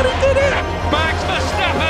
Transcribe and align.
He 0.00 0.06
did 0.06 0.36
it! 0.38 0.54
Max 0.90 1.22
Verstappen! 1.24 1.89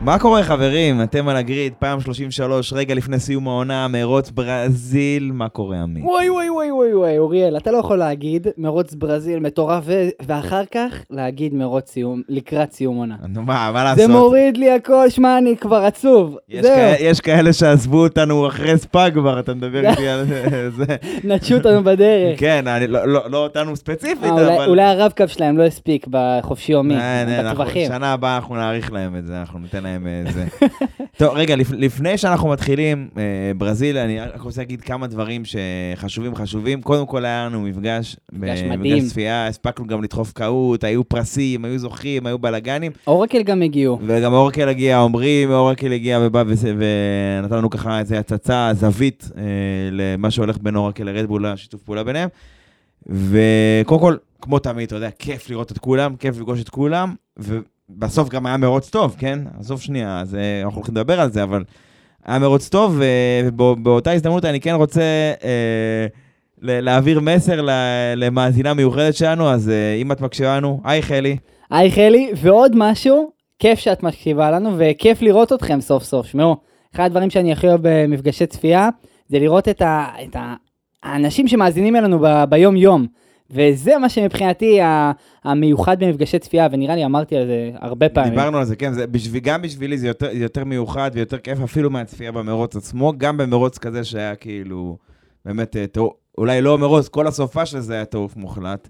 מה 0.00 0.18
קורה 0.18 0.42
חברים? 0.42 1.02
אתם 1.02 1.28
על 1.28 1.36
הגריד, 1.36 1.72
פעם 1.78 2.00
33, 2.00 2.72
רגע 2.72 2.94
לפני 2.94 3.18
סיום 3.20 3.48
העונה, 3.48 3.88
מרוץ 3.88 4.30
ברזיל, 4.30 5.30
מה 5.34 5.48
קורה 5.48 5.82
עמי? 5.82 6.00
וואי 6.02 6.30
וואי 6.30 6.50
וואי 6.50 6.70
וואי 6.70 6.94
וואי, 6.94 7.18
אוריאל, 7.18 7.56
אתה 7.56 7.70
לא 7.70 7.78
יכול 7.78 7.96
להגיד 7.98 8.46
מרוץ 8.58 8.94
ברזיל 8.94 9.38
מטורף, 9.38 9.82
ו- 9.86 10.08
ואחר 10.26 10.62
כך 10.74 10.94
להגיד 11.10 11.54
מרוץ 11.54 11.90
סיום, 11.90 12.22
לקראת 12.28 12.72
סיום 12.72 12.96
עונה. 12.96 13.14
נו 13.28 13.42
מה, 13.42 13.70
מה 13.72 13.84
לעשות? 13.84 13.98
זה 14.06 14.12
מוריד 14.12 14.56
לי 14.56 14.70
הכל, 14.70 15.08
שמע, 15.10 15.38
אני 15.38 15.56
כבר 15.56 15.76
עצוב. 15.84 16.36
יש, 16.48 16.66
כאלה, 16.66 16.96
יש 17.00 17.20
כאלה 17.20 17.52
שעזבו 17.52 18.02
אותנו 18.02 18.46
אחרי 18.48 18.78
ספא 18.78 19.10
כבר, 19.10 19.40
אתה 19.40 19.54
מדבר 19.54 19.90
איתי 19.90 20.08
על 20.08 20.24
זה. 20.76 20.84
נטשו 21.24 21.54
אותנו 21.54 21.84
בדרך. 21.84 22.40
כן, 22.40 22.66
אני, 22.66 22.86
לא, 22.86 23.04
לא, 23.08 23.20
לא 23.30 23.38
אותנו 23.44 23.76
ספציפית, 23.76 24.24
אה, 24.24 24.30
אולי- 24.30 24.56
אבל... 24.56 24.68
אולי 24.68 24.82
הרב-קו 24.82 25.28
שלהם 25.28 25.58
לא 25.58 25.62
הספיק 25.62 26.06
בחופשי 26.10 26.72
יומי, 26.72 26.96
אה, 26.96 27.24
בטווחים. 27.50 27.88
שנה 27.88 28.12
הבאה 28.12 28.36
אנחנו 28.36 28.54
נאריך 28.56 28.92
להם 28.92 29.16
את 29.16 29.26
זה, 29.26 29.40
אנחנו 29.40 29.58
ניתן 29.58 29.82
להם 29.82 29.99
אה, 30.06 30.32
זה. 30.32 30.46
טוב, 31.18 31.34
רגע, 31.34 31.56
לפ, 31.56 31.70
לפני 31.72 32.18
שאנחנו 32.18 32.48
מתחילים, 32.48 33.08
אה, 33.16 33.22
ברזיל, 33.56 33.98
אני 33.98 34.20
רק 34.20 34.40
רוצה 34.40 34.60
להגיד 34.60 34.80
כמה 34.80 35.06
דברים 35.06 35.42
שחשובים 35.44 36.34
חשובים. 36.34 36.82
קודם 36.82 37.06
כל 37.06 37.24
היה 37.24 37.46
לנו 37.46 37.60
מפגש, 37.60 38.16
מפגש 38.32 38.60
ב- 38.62 38.66
מדהים. 38.68 38.96
מפגש 38.96 39.08
צפייה, 39.10 39.46
הספקנו 39.46 39.86
גם 39.86 40.02
לדחוף 40.02 40.32
קהוט, 40.32 40.84
היו 40.84 41.04
פרסים, 41.04 41.64
היו 41.64 41.78
זוכים, 41.78 42.26
היו 42.26 42.38
בלאגנים, 42.38 42.92
אורקל 43.06 43.42
גם 43.42 43.62
הגיעו. 43.62 43.98
וגם 44.06 44.32
אורקל 44.32 44.68
הגיע, 44.68 44.98
עמרי 45.00 45.46
מאורקל 45.46 45.92
הגיע 45.92 46.18
ובא 46.22 46.44
וס- 46.46 46.64
ונתן 46.64 47.56
לנו 47.56 47.70
ככה 47.70 47.98
איזה 47.98 48.18
הצצה, 48.18 48.70
זווית 48.74 49.30
אה, 49.36 49.42
למה 49.92 50.30
שהולך 50.30 50.58
בין 50.62 50.76
אורקל 50.76 51.04
לרדבול, 51.04 51.46
השיתוף 51.46 51.82
פעולה 51.82 52.04
ביניהם. 52.04 52.28
וקודם 53.06 54.00
כל, 54.00 54.16
כמו 54.40 54.58
תמיד, 54.58 54.86
אתה 54.86 54.94
יודע, 54.96 55.10
כיף 55.18 55.50
לראות 55.50 55.72
את 55.72 55.78
כולם, 55.78 56.16
כיף 56.16 56.36
לפגוש 56.36 56.60
את 56.62 56.68
כולם, 56.68 57.14
ובסוף 57.96 58.28
גם 58.28 58.46
היה 58.46 58.56
מרוץ 58.56 58.90
טוב, 58.90 59.16
כן? 59.18 59.38
עזוב 59.60 59.80
שנייה, 59.80 60.20
אז 60.20 60.34
אה, 60.34 60.62
אנחנו 60.62 60.76
הולכים 60.76 60.94
לדבר 60.94 61.20
על 61.20 61.30
זה, 61.30 61.42
אבל 61.42 61.64
היה 62.24 62.38
מרוץ 62.38 62.68
טוב, 62.68 62.96
ו- 62.98 63.48
ובאותה 63.58 64.12
הזדמנות 64.12 64.44
אני 64.44 64.60
כן 64.60 64.74
רוצה 64.74 65.02
אה, 65.44 66.06
להעביר 66.62 67.20
מסר 67.20 67.66
למאזינה 68.16 68.74
מיוחדת 68.74 69.14
שלנו, 69.14 69.50
אז 69.50 69.68
אה, 69.68 69.94
אם 69.94 70.12
את 70.12 70.20
מקשיבה 70.20 70.56
לנו, 70.56 70.80
היי 70.84 71.02
חלי. 71.02 71.36
היי 71.70 71.90
חלי, 71.90 72.32
ועוד 72.36 72.72
משהו, 72.74 73.30
כיף 73.58 73.78
שאת 73.78 74.02
מקשיבה 74.02 74.50
לנו, 74.50 74.70
וכיף 74.78 75.22
לראות 75.22 75.52
אתכם 75.52 75.80
סוף 75.80 76.02
סוף. 76.02 76.26
שמעו, 76.26 76.56
אחד 76.94 77.04
הדברים 77.04 77.30
שאני 77.30 77.52
הכי 77.52 77.68
אוהב 77.68 77.80
במפגשי 77.82 78.46
צפייה, 78.46 78.88
זה 79.28 79.38
לראות 79.38 79.68
את, 79.68 79.82
ה, 79.82 80.06
את 80.24 80.36
ה, 80.36 80.54
האנשים 81.02 81.48
שמאזינים 81.48 81.96
אלינו 81.96 82.18
ב, 82.18 82.44
ביום-יום. 82.48 83.06
וזה 83.50 83.98
מה 83.98 84.08
שמבחינתי 84.08 84.78
המיוחד 85.44 86.04
במפגשי 86.04 86.38
צפייה, 86.38 86.68
ונראה 86.72 86.94
לי 86.94 87.04
אמרתי 87.04 87.36
על 87.36 87.46
זה 87.46 87.70
הרבה 87.80 88.08
פעמים. 88.08 88.30
דיברנו 88.30 88.58
על 88.58 88.64
זה, 88.64 88.76
כן, 88.76 88.92
זה, 88.92 89.06
בשביל, 89.06 89.42
גם 89.42 89.62
בשבילי 89.62 89.98
זה 89.98 90.08
יותר, 90.08 90.28
יותר 90.32 90.64
מיוחד 90.64 91.10
ויותר 91.14 91.38
כיף 91.38 91.60
אפילו 91.60 91.90
מהצפייה 91.90 92.32
במרוץ 92.32 92.76
עצמו, 92.76 93.12
גם 93.18 93.36
במרוץ 93.36 93.78
כזה 93.78 94.04
שהיה 94.04 94.34
כאילו, 94.34 94.96
באמת, 95.44 95.76
אה, 95.76 95.86
טוב, 95.86 96.12
אולי 96.38 96.60
לא 96.60 96.78
מרוץ, 96.78 97.08
כל 97.08 97.26
הסופה 97.26 97.66
של 97.66 97.80
זה 97.80 97.94
היה 97.94 98.04
טירוף 98.04 98.36
מוחלט. 98.36 98.88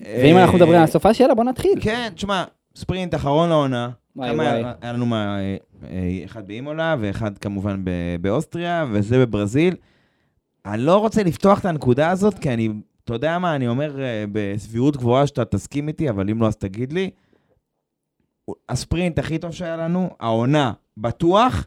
ואם 0.00 0.36
אה, 0.36 0.42
אנחנו 0.42 0.56
מדברים 0.56 0.78
על 0.78 0.84
הסופה, 0.84 1.08
יאללה, 1.20 1.34
בוא 1.34 1.44
נתחיל. 1.44 1.78
כן, 1.80 2.08
תשמע, 2.14 2.44
ספרינט 2.76 3.14
אחרון 3.14 3.48
לעונה. 3.48 3.90
כמה. 4.16 4.50
היה, 4.50 4.92
לנו 4.92 5.06
מה, 5.06 5.38
אה, 5.38 5.56
אה, 5.90 6.24
אחד 6.24 6.46
באימולה 6.46 6.96
ואחד 7.00 7.38
כמובן 7.38 7.82
באוסטריה, 8.20 8.86
וזה 8.92 9.18
בברזיל. 9.18 9.74
אני 10.66 10.82
לא 10.82 10.96
רוצה 10.96 11.22
לפתוח 11.22 11.60
את 11.60 11.64
הנקודה 11.64 12.10
הזאת, 12.10 12.38
כי 12.38 12.50
אני, 12.50 12.68
אתה 13.06 13.14
יודע 13.14 13.38
מה, 13.38 13.56
אני 13.56 13.68
אומר 13.68 14.02
אה, 14.02 14.24
בסבירות 14.32 14.96
גבוהה 14.96 15.26
שאתה 15.26 15.44
תסכים 15.44 15.88
איתי, 15.88 16.10
אבל 16.10 16.30
אם 16.30 16.40
לא, 16.40 16.46
אז 16.46 16.56
תגיד 16.56 16.92
לי. 16.92 17.10
הספרינט 18.68 19.18
הכי 19.18 19.38
טוב 19.38 19.52
שהיה 19.52 19.76
לנו, 19.76 20.10
העונה, 20.20 20.72
בטוח. 20.96 21.66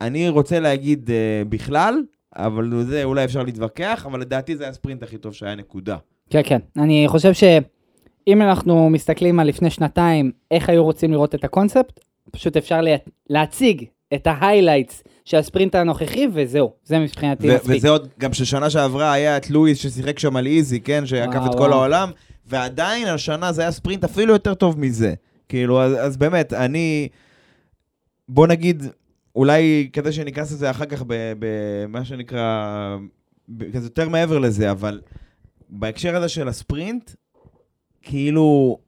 אני 0.00 0.28
רוצה 0.28 0.60
להגיד 0.60 1.10
אה, 1.10 1.42
בכלל, 1.48 2.02
אבל 2.36 2.84
זה 2.84 3.04
אולי 3.04 3.24
אפשר 3.24 3.42
להתווכח, 3.42 4.06
אבל 4.06 4.20
לדעתי 4.20 4.56
זה 4.56 4.68
הספרינט 4.68 5.02
הכי 5.02 5.18
טוב 5.18 5.32
שהיה, 5.32 5.54
נקודה. 5.54 5.96
כן, 6.30 6.40
כן. 6.44 6.58
אני 6.76 7.04
חושב 7.08 7.32
שאם 7.32 8.42
אנחנו 8.42 8.90
מסתכלים 8.90 9.40
על 9.40 9.46
לפני 9.46 9.70
שנתיים, 9.70 10.32
איך 10.50 10.68
היו 10.68 10.84
רוצים 10.84 11.12
לראות 11.12 11.34
את 11.34 11.44
הקונספט, 11.44 12.00
פשוט 12.30 12.56
אפשר 12.56 12.80
לה... 12.80 12.96
להציג 13.30 13.84
את 14.14 14.26
ה 14.26 14.33
highlights 14.33 15.02
של 15.24 15.36
הספרינט 15.36 15.74
הנוכחי, 15.74 16.26
וזהו. 16.32 16.72
זה 16.84 16.98
מבחינתי 16.98 17.54
מספיק. 17.54 17.76
וזה 17.76 17.88
עוד, 17.88 18.08
גם 18.18 18.32
ששנה 18.32 18.70
שעברה 18.70 19.12
היה 19.12 19.36
את 19.36 19.50
לואיס 19.50 19.78
ששיחק 19.78 20.18
שם 20.18 20.36
על 20.36 20.46
easy, 20.46 20.80
כן? 20.80 21.06
שעקף 21.06 21.40
את 21.50 21.54
כל. 21.54 21.72
העולם, 21.72 22.10
ועדיין 22.46 23.08
השנה 23.08 23.52
זה 23.52 23.62
היה 23.62 23.70
ספרינט 23.70 24.04
אפילו 24.04 24.32
יותר 24.32 24.54
טוב 24.54 24.80
מזה. 24.80 25.14
כאילו, 25.48 25.82
אז, 25.82 25.92
אז 26.00 26.16
באמת, 26.16 26.52
אני... 26.52 27.08
בוא 28.28 28.46
נגיד, 28.46 28.82
אולי 29.36 29.90
כדי 29.92 30.12
שניכנס 30.12 30.52
לזה 30.52 30.70
אחר 30.70 30.84
כך 30.84 31.02
במה 31.06 32.04
שנקרא, 32.04 32.96
כזה 33.72 33.86
יותר 33.86 34.08
מעבר 34.08 34.38
לזה, 34.38 34.70
אבל 34.70 35.00
בהקשר 35.68 36.16
הזה 36.16 36.28
של 36.28 36.48
הספרינט, 36.48 37.10
כאילו, 38.02 38.78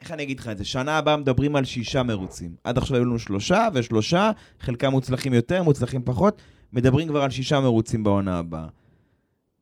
איך 0.00 0.12
אני 0.12 0.22
אגיד 0.22 0.40
לך 0.40 0.48
את 0.48 0.58
זה? 0.58 0.64
שנה 0.64 0.98
הבאה 0.98 1.16
מדברים 1.16 1.56
על 1.56 1.64
שישה 1.64 2.02
מרוצים. 2.02 2.54
עד 2.64 2.78
עכשיו 2.78 2.96
היו 2.96 3.04
לנו 3.04 3.18
שלושה 3.18 3.68
ושלושה, 3.74 4.30
חלקם 4.60 4.90
מוצלחים 4.90 5.34
יותר, 5.34 5.62
מוצלחים 5.62 6.02
פחות. 6.04 6.42
מדברים 6.72 7.08
כבר 7.08 7.22
על 7.22 7.30
שישה 7.30 7.60
מרוצים 7.60 8.04
בעונה 8.04 8.38
הבאה. 8.38 8.66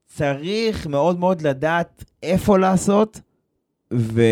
צריך 0.07 0.87
מאוד 0.87 1.19
מאוד 1.19 1.43
לדעת 1.43 2.05
איפה 2.23 2.59
לעשות, 2.59 3.21
ו... 3.93 4.23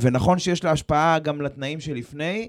ונכון 0.00 0.38
שיש 0.38 0.64
לה 0.64 0.70
השפעה 0.70 1.18
גם 1.18 1.42
לתנאים 1.42 1.80
שלפני, 1.80 2.48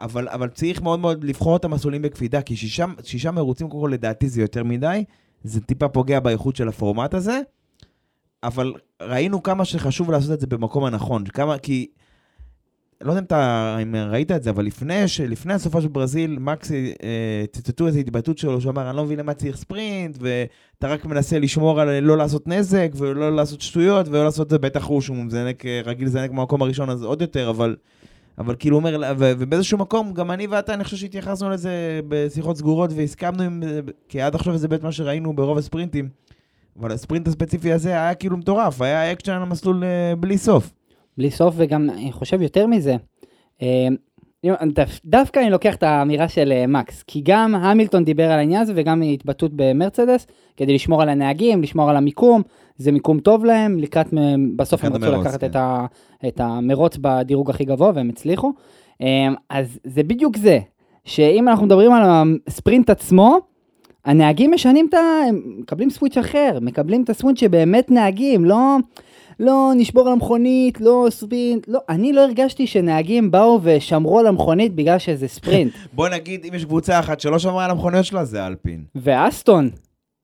אבל, 0.00 0.28
אבל 0.28 0.48
צריך 0.48 0.82
מאוד 0.82 0.98
מאוד 0.98 1.24
לבחור 1.24 1.56
את 1.56 1.64
המסלולים 1.64 2.02
בקפידה, 2.02 2.42
כי 2.42 2.56
שישה, 2.56 2.84
שישה 3.04 3.30
מרוצים, 3.30 3.68
קודם 3.68 3.82
כל 3.82 3.90
לדעתי 3.92 4.28
זה 4.28 4.40
יותר 4.40 4.64
מדי, 4.64 5.04
זה 5.44 5.60
טיפה 5.60 5.88
פוגע 5.88 6.20
באיכות 6.20 6.56
של 6.56 6.68
הפורמט 6.68 7.14
הזה, 7.14 7.40
אבל 8.42 8.74
ראינו 9.02 9.42
כמה 9.42 9.64
שחשוב 9.64 10.10
לעשות 10.10 10.32
את 10.32 10.40
זה 10.40 10.46
במקום 10.46 10.84
הנכון, 10.84 11.24
כמה, 11.24 11.58
כי... 11.58 11.86
לא 13.00 13.10
יודע 13.12 13.20
אם 13.20 13.24
אתה 13.24 13.76
אם 13.82 13.94
ראית 13.94 14.30
את 14.30 14.42
זה, 14.42 14.50
אבל 14.50 14.64
לפני, 14.64 15.08
ש, 15.08 15.20
לפני 15.20 15.54
הסופה 15.54 15.80
של 15.80 15.88
ברזיל, 15.88 16.38
מקס 16.38 16.72
אה, 16.72 17.44
ציטטו 17.52 17.86
איזו 17.86 17.98
התבטאות 17.98 18.38
שלו, 18.38 18.60
שהוא 18.60 18.72
אמר, 18.72 18.88
אני 18.88 18.96
לא 18.96 19.04
מבין 19.04 19.18
למה 19.18 19.34
צריך 19.34 19.56
ספרינט, 19.56 20.18
ואתה 20.20 20.88
רק 20.88 21.04
מנסה 21.04 21.38
לשמור 21.38 21.80
על 21.80 22.00
לא 22.00 22.16
לעשות 22.16 22.48
נזק, 22.48 22.90
ולא 22.96 23.36
לעשות 23.36 23.60
שטויות, 23.60 24.08
ולא 24.08 24.24
לעשות 24.24 24.46
את 24.46 24.50
זה, 24.50 24.58
בטח 24.58 24.84
הוא 24.84 25.00
שהוא 25.00 25.16
מזנק, 25.16 25.66
אה, 25.66 25.80
רגיל 25.84 26.06
לזנק 26.06 26.30
במקום 26.30 26.62
הראשון, 26.62 26.90
אז 26.90 27.02
עוד 27.04 27.20
יותר, 27.20 27.50
אבל, 27.50 27.76
אבל 28.38 28.54
כאילו 28.58 28.76
אומר, 28.76 29.00
ו, 29.18 29.32
ובאיזשהו 29.38 29.78
מקום, 29.78 30.12
גם 30.12 30.30
אני 30.30 30.46
ואתה, 30.46 30.74
אני 30.74 30.84
חושב 30.84 30.96
שהתייחסנו 30.96 31.50
לזה 31.50 32.00
בשיחות 32.08 32.56
סגורות, 32.56 32.90
והסכמנו 32.96 33.42
עם, 33.42 33.62
זה, 33.64 33.80
כי 34.08 34.20
עד 34.20 34.34
עכשיו 34.34 34.58
זה 34.58 34.68
באמת 34.68 34.82
מה 34.82 34.92
שראינו 34.92 35.36
ברוב 35.36 35.58
הספרינטים, 35.58 36.08
אבל 36.80 36.92
הספרינט 36.92 37.28
הספציפי 37.28 37.72
הזה 37.72 37.88
היה 37.90 38.14
כאילו 38.14 38.36
מטורף, 38.36 38.82
היה 38.82 39.12
אקשן 39.12 39.32
על 39.32 39.42
המסלול 39.42 39.84
אה, 39.84 40.16
בלי 40.16 40.38
סוף. 40.38 40.77
בלי 41.18 41.30
סוף, 41.30 41.54
וגם 41.56 41.90
אני 41.90 42.12
חושב 42.12 42.42
יותר 42.42 42.66
מזה. 42.66 42.96
אה, 43.62 43.88
דווקא 45.04 45.40
אני 45.40 45.50
לוקח 45.50 45.74
את 45.74 45.82
האמירה 45.82 46.28
של 46.28 46.52
אה, 46.52 46.66
מקס, 46.66 47.02
כי 47.02 47.22
גם 47.24 47.54
המילטון 47.54 48.04
דיבר 48.04 48.24
על 48.24 48.38
העניין 48.38 48.62
הזה 48.62 48.72
וגם 48.76 49.02
התבטאות 49.02 49.50
במרצדס, 49.54 50.26
כדי 50.56 50.74
לשמור 50.74 51.02
על 51.02 51.08
הנהגים, 51.08 51.62
לשמור 51.62 51.90
על 51.90 51.96
המיקום, 51.96 52.42
זה 52.76 52.92
מיקום 52.92 53.20
טוב 53.20 53.44
להם, 53.44 53.78
לקראת, 53.78 54.06
בסוף 54.56 54.84
הם 54.84 54.92
רצו 54.92 55.20
לקחת 55.20 55.40
כן. 55.40 55.46
את, 55.46 55.56
ה, 55.56 55.86
את 56.28 56.40
המרוץ 56.40 56.96
בדירוג 57.00 57.50
הכי 57.50 57.64
גבוה 57.64 57.92
והם 57.94 58.08
הצליחו. 58.08 58.52
אה, 59.02 59.28
אז 59.50 59.78
זה 59.84 60.02
בדיוק 60.02 60.36
זה, 60.36 60.58
שאם 61.04 61.48
אנחנו 61.48 61.66
מדברים 61.66 61.92
על 61.92 62.02
הספרינט 62.46 62.90
עצמו, 62.90 63.38
הנהגים 64.04 64.50
משנים 64.54 64.86
את 64.88 64.94
ה... 64.94 64.98
הם 65.28 65.42
מקבלים 65.58 65.90
סוויץ' 65.90 66.18
אחר, 66.18 66.58
מקבלים 66.60 67.02
את 67.02 67.10
הסוויץ' 67.10 67.40
שבאמת 67.40 67.90
נהגים, 67.90 68.44
לא... 68.44 68.76
לא 69.40 69.72
נשבור 69.76 70.06
על 70.06 70.12
המכונית, 70.12 70.80
לא 70.80 71.06
ספרינט, 71.10 71.64
לא, 71.68 71.80
אני 71.88 72.12
לא 72.12 72.24
הרגשתי 72.24 72.66
שנהגים 72.66 73.30
באו 73.30 73.60
ושמרו 73.62 74.18
על 74.18 74.26
המכונית 74.26 74.74
בגלל 74.74 74.98
שזה 74.98 75.28
ספרינט. 75.28 75.72
בוא 75.92 76.08
נגיד, 76.08 76.44
אם 76.48 76.54
יש 76.54 76.64
קבוצה 76.64 76.98
אחת 76.98 77.20
שלא 77.20 77.38
שמרה 77.38 77.64
על 77.64 77.70
המכוניות 77.70 78.04
שלה, 78.04 78.24
זה 78.24 78.46
אלפין. 78.46 78.84
ואסטון, 78.94 79.70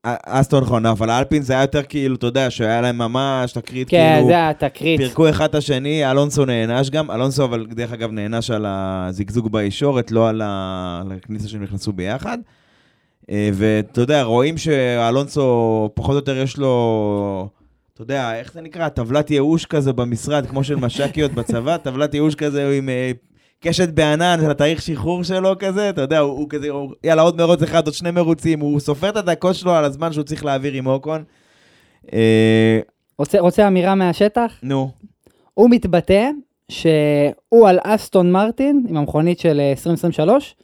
אסטון 0.06 0.62
נכון, 0.62 0.87
אבל 0.87 1.11
האלפין 1.11 1.43
זה 1.43 1.52
היה 1.52 1.62
יותר 1.62 1.82
כאילו, 1.82 2.14
אתה 2.14 2.26
יודע, 2.26 2.50
שהיה 2.50 2.81
להם 2.81 2.99
ממש 2.99 3.52
תקרית, 3.52 3.88
כן, 3.88 4.12
כאילו, 4.14 4.26
זה 4.26 4.49
התקרית. 4.49 5.00
פירקו 5.00 5.31
אחד 5.31 5.44
את 5.44 5.55
השני, 5.55 6.11
אלונסו 6.11 6.44
נענש 6.44 6.90
גם, 6.90 7.11
אלונסו 7.11 7.44
אבל 7.44 7.66
דרך 7.66 7.93
אגב 7.93 8.11
נענש 8.11 8.50
על 8.50 8.66
הזיגזוג 8.69 9.52
בישורת, 9.52 10.11
לא 10.11 10.28
על 10.28 10.43
הכניסה 11.16 11.49
שהם 11.49 11.62
נכנסו 11.62 11.93
ביחד. 11.93 12.38
אה, 13.31 13.50
ואתה 13.52 14.00
יודע, 14.00 14.22
רואים 14.22 14.58
שאלונסו 14.58 15.90
פחות 15.94 16.11
או 16.11 16.16
יותר 16.16 16.38
יש 16.38 16.56
לו, 16.56 17.49
אתה 17.94 18.02
יודע, 18.02 18.38
איך 18.38 18.52
זה 18.52 18.61
נקרא? 18.61 18.88
טבלת 18.88 19.31
ייאוש 19.31 19.67
כזה 19.67 19.93
במשרד, 19.93 20.46
כמו 20.46 20.64
של 20.64 20.76
מש"קיות 20.76 21.32
בצבא, 21.32 21.76
טבלת 21.85 22.14
ייאוש 22.14 22.35
כזה 22.35 22.70
עם 22.79 22.88
אה, 22.88 23.11
קשת 23.61 23.88
בענן 23.88 24.38
של 24.41 24.50
התאריך 24.50 24.82
שחרור 24.82 25.23
שלו 25.23 25.58
כזה, 25.58 25.91
אתה 25.91 26.00
יודע, 26.00 26.19
הוא, 26.19 26.38
הוא 26.38 26.49
כזה, 26.49 26.69
הוא, 26.70 26.93
יאללה, 27.05 27.23
עוד 27.23 27.37
מרוץ 27.37 27.62
אחד, 27.62 27.87
עוד 27.87 27.94
שני 27.94 28.11
מרוצים, 28.11 28.61
הוא 28.61 28.81
סופר 28.81 29.08
את 29.08 29.17
הדקות 29.17 29.55
שלו 29.55 29.73
על 29.75 29.85
הזמן 29.85 30.12
שהוא 30.12 30.25
צריך 30.25 30.44
להעביר 30.44 30.73
עם 30.73 30.87
אוקון. 30.87 31.25
אה, 32.12 32.81
רוצה, 33.19 33.41
רוצה 33.41 33.69
אמירה 33.69 33.94
מהשטח? 33.94 34.58
נו, 34.62 34.90
הוא 35.55 35.70
מתבטא 35.70 36.31
שהוא 36.69 37.69
על 37.69 37.79
אסטון 37.82 38.32
מרטין, 38.32 38.87
עם 38.88 38.97
המכונית 38.97 39.38
של 39.38 39.61
אה, 39.61 39.70
2023, 39.70 40.56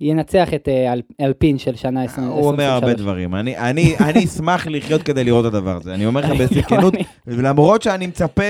ינצח 0.00 0.54
את 0.54 0.68
אה, 0.68 0.92
אל, 0.92 1.02
אלפין 1.20 1.58
של 1.58 1.76
שנה 1.76 2.04
20, 2.04 2.26
2023. 2.26 2.44
הוא 2.44 2.52
אומר 2.52 2.64
הרבה 2.64 2.94
דברים. 2.94 3.34
אני, 3.34 4.24
אשמח 4.24 4.66
לחיות 4.66 5.02
כדי 5.02 5.24
לראות 5.24 5.46
את 5.46 5.54
הדבר 5.54 5.76
הזה. 5.76 5.94
אני 5.94 6.06
אומר 6.06 6.20
לך 6.20 6.30
בסכנות. 6.42 6.94
למרות 7.26 7.82
שאני 7.82 8.06
מצפה, 8.06 8.42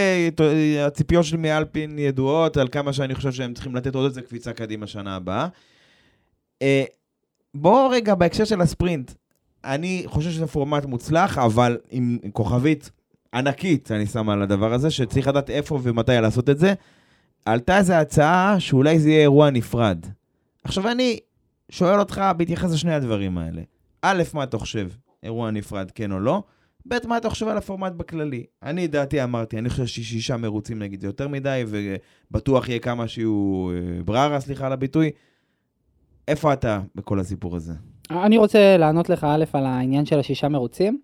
הציפיות 0.86 1.24
שלי 1.24 1.38
מאלפין 1.38 1.98
ידועות, 1.98 2.56
על 2.56 2.68
כמה 2.68 2.92
שאני 2.92 3.14
חושב 3.14 3.32
שהם 3.32 3.54
צריכים 3.54 3.76
לתת 3.76 3.94
עוד 3.94 4.04
איזה 4.04 4.22
קפיצה 4.22 4.52
קדימה 4.52 4.86
שנה 4.86 5.16
הבאה. 5.16 5.46
אה, 6.62 6.84
בוא 7.54 7.94
רגע, 7.94 8.14
בהקשר 8.14 8.44
של 8.44 8.60
הספרינט, 8.60 9.12
אני 9.64 10.02
חושב 10.06 10.30
שזה 10.30 10.46
פורמט 10.46 10.84
מוצלח, 10.84 11.38
אבל 11.38 11.78
עם 11.90 12.18
כוכבית 12.32 12.90
ענקית, 13.34 13.92
אני 13.92 14.06
שם 14.06 14.28
על 14.28 14.42
הדבר 14.42 14.72
הזה, 14.72 14.90
שצריך 14.90 15.28
לדעת 15.28 15.50
איפה 15.50 15.78
ומתי 15.82 16.12
לעשות 16.12 16.50
את 16.50 16.58
זה. 16.58 16.74
עלתה 17.44 17.78
איזו 17.78 17.92
הצעה 17.92 18.60
שאולי 18.60 18.98
זה 18.98 19.10
יהיה 19.10 19.20
אירוע 19.20 19.50
נפרד. 19.50 20.06
עכשיו 20.64 20.88
אני 20.88 21.18
שואל 21.70 21.98
אותך 21.98 22.22
בהתייחס 22.36 22.72
לשני 22.72 22.94
הדברים 22.94 23.38
האלה. 23.38 23.62
א', 24.02 24.22
מה 24.34 24.42
אתה 24.42 24.58
חושב? 24.58 24.88
אירוע 25.22 25.50
נפרד, 25.50 25.90
כן 25.90 26.12
או 26.12 26.20
לא? 26.20 26.42
ב', 26.88 26.94
מה 27.06 27.16
אתה 27.16 27.30
חושב 27.30 27.48
על 27.48 27.56
הפורמט 27.56 27.92
בכללי? 27.92 28.44
אני, 28.62 28.86
דעתי 28.86 29.22
אמרתי, 29.22 29.58
אני 29.58 29.70
חושב 29.70 29.86
ששישה 29.86 30.36
מרוצים 30.36 30.78
נגיד 30.78 31.00
זה 31.00 31.06
יותר 31.06 31.28
מדי, 31.28 31.64
ובטוח 31.66 32.68
יהיה 32.68 32.78
כמה 32.78 33.08
שיהיו 33.08 33.68
אה, 33.72 34.02
בררה, 34.02 34.40
סליחה 34.40 34.66
על 34.66 34.72
הביטוי. 34.72 35.10
איפה 36.28 36.52
אתה 36.52 36.80
בכל 36.94 37.20
הסיפור 37.20 37.56
הזה? 37.56 37.72
אני 38.10 38.38
רוצה 38.38 38.76
לענות 38.76 39.08
לך 39.08 39.24
א' 39.24 39.44
על 39.52 39.66
העניין 39.66 40.06
של 40.06 40.18
השישה 40.18 40.48
מרוצים. 40.48 41.00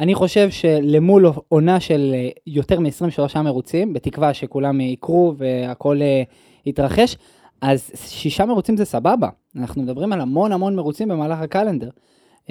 אני 0.00 0.14
חושב 0.14 0.50
שלמול 0.50 1.26
עונה 1.48 1.80
של 1.80 2.10
אה, 2.14 2.28
יותר 2.46 2.80
מ-23 2.80 3.42
מרוצים, 3.42 3.92
בתקווה 3.92 4.34
שכולם 4.34 4.80
יקרו 4.80 5.34
והכל 5.36 6.02
אה, 6.02 6.22
יתרחש, 6.66 7.16
אז 7.60 7.90
שישה 7.94 8.46
מרוצים 8.46 8.76
זה 8.76 8.84
סבבה. 8.84 9.28
אנחנו 9.56 9.82
מדברים 9.82 10.12
על 10.12 10.20
המון 10.20 10.52
המון 10.52 10.76
מרוצים 10.76 11.08
במהלך 11.08 11.38
הקלנדר. 11.38 11.90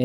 אה, 0.00 0.04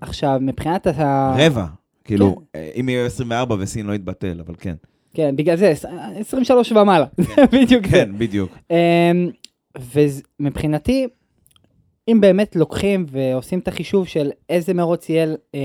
עכשיו, 0.00 0.38
מבחינת 0.40 0.86
ה... 0.86 1.34
רבע. 1.38 1.66
כאילו, 2.04 2.36
אה, 2.54 2.70
אם 2.80 2.88
יהיו 2.88 3.06
24 3.06 3.56
וסין 3.58 3.86
לא 3.86 3.92
יתבטל, 3.94 4.40
אבל 4.46 4.54
כן. 4.58 4.74
כן, 5.14 5.36
בגלל 5.36 5.56
זה, 5.56 5.72
23 6.16 6.72
ומעלה, 6.72 7.06
זה 7.16 7.46
בדיוק 7.52 7.86
זה. 7.86 7.92
כן, 7.92 8.10
בדיוק. 8.18 8.58
אמ, 8.70 9.30
ומבחינתי, 10.40 11.06
אם 12.08 12.20
באמת 12.20 12.56
לוקחים 12.56 13.06
ועושים 13.10 13.58
את 13.58 13.68
החישוב 13.68 14.06
של 14.06 14.30
איזה 14.48 14.74
מרוץ 14.74 15.08
יהיה 15.08 15.26
אה, 15.54 15.60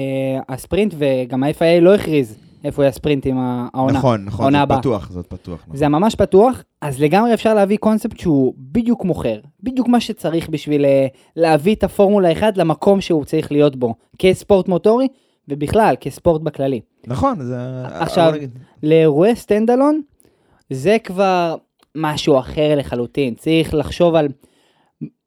הספרינט, 0.49 0.93
וגם 0.97 1.43
ה-FIA 1.43 1.81
לא 1.81 1.95
הכריז 1.95 2.37
איפה 2.63 2.81
יהיה 2.81 2.89
הספרינט 2.89 3.25
עם 3.25 3.37
העונה. 3.37 3.93
נכון, 3.93 4.25
נכון, 4.25 4.43
העונה 4.43 4.59
זאת 4.59 4.63
הבאה. 4.63 4.79
פתוח, 4.79 5.11
זאת 5.11 5.27
פתוח. 5.27 5.63
נכון. 5.63 5.77
זה 5.77 5.87
ממש 5.87 6.15
פתוח, 6.15 6.63
אז 6.81 7.01
לגמרי 7.01 7.33
אפשר 7.33 7.53
להביא 7.53 7.77
קונספט 7.77 8.19
שהוא 8.19 8.53
בדיוק 8.57 9.05
מוכר, 9.05 9.39
בדיוק 9.63 9.87
מה 9.87 9.99
שצריך 9.99 10.49
בשביל 10.49 10.85
אה, 10.85 11.07
להביא 11.35 11.75
את 11.75 11.83
הפורמולה 11.83 12.31
1 12.31 12.57
למקום 12.57 13.01
שהוא 13.01 13.25
צריך 13.25 13.51
להיות 13.51 13.75
בו, 13.75 13.95
כספורט 14.19 14.67
מוטורי, 14.67 15.07
ובכלל, 15.47 15.95
כספורט 16.01 16.41
בכללי. 16.41 16.81
נכון, 17.07 17.41
זה... 17.41 17.57
עכשיו, 17.85 18.33
לאירועי 18.83 19.35
סטנדלון, 19.35 20.01
זה 20.69 20.97
כבר 21.03 21.55
משהו 21.95 22.39
אחר 22.39 22.75
לחלוטין. 22.75 23.35
צריך 23.35 23.73
לחשוב 23.73 24.15
על 24.15 24.27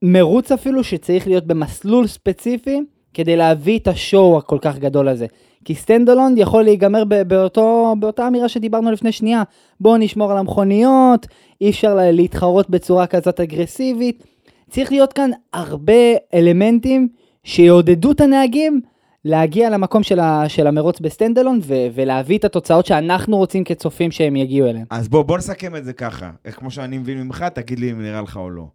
מרוץ 0.03 0.53
אפילו 0.53 0.85
שצריך 0.85 1.27
להיות 1.27 1.47
במסלול 1.47 2.07
ספציפי 2.07 2.81
כדי 3.15 3.37
להביא 3.37 3.79
את 3.79 3.89
השואו 3.89 4.39
הכל 4.39 4.59
כך 4.61 4.79
גדול 4.79 5.09
הזה. 5.09 5.27
כי 5.67 5.75
סטנדלון 5.75 6.35
יכול 6.37 6.63
להיגמר 6.63 7.05
באותו, 7.27 7.95
באותה 7.99 8.29
אמירה 8.29 8.49
שדיברנו 8.49 8.91
לפני 8.91 9.13
שנייה, 9.13 9.43
בואו 9.81 9.97
נשמור 9.97 10.33
על 10.33 10.39
המכוניות, 10.39 11.27
אי 11.61 11.71
אפשר 11.71 11.95
לה- 11.95 12.11
להתחרות 12.13 12.71
בצורה 12.71 13.07
כזאת 13.07 13.41
אגרסיבית. 13.41 14.25
צריך 14.71 14.93
להיות 14.93 15.13
כאן 15.13 15.31
הרבה 15.53 15.93
אלמנטים 16.35 17.09
שיעודדו 17.45 18.13
את 18.13 18.21
הנהגים 18.21 18.81
להגיע 19.25 19.71
למקום 19.71 20.03
של, 20.03 20.21
ה, 20.21 20.49
של 20.49 20.67
המרוץ 20.67 21.01
בסטנדלון 21.01 21.61
ו- 21.63 21.87
ולהביא 21.95 22.39
את 22.39 22.45
התוצאות 22.45 22.87
שאנחנו 22.87 23.37
רוצים 23.37 23.65
כצופים 23.65 24.11
שהם 24.11 24.37
יגיעו 24.37 24.69
אליהם. 24.69 24.85
אז 24.91 25.09
בוא, 25.09 25.23
בוא 25.23 25.39
נסכם 25.39 25.77
את 25.77 25.85
זה 25.85 25.93
ככה. 25.93 26.31
איך 26.45 26.59
כמו 26.59 26.71
שאני 26.71 26.99
מבין 26.99 27.23
ממך, 27.23 27.45
תגיד 27.55 27.79
לי 27.79 27.91
אם 27.93 28.03
נראה 28.03 28.21
לך 28.23 28.37
או 28.37 28.51
לא. 28.51 28.67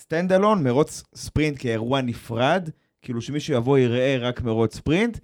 stand 0.00 0.32
alone, 0.32 0.64
מרוץ 0.64 1.02
ספרינט 1.14 1.56
כאירוע 1.58 2.00
נפרד, 2.00 2.68
כאילו 3.02 3.20
שמישהו 3.20 3.54
יבוא 3.54 3.78
יראה 3.78 4.16
רק 4.20 4.42
מרוץ 4.42 4.76
ספרינט, 4.76 5.18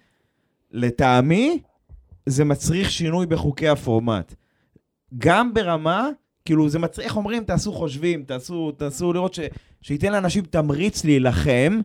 לטעמי, 0.75 1.59
זה 2.27 2.45
מצריך 2.45 2.91
שינוי 2.91 3.27
בחוקי 3.27 3.69
הפורמט. 3.69 4.35
גם 5.19 5.55
ברמה, 5.55 6.09
כאילו 6.45 6.69
זה 6.69 6.79
מצריך, 6.79 7.07
איך 7.07 7.17
אומרים, 7.17 7.45
תעשו 7.45 7.73
חושבים, 7.73 8.23
תעשו, 8.23 8.73
תעשו 8.73 9.13
לראות 9.13 9.35
ש, 9.35 9.41
שייתן 9.83 10.13
לאנשים 10.13 10.45
תמריץ 10.45 11.05
להילחם. 11.05 11.81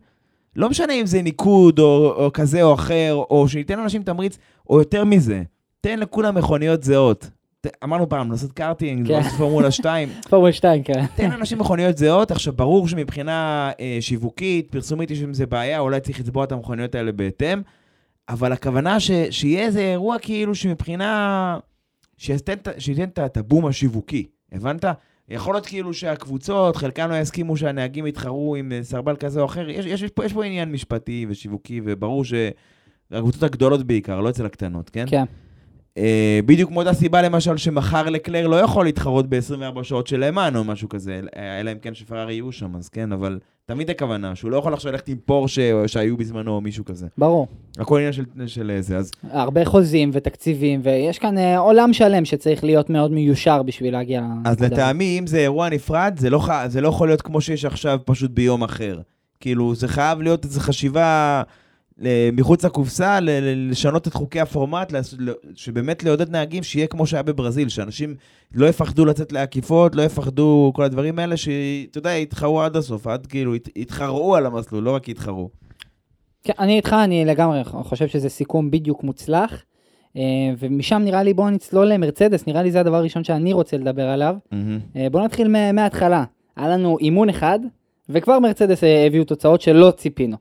לא 0.56 0.70
משנה 0.70 0.94
אם 0.94 1.06
זה 1.06 1.22
ניקוד 1.22 1.80
או, 1.80 2.14
או 2.26 2.34
כזה 2.34 2.64
או 2.64 2.74
אחר, 2.74 3.14
או 3.30 3.48
שייתן 3.48 3.80
לאנשים 3.80 4.04
תמריץ, 4.04 4.38
או 4.70 4.80
יותר 4.80 5.04
מזה, 5.06 5.42
תן 5.82 6.00
לכולם 6.00 6.36
מכוניות 6.36 6.84
זהות. 6.84 7.30
ת- 7.62 7.84
אמרנו 7.84 8.10
פעם, 8.10 8.32
לעשות 8.32 8.52
קארטינג, 8.52 9.08
כן. 9.08 9.14
לעשות 9.14 9.34
פורמולה 9.38 9.72
2, 9.72 10.10
פורמול 10.30 10.52
2, 10.52 10.84
כן. 10.84 11.06
תן 11.16 11.30
לאנשים 11.32 11.60
מכוניות 11.60 11.98
זהות. 11.98 12.32
עכשיו, 12.32 12.54
ברור 12.54 12.88
שמבחינה 12.88 13.72
אה, 13.80 13.98
שיווקית, 14.02 14.72
פרסומית, 14.72 15.12
יש 15.12 15.22
עם 15.22 15.34
זה 15.34 15.46
בעיה, 15.46 15.80
אולי 15.80 16.00
צריך 16.00 16.20
לצבוע 16.20 16.44
את 16.44 16.52
המכוניות 16.52 16.96
האלה 16.96 17.12
בהתאם, 17.12 17.62
אבל 18.30 18.52
הכוונה 18.52 19.00
ש, 19.00 19.12
שיהיה 19.32 19.66
איזה 19.66 19.80
אירוע 19.80 20.20
כאילו 20.20 20.56
שמבחינה... 20.56 21.60
שייתן, 22.18 23.26
את 23.26 23.38
הבום 23.38 23.66
השיווקי, 23.66 24.28
הבנת? 24.52 24.86
יכול 25.30 25.54
להיות 25.54 25.66
כאילו 25.66 25.94
שהקבוצות, 25.94 26.76
חלקם 26.76 27.10
לא 27.10 27.16
יסכימו 27.16 27.58
שהנהגים 27.58 28.08
יתחרו 28.08 28.56
עם 28.56 28.72
אה, 28.72 28.84
סרבל 28.84 29.16
כזה 29.16 29.40
או 29.40 29.46
אחר, 29.46 29.70
יש, 29.70 29.86
יש, 29.86 30.02
יש, 30.02 30.12
פה, 30.12 30.26
יש 30.26 30.34
פה 30.34 30.46
עניין 30.46 30.72
משפטי 30.72 31.26
ושיווקי, 31.30 31.82
וברור 31.84 32.24
שהקבוצות 32.26 33.44
הגדולות 33.44 33.84
בעיקר, 33.84 34.22
לא 34.22 34.30
אצל 34.30 34.46
הקטנות, 34.46 34.90
כן? 34.90 35.06
כן. 35.10 35.24
אה, 36.00 36.40
בדיוק 36.46 36.72
מאותה 36.72 36.94
סיבה 36.94 37.22
למשל 37.22 37.58
שמחר 37.58 38.10
לקלר 38.10 38.48
לא 38.48 38.56
יכול 38.56 38.86
להתחרות 38.86 39.30
ב-24 39.30 39.84
שעות 39.84 40.08
של 40.08 40.26
למאן 40.26 40.56
או 40.56 40.64
משהו 40.64 40.90
כזה, 40.90 41.22
אה, 41.36 41.60
אלא 41.60 41.72
אם 41.72 41.78
כן 41.82 41.94
שפרארי 41.94 42.34
יהיו 42.34 42.52
שם, 42.52 42.76
אז 42.76 42.90
כן, 42.90 43.12
אבל 43.12 43.40
תמיד 43.66 43.90
הכוונה, 43.90 44.36
שהוא 44.36 44.52
לא 44.52 44.58
יכול 44.58 44.74
עכשיו 44.74 44.92
ללכת 44.92 45.08
עם 45.08 45.18
פורשה 45.26 45.74
או 45.74 45.88
שהיו 45.88 46.18
בזמנו 46.18 46.52
או 46.52 46.62
מישהו 46.62 46.86
כזה. 46.86 47.08
ברור. 47.18 47.48
הכל 47.78 47.98
עניין 47.98 48.14
של, 48.14 48.24
של 48.48 48.72
אה, 48.76 48.82
זה, 48.82 48.98
אז 48.98 49.12
הרבה 49.32 49.66
חוזים 49.66 50.10
ותקציבים, 50.14 50.80
ויש 50.84 51.20
כאן 51.20 51.38
אה, 51.38 51.58
עולם 51.58 51.94
שלם 51.94 52.26
שצריך 52.26 52.64
להיות 52.64 52.90
מאוד 52.90 53.12
מיושר 53.12 53.64
בשביל 53.64 53.94
להגיע 53.94 54.22
אז 54.46 54.60
לנקודה. 54.62 54.84
לטעמי, 54.84 55.20
אם 55.20 55.28
זה 55.28 55.38
אירוע 55.38 55.70
נפרד, 55.70 56.16
זה 56.18 56.30
לא, 56.30 56.42
זה 56.68 56.82
לא 56.82 56.88
יכול 56.88 57.08
להיות 57.08 57.22
כמו 57.22 57.42
שיש 57.42 57.66
עכשיו, 57.66 58.00
פשוט 58.06 58.32
ביום 58.32 58.64
אחר. 58.64 59.00
כאילו, 59.40 59.76
זה 59.76 59.88
חייב 59.88 60.22
להיות 60.22 60.46
איזו 60.46 60.60
חשיבה 60.60 61.02
אה, 61.02 61.44
מחוץ 62.34 62.66
לקופסה, 62.66 63.20
לשנות 63.22 64.08
את 64.08 64.14
חוקי 64.14 64.40
הפורמט, 64.40 64.94
שבאמת 65.56 66.04
לעודד 66.04 66.30
נהגים 66.30 66.64
שיהיה 66.64 66.88
כמו 66.88 67.08
שהיה 67.08 67.24
בברזיל, 67.24 67.70
שאנשים 67.70 68.16
לא 68.54 68.66
יפחדו 68.66 69.06
לצאת 69.06 69.32
לעקיפות, 69.32 69.96
לא 69.96 70.02
יפחדו 70.02 70.72
כל 70.76 70.84
הדברים 70.84 71.20
האלה, 71.20 71.38
שאתה 71.38 71.98
יודע, 71.98 72.12
יתחרו 72.12 72.62
עד 72.62 72.76
הסוף, 72.78 73.08
עד 73.08 73.26
כאילו, 73.28 73.56
ית- 73.56 73.70
יתחרו 73.76 74.36
על 74.36 74.46
המסלול, 74.46 74.84
לא 74.84 74.96
רק 74.96 75.08
יתחרו. 75.10 75.50
כן, 76.44 76.54
אני 76.60 76.76
איתך, 76.78 76.96
אני 77.04 77.26
לגמרי 77.26 77.64
חושב 77.64 78.08
שזה 78.08 78.30
סיכום 78.30 78.72
בדיוק 78.72 79.04
מוצלח. 79.04 79.64
אה, 80.18 80.22
ומשם 80.60 81.02
נראה 81.06 81.24
לי 81.24 81.34
בואו 81.34 81.50
נצלול 81.50 81.88
למרצדס, 81.88 82.48
נראה 82.48 82.64
לי 82.64 82.72
זה 82.72 82.80
הדבר 82.80 82.96
הראשון 82.96 83.24
שאני 83.24 83.54
רוצה 83.54 83.78
לדבר 83.78 84.08
עליו. 84.08 84.36
אה, 84.96 85.08
בואו 85.12 85.26
נתחיל 85.26 85.48
מה- 85.48 85.72
מההתחלה. 85.72 86.24
היה 86.56 86.68
לנו 86.70 86.98
אימון 87.00 87.30
אחד, 87.30 87.60
וכבר 88.10 88.40
מרצדס 88.40 88.84
אה, 88.84 89.06
הביאו 89.06 89.24
תוצאות 89.24 89.62
שלא 89.62 89.92
ציפינו. 89.98 90.38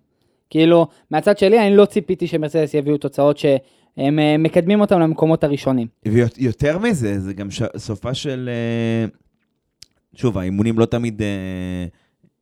כאילו, 0.51 0.87
מהצד 1.11 1.39
שלי 1.39 1.67
אני 1.67 1.77
לא 1.77 1.85
ציפיתי 1.85 2.27
שמרצדס 2.27 2.75
יביאו 2.75 2.97
תוצאות 2.97 3.39
שהם 3.39 4.19
אה, 4.19 4.37
מקדמים 4.39 4.81
אותם 4.81 5.01
למקומות 5.01 5.45
הראשונים. 5.45 5.87
ויותר 6.07 6.79
מזה, 6.79 7.21
זה 7.21 7.35
גם 7.35 7.51
ש... 7.51 7.63
סופ"ש 7.77 8.15
של... 8.15 8.51
אה, 8.53 9.09
שוב, 10.15 10.39
האימונים 10.39 10.79
לא 10.79 10.85
תמיד 10.85 11.23
אה, 11.23 11.87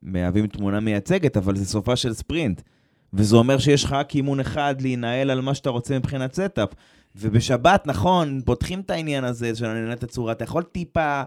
מהווים 0.03 0.47
תמונה 0.47 0.81
מייצגת, 0.81 1.37
אבל 1.37 1.57
זה 1.57 1.67
סופ"ש 1.66 1.97
של 1.97 2.13
ספרינט. 2.13 2.63
וזה 3.13 3.37
אומר 3.37 3.59
שיש 3.59 3.85
לך 3.85 3.93
רק 3.93 4.15
אימון 4.15 4.41
אחד 4.41 4.75
להינעל 4.81 5.31
על 5.31 5.41
מה 5.41 5.55
שאתה 5.55 5.71
רוצה 5.71 5.99
מבחינת 5.99 6.35
setup. 6.35 6.69
ובשבת, 7.17 7.87
נכון, 7.87 8.41
פותחים 8.45 8.81
את 8.81 8.91
העניין 8.91 9.25
הזה 9.25 9.55
של 9.55 9.65
הנעילת 9.64 10.02
תצורה, 10.02 10.33
אתה 10.33 10.45
יכול 10.45 10.63
טיפה, 10.63 11.23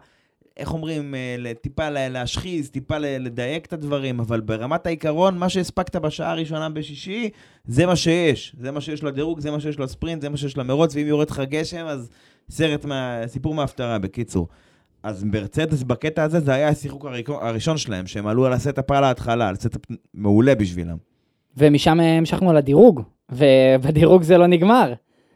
איך 0.60 0.74
אומרים, 0.74 1.16
אה, 1.16 1.54
טיפה 1.62 1.90
להשחיז, 1.90 2.70
טיפה 2.70 2.98
לדייק 2.98 3.66
את 3.66 3.74
הדברים, 3.74 4.20
אבל 4.20 4.40
ברמת 4.40 4.86
העיקרון, 4.86 5.38
מה 5.38 5.50
שהספקת 5.50 5.96
בשעה 5.96 6.32
הראשונה 6.32 6.70
בשישי, 6.70 7.30
זה 7.66 7.86
מה 7.86 7.96
שיש. 7.96 8.56
זה 8.60 8.72
מה 8.72 8.82
שיש 8.82 9.04
לדירוג, 9.04 9.40
זה 9.40 9.52
מה 9.52 9.60
שיש 9.60 9.80
לספרינט, 9.80 10.22
זה 10.22 10.30
מה 10.30 10.38
שיש 10.38 10.58
למרוץ, 10.58 10.96
ואם 10.96 11.08
יורד 11.08 11.30
לך 11.30 11.40
גשם, 11.50 11.86
אז 11.86 12.10
סרט, 12.50 12.86
מה... 12.86 13.22
סיפור 13.28 13.56
מההפטרה, 13.56 14.00
בקיצור. 14.00 14.48
אז 15.04 15.24
מרצדס 15.24 15.84
בקטע 15.84 16.24
הזה, 16.24 16.40
זה 16.40 16.54
היה 16.54 16.68
השיחוק 16.68 17.06
הראשון 17.28 17.78
שלהם, 17.78 18.08
שהם 18.08 18.28
עלו 18.28 18.46
על 18.46 18.54
ה 18.54 18.60
setup 18.60 18.92
על 18.92 19.04
ההתחלה, 19.04 19.48
על 19.48 19.56
setup 19.56 19.82
מעולה 20.14 20.56
בשבילם. 20.56 20.98
ומשם 21.58 22.00
המשכנו 22.00 22.54
לדירוג, 22.54 23.02
ובדירוג 23.32 24.24
זה 24.30 24.38
לא 24.38 24.48
נגמר. 24.48 24.94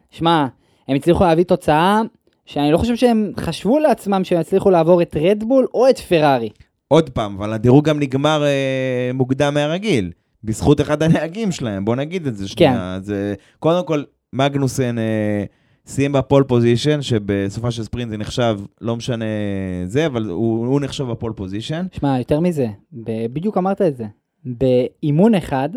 שמע, 0.10 0.48
הם 0.88 0.96
הצליחו 0.96 1.24
להביא 1.24 1.44
תוצאה 1.44 2.02
שאני 2.46 2.72
לא 2.72 2.78
חושב 2.78 2.96
שהם 2.96 3.32
חשבו 3.40 3.80
לעצמם 3.80 4.24
שהם 4.24 4.42
יצליחו 4.42 4.70
לעבור 4.70 5.02
את 5.02 5.18
רדבול 5.22 5.68
או 5.74 5.90
את 5.90 6.00
פרארי. 6.00 6.50
עוד 6.88 7.10
פעם, 7.10 7.36
אבל 7.36 7.54
הדירוג 7.54 7.86
גם 7.86 8.00
נגמר 8.00 8.44
אה, 8.44 9.12
מוקדם 9.14 9.54
מהרגיל, 9.54 10.12
בזכות 10.44 10.82
אחד 10.82 11.04
הנהגים 11.04 11.52
שלהם, 11.52 11.86
בוא 11.86 11.96
נגיד 11.96 12.28
את 12.28 12.38
זה 12.38 12.48
שנייה. 12.48 12.96
אז 12.96 13.12
אה, 13.12 13.34
קודם 13.60 13.86
כל, 13.86 14.04
מגנוסן 14.34 14.98
אה, 14.98 15.44
סיים 15.86 16.12
ב 16.12 16.18
pole 16.18 16.44
position, 16.44 17.02
שבסופ"ש 17.02 17.72
של 17.72 17.84
ספרינט 17.84 18.12
זה 18.12 18.18
נחשב, 18.18 18.60
לא 18.82 18.96
משנה 18.96 19.26
זה, 19.86 20.06
אבל 20.06 20.30
הוא, 20.30 20.68
הוא 20.68 20.82
נחשב 20.82 21.04
ב 21.04 21.10
pole 21.10 21.34
position. 21.36 21.86
שמע, 21.92 22.20
יותר 22.20 22.40
מזה, 22.40 22.68
בדיוק 23.34 23.58
אמרת 23.58 23.82
את 23.82 23.98
זה. 23.98 24.06
באימון 24.46 25.36
אחד, 25.36 25.70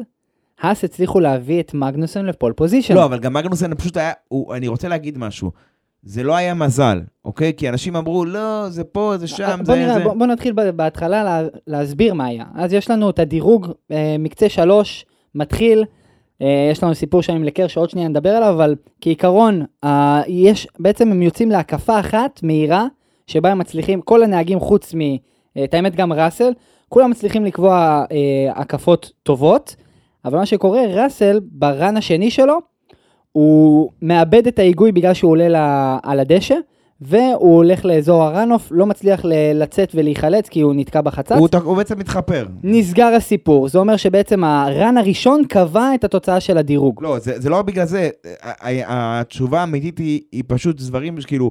האס 0.60 0.84
הצליחו 0.84 1.20
להביא 1.20 1.60
את 1.60 1.74
מגנוסון 1.74 2.26
לפול 2.26 2.52
פוזיישן. 2.52 2.94
לא, 2.94 3.04
אבל 3.04 3.18
גם 3.18 3.34
מגנוסן 3.34 3.74
פשוט 3.74 3.96
היה, 3.96 4.12
הוא, 4.28 4.54
אני 4.54 4.68
רוצה 4.68 4.88
להגיד 4.88 5.18
משהו. 5.18 5.50
זה 6.08 6.22
לא 6.22 6.36
היה 6.36 6.54
מזל, 6.54 7.00
אוקיי? 7.24 7.52
כי 7.56 7.68
אנשים 7.68 7.96
אמרו, 7.96 8.24
לא, 8.24 8.68
זה 8.68 8.84
פה, 8.84 9.14
זה 9.16 9.28
שם, 9.28 9.56
בוא, 9.64 9.74
זה... 9.74 9.80
נראה, 9.80 9.94
זה... 9.94 10.04
בוא, 10.04 10.14
בוא 10.14 10.26
נתחיל 10.26 10.52
בהתחלה 10.52 11.24
לה, 11.24 11.42
להסביר 11.66 12.14
מה 12.14 12.26
היה. 12.26 12.44
אז 12.54 12.72
יש 12.72 12.90
לנו 12.90 13.10
את 13.10 13.18
הדירוג, 13.18 13.66
אה, 13.92 14.16
מקצה 14.18 14.48
שלוש, 14.48 15.06
מתחיל, 15.34 15.84
אה, 16.42 16.68
יש 16.72 16.82
לנו 16.82 16.94
סיפור 16.94 17.22
שם 17.22 17.34
עם 17.34 17.44
לקר 17.44 17.66
שעוד 17.66 17.90
שנייה 17.90 18.08
נדבר 18.08 18.30
עליו, 18.30 18.54
אבל 18.54 18.74
כעיקרון, 19.00 19.62
אה, 19.84 20.22
יש, 20.28 20.68
בעצם 20.78 21.10
הם 21.10 21.22
יוצאים 21.22 21.50
להקפה 21.50 22.00
אחת 22.00 22.40
מהירה, 22.42 22.86
שבה 23.26 23.50
הם 23.50 23.58
מצליחים, 23.58 24.00
כל 24.00 24.22
הנהגים 24.22 24.60
חוץ 24.60 24.94
מ... 24.94 25.00
אה, 25.00 25.64
את 25.64 25.74
האמת 25.74 25.96
גם 25.96 26.12
ראסל, 26.12 26.52
כולם 26.88 27.10
מצליחים 27.10 27.44
לקבוע 27.44 28.04
אה, 28.12 28.52
הקפות 28.60 29.12
טובות, 29.22 29.76
אבל 30.24 30.38
מה 30.38 30.46
שקורה, 30.46 30.80
ראסל, 30.88 31.40
ברן 31.42 31.96
השני 31.96 32.30
שלו, 32.30 32.58
הוא 33.36 33.90
מאבד 34.02 34.46
את 34.46 34.58
ההיגוי 34.58 34.92
בגלל 34.92 35.14
שהוא 35.14 35.30
עולה 35.30 35.48
ל- 35.48 35.98
על 36.02 36.20
הדשא, 36.20 36.54
והוא 37.00 37.56
הולך 37.56 37.84
לאזור 37.84 38.22
הראנוף, 38.22 38.68
לא 38.70 38.86
מצליח 38.86 39.24
ל- 39.24 39.62
לצאת 39.62 39.92
ולהיחלץ 39.94 40.48
כי 40.48 40.60
הוא 40.60 40.74
נתקע 40.76 41.00
בחצץ. 41.00 41.32
הוא, 41.32 41.48
הוא 41.64 41.76
בעצם 41.76 41.98
מתחפר. 41.98 42.46
נסגר 42.62 43.06
הסיפור, 43.06 43.68
זה 43.68 43.78
אומר 43.78 43.96
שבעצם 43.96 44.44
הרן 44.44 44.96
הראשון 44.96 45.42
קבע 45.48 45.94
את 45.94 46.04
התוצאה 46.04 46.40
של 46.40 46.58
הדירוג. 46.58 47.02
לא, 47.02 47.18
זה, 47.18 47.40
זה 47.40 47.50
לא 47.50 47.62
בגלל 47.62 47.86
זה, 47.86 48.08
התשובה 48.86 49.60
האמיתית 49.60 49.98
היא, 49.98 50.20
היא 50.32 50.44
פשוט 50.46 50.76
דברים 50.76 51.20
שכאילו, 51.20 51.50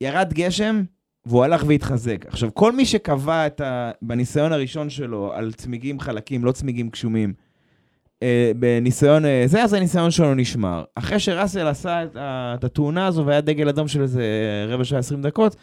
ירד 0.00 0.32
גשם 0.32 0.82
והוא 1.26 1.44
הלך 1.44 1.64
והתחזק. 1.66 2.26
עכשיו, 2.26 2.50
כל 2.54 2.72
מי 2.72 2.84
שקבע 2.84 3.46
את 3.46 3.60
ה... 3.60 3.90
בניסיון 4.02 4.52
הראשון 4.52 4.90
שלו 4.90 5.32
על 5.32 5.52
צמיגים 5.52 6.00
חלקים, 6.00 6.44
לא 6.44 6.52
צמיגים 6.52 6.88
גשומים, 6.88 7.32
בניסיון 8.56 9.24
אה, 9.24 9.42
זה, 9.46 9.62
אז 9.62 9.72
הניסיון 9.72 10.10
שלו 10.10 10.34
נשמר. 10.34 10.84
אחרי 10.94 11.18
שראסל 11.18 11.66
עשה 11.66 12.04
את 12.14 12.64
התאונה 12.64 13.06
הזו 13.06 13.26
והיה 13.26 13.40
דגל 13.40 13.68
אדום 13.68 13.88
של 13.88 14.02
איזה 14.02 14.22
רבע 14.68 14.84
שעה, 14.84 14.98
20 14.98 15.22
דקות, 15.22 15.56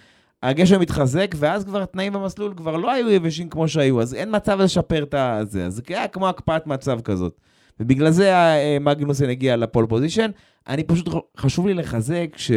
הגשם 0.44 0.82
התחזק, 0.82 1.36
ואז 1.38 1.66
כבר 1.66 1.82
התנאים 1.82 2.14
במסלול 2.14 2.54
כבר 2.58 2.78
לא 2.78 2.92
היו 2.92 3.10
יבשים 3.10 3.50
כמו 3.50 3.68
שהיו, 3.68 4.02
אז 4.02 4.14
אין 4.14 4.36
מצב 4.36 4.60
לשפר 4.62 5.04
את 5.04 5.14
הזה. 5.18 5.66
אז 5.66 5.74
זה 5.74 5.82
היה 5.88 6.08
כמו 6.08 6.30
הקפאת 6.30 6.68
מצב 6.68 7.02
כזאת. 7.02 7.40
ובגלל 7.80 8.12
זה 8.12 8.34
אה, 8.36 8.78
מגנוסן 8.82 9.30
הגיע 9.30 9.56
לפול 9.56 9.86
פוזיישן. 9.88 10.32
אני 10.68 10.84
פשוט, 10.84 11.10
חשוב 11.38 11.68
לי 11.68 11.74
לחזק 11.74 12.28
ש... 12.38 12.52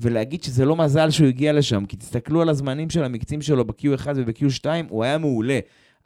ולהגיד 0.00 0.42
שזה 0.42 0.64
לא 0.64 0.76
מזל 0.76 1.10
שהוא 1.10 1.28
הגיע 1.28 1.52
לשם, 1.52 1.86
כי 1.86 1.96
תסתכלו 1.96 2.42
על 2.42 2.48
הזמנים 2.48 2.90
של 2.90 3.04
המקצים 3.04 3.42
שלו 3.42 3.64
ב-Q1 3.64 4.08
וב-Q2, 4.16 4.66
הוא 4.88 5.04
היה 5.04 5.18
מעולה. 5.18 5.58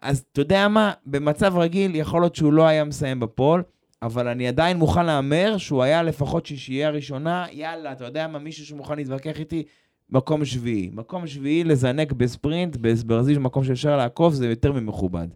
אז 0.03 0.25
אתה 0.33 0.41
יודע 0.41 0.69
מה, 0.69 0.93
במצב 1.07 1.57
רגיל 1.57 1.95
יכול 1.95 2.21
להיות 2.21 2.35
שהוא 2.35 2.53
לא 2.53 2.67
היה 2.67 2.85
מסיים 2.85 3.21
בפול, 3.21 3.62
אבל 4.03 4.29
אני 4.29 4.49
עדיין 4.49 4.76
מוכן 4.76 5.07
להמר 5.07 5.57
שהוא 5.57 5.83
היה 5.83 6.03
לפחות 6.03 6.47
שישייה 6.47 6.91
ראשונה, 6.91 7.47
יאללה, 7.53 7.93
אתה 7.93 8.05
יודע 8.05 8.29
מה, 8.29 8.38
מישהו 8.38 8.67
שמוכן 8.67 8.97
להתווכח 8.97 9.41
איתי, 9.41 9.62
מקום 10.11 10.45
שביעי. 10.45 10.91
מקום 10.93 11.26
שביעי 11.26 11.65
לזנק 11.65 12.12
בספרינט, 12.12 12.76
בברזיל, 12.81 13.38
מקום 13.38 13.65
שאפשר 13.65 13.97
לעקוף, 13.97 14.35
זה 14.35 14.47
יותר 14.47 14.73
ממכובד, 14.73 15.29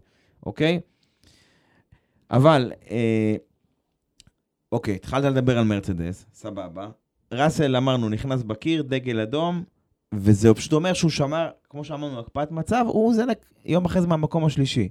אוקיי? 0.45 0.79
אבל, 2.31 2.71
אה, 2.91 3.35
אוקיי, 4.71 4.95
התחלת 4.95 5.23
לדבר 5.23 5.57
על 5.57 5.63
מרצדס, 5.63 6.25
סבבה. 6.33 6.89
ראסל, 7.33 7.75
אמרנו, 7.75 8.09
נכנס 8.09 8.43
בקיר, 8.43 8.81
דגל 8.81 9.19
אדום, 9.19 9.63
וזה 10.13 10.53
פשוט 10.53 10.73
אומר 10.73 10.93
שהוא 10.93 11.11
שמר, 11.11 11.49
כמו 11.69 11.83
שאמרנו, 11.83 12.19
הקפאת 12.19 12.51
מצב, 12.51 12.85
הוא 12.87 13.13
זנק 13.13 13.37
יום 13.65 13.85
אחרי 13.85 14.01
זה 14.01 14.07
מהמקום 14.07 14.45
השלישי. 14.45 14.89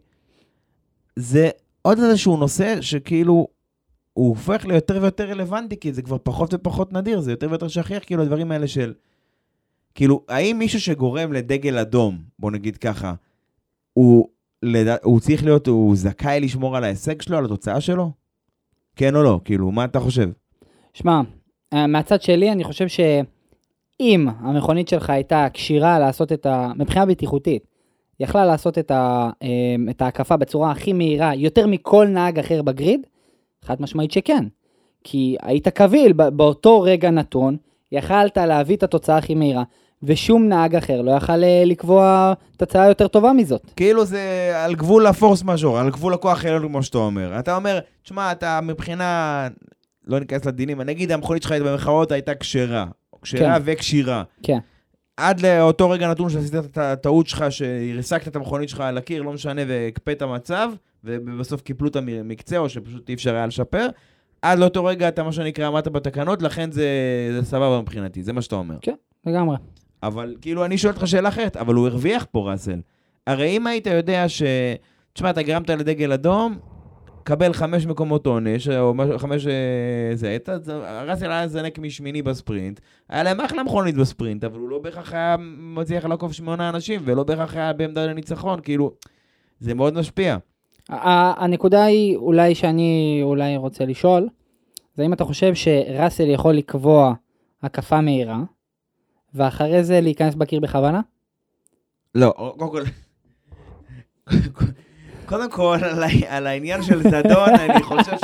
זה 1.17 1.51
עוד 1.83 1.99
איזשהו 1.99 2.37
נושא 2.37 2.81
שכאילו, 2.81 3.49
הוא 4.13 4.29
הופך 4.29 4.65
ליותר 4.65 4.99
ויותר 5.03 5.31
רלוונטי, 5.31 5.77
כי 5.77 5.93
זה 5.93 6.03
כבר 6.03 6.17
פחות 6.23 6.55
ופחות 6.55 6.93
נדיר, 6.93 7.21
זה 7.21 7.31
יותר 7.31 7.51
ויותר 7.51 7.69
שכיח, 7.69 8.05
כאילו, 8.07 8.23
הדברים 8.23 8.53
האלה 8.53 8.69
של... 8.69 8.95
כאילו, 9.95 10.25
האם 10.29 10.59
מישהו 10.59 10.81
שגורם 10.81 11.33
לדגל 11.33 11.79
אדום, 11.79 12.19
בוא 12.39 12.51
נגיד 12.51 12.77
ככה, 12.77 13.15
הוא, 13.93 14.29
לד... 14.63 14.97
הוא 15.03 15.21
צריך 15.21 15.45
להיות, 15.45 15.67
הוא 15.67 15.97
זכאי 15.97 16.41
לשמור 16.41 16.77
על 16.77 16.85
ההישג 16.85 17.23
שלו, 17.23 17.39
על 17.39 17.45
התוצאה 17.45 17.81
שלו? 17.81 18.11
כן 18.97 19.17
או 19.17 19.23
לא? 19.23 19.41
כאילו, 19.45 19.71
מה 19.71 19.85
אתה 19.85 20.01
חושב? 20.01 20.31
שמע, 20.95 21.21
אה, 21.73 21.87
מהצד 21.87 22.23
שלי 22.23 22.53
אני 22.53 22.65
חושב 22.65 22.89
שאם 24.01 24.29
המכונית 24.41 24.89
שלך 24.89 25.11
הייתה 25.11 25.47
כשירה 25.55 25.99
לעשות 25.99 26.33
את 26.33 26.47
ה... 26.47 26.73
מבחינה 26.77 27.07
בטיחותית, 27.07 27.67
יכלה 28.21 28.45
לעשות 28.47 28.79
את, 28.79 28.91
ה... 28.91 29.31
אה, 29.43 29.49
את 29.91 30.03
ההקפה 30.03 30.37
בצורה 30.37 30.71
הכי 30.71 30.93
מהירה, 30.93 31.35
יותר 31.35 31.67
מכל 31.67 32.07
נהג 32.07 32.39
אחר 32.39 32.63
בגריד, 32.63 33.01
חד 33.65 33.83
משמעית 33.83 34.11
שכן. 34.11 34.45
כי 35.05 35.37
היית 35.43 35.69
קביל 35.69 36.13
באותו 36.13 36.81
רגע 36.81 37.11
נתון, 37.11 37.57
יכלת 37.93 38.37
להביא 38.37 38.77
את 38.77 38.83
התוצאה 38.83 39.17
הכי 39.17 39.35
מהירה, 39.35 39.63
ושום 40.03 40.49
נהג 40.49 40.77
אחר 40.77 41.03
לא 41.03 41.11
יכל 41.11 41.45
אה, 41.45 41.63
לקבוע 41.67 42.33
תוצאה 42.57 42.89
יותר 42.89 43.09
טובה 43.09 43.33
מזאת. 43.33 43.73
כאילו 43.77 44.05
זה 44.05 44.53
על 44.65 44.75
גבול 44.75 45.07
הפורס 45.07 45.43
מז'ור, 45.43 45.79
על 45.79 45.91
גבול 45.91 46.15
הכוח 46.15 46.45
העליון, 46.45 46.69
כמו 46.69 46.83
שאתה 46.83 46.99
אומר. 46.99 47.39
אתה 47.39 47.57
אומר, 47.57 47.79
תשמע, 48.03 48.33
אתה 48.33 48.61
מבחינה, 48.63 49.49
לא 50.07 50.21
ניכנס 50.21 50.45
לדינים, 50.45 50.81
נגיד 50.81 51.13
המכונית 51.13 51.43
שלך 51.43 51.53
במרכאות 51.53 52.13
הייתה 52.13 52.35
כשרה. 52.35 52.87
כשרה 53.23 53.57
כן. 53.59 53.63
וכשירה. 53.65 54.23
כן. 54.43 54.59
עד 55.17 55.41
לאותו 55.41 55.91
רגע 55.91 56.11
נתון 56.11 56.31
שעשית 56.31 56.55
את 56.55 56.79
הטעות 56.79 57.27
שלך, 57.27 57.45
שהרסקת 57.51 58.29
את 58.29 58.37
המכונית 58.37 58.69
שלך 58.69 58.81
על 58.81 58.99
הקיר, 58.99 59.23
לא 59.23 59.33
משנה, 59.33 59.63
והקפאת 59.69 60.23
מצב, 60.23 60.71
ובסוף 61.05 61.63
קיפלו 61.63 61.89
את 61.89 61.97
המקצה, 61.97 62.59
או 62.59 62.69
שפשוט 62.69 63.09
אי 63.09 63.15
אפשר 63.15 63.35
היה 63.35 63.47
לשפר. 63.47 63.89
עד 64.43 64.59
לאותו 64.59 64.85
רגע 64.85 65.09
אתה, 65.09 65.23
מה 65.23 65.33
שנקרא, 65.33 65.67
עמדת 65.67 65.89
בתקנות, 65.89 66.43
לכן 66.43 66.73
זה, 66.73 66.89
זה 67.33 67.45
סבבה 67.45 67.81
מבחינתי, 67.81 68.23
זה 68.23 68.33
מה 68.33 68.43
שאתה 68.43 68.55
אומר. 68.57 68.77
לגמרי. 69.27 69.57
אבל 70.03 70.37
כאילו, 70.41 70.65
אני 70.65 70.79
שואל 70.79 70.93
אותך 70.93 71.07
שאלה 71.07 71.29
אחרת, 71.29 71.57
אבל 71.57 71.75
הוא 71.75 71.87
הרוויח 71.87 72.27
פה, 72.31 72.51
ראסל. 72.51 72.81
הרי 73.27 73.57
אם 73.57 73.67
היית 73.67 73.87
יודע 73.87 74.29
ש... 74.29 74.43
תשמע, 75.13 75.31
אתה 75.31 75.43
גרמת 75.43 75.71
לדגל 75.71 76.13
אדום, 76.13 76.59
קבל 77.31 77.53
חמש 77.53 77.87
מקומות 77.87 78.27
עונש, 78.27 78.69
או 78.69 78.95
חמש... 79.19 79.47
אה, 79.47 80.11
זה, 80.15 80.37
ראסל 81.07 81.31
היה 81.31 81.49
זנק 81.49 81.79
משמיני 81.79 82.23
בספרינט, 82.23 82.81
היה 83.09 83.23
להם 83.23 83.41
אחלה 83.41 83.63
מכונית 83.63 83.95
בספרינט, 83.95 84.45
אבל 84.45 84.59
הוא 84.59 84.69
לא 84.69 84.79
בהכרח 84.79 85.13
היה 85.13 85.37
מצליח 85.59 86.05
לעקוף 86.05 86.33
שמונה 86.33 86.69
אנשים, 86.69 87.01
ולא 87.05 87.23
בהכרח 87.23 87.55
היה 87.55 87.73
בעמדה 87.73 88.07
לניצחון, 88.07 88.61
כאילו, 88.61 88.93
זה 89.61 89.75
מאוד 89.75 89.95
משפיע. 89.99 90.37
הנקודה 90.89 91.85
היא 91.85 92.17
אולי 92.17 92.55
שאני 92.55 93.21
אולי 93.23 93.57
רוצה 93.57 93.85
לשאול, 93.85 94.29
זה 94.95 95.03
אם 95.03 95.13
אתה 95.13 95.25
חושב 95.25 95.55
שראסל 95.55 96.29
יכול 96.29 96.55
לקבוע 96.55 97.15
הקפה 97.63 98.01
מהירה, 98.01 98.43
ואחרי 99.35 99.85
זה 99.85 100.01
להיכנס 100.01 100.35
בקיר 100.35 100.61
בכוונה? 100.61 101.01
לא, 102.15 102.55
קודם 102.59 102.71
כל... 102.71 102.83
קודם 105.31 105.51
כל, 105.51 105.79
על, 106.29 106.47
העניין 106.47 106.83
של 106.83 107.03
זדון, 107.03 107.49
אני 107.55 107.83
חושב 107.83 108.17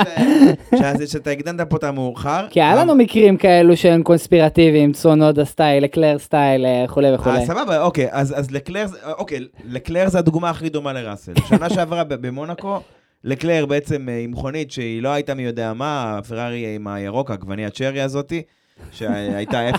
שאתה 1.11 1.29
הקדמת 1.31 1.61
פה 1.69 1.77
את 1.77 1.83
המאוחר. 1.83 2.47
כי 2.49 2.61
היה 2.61 2.75
לנו 2.75 2.95
מקרים 2.95 3.37
כאלו 3.37 3.77
שהם 3.77 4.03
קונספירטיביים, 4.03 4.93
צונודה 4.93 5.45
style, 5.45 5.85
לקלר 5.85 6.19
style, 6.19 6.65
אה, 6.65 6.85
וכולי 6.85 7.15
וכולי. 7.15 7.39
אה, 7.39 7.45
סבבה, 7.45 7.81
אוקיי, 7.81 8.07
אז, 8.11 8.51
לקלר, 8.51 8.85
אוקיי, 9.17 9.39
לקלר 9.65 10.09
זה 10.09 10.19
הדוגמה 10.19 10.49
הכי 10.49 10.69
דומה 10.69 10.93
לראסל. 10.93 11.31
שנה 11.49 11.69
שעברה 11.69 12.03
במונקו, 12.03 12.79
לקלר 13.23 13.65
בעצם 13.65 14.09
אה, 14.09 14.19
עם 14.19 14.31
מכונית 14.31 14.71
שהיא 14.71 15.01
לא 15.01 15.09
הייתה 15.09 15.33
מי 15.33 15.43
יודע 15.43 15.73
מה, 15.73 16.17
הפרארי 16.17 16.75
עם 16.75 16.87
הירוק, 16.87 17.31
העגבנייה 17.31 17.69
cherry 17.69 18.01
הזאתי, 18.01 18.41
שהייתה 18.91 19.69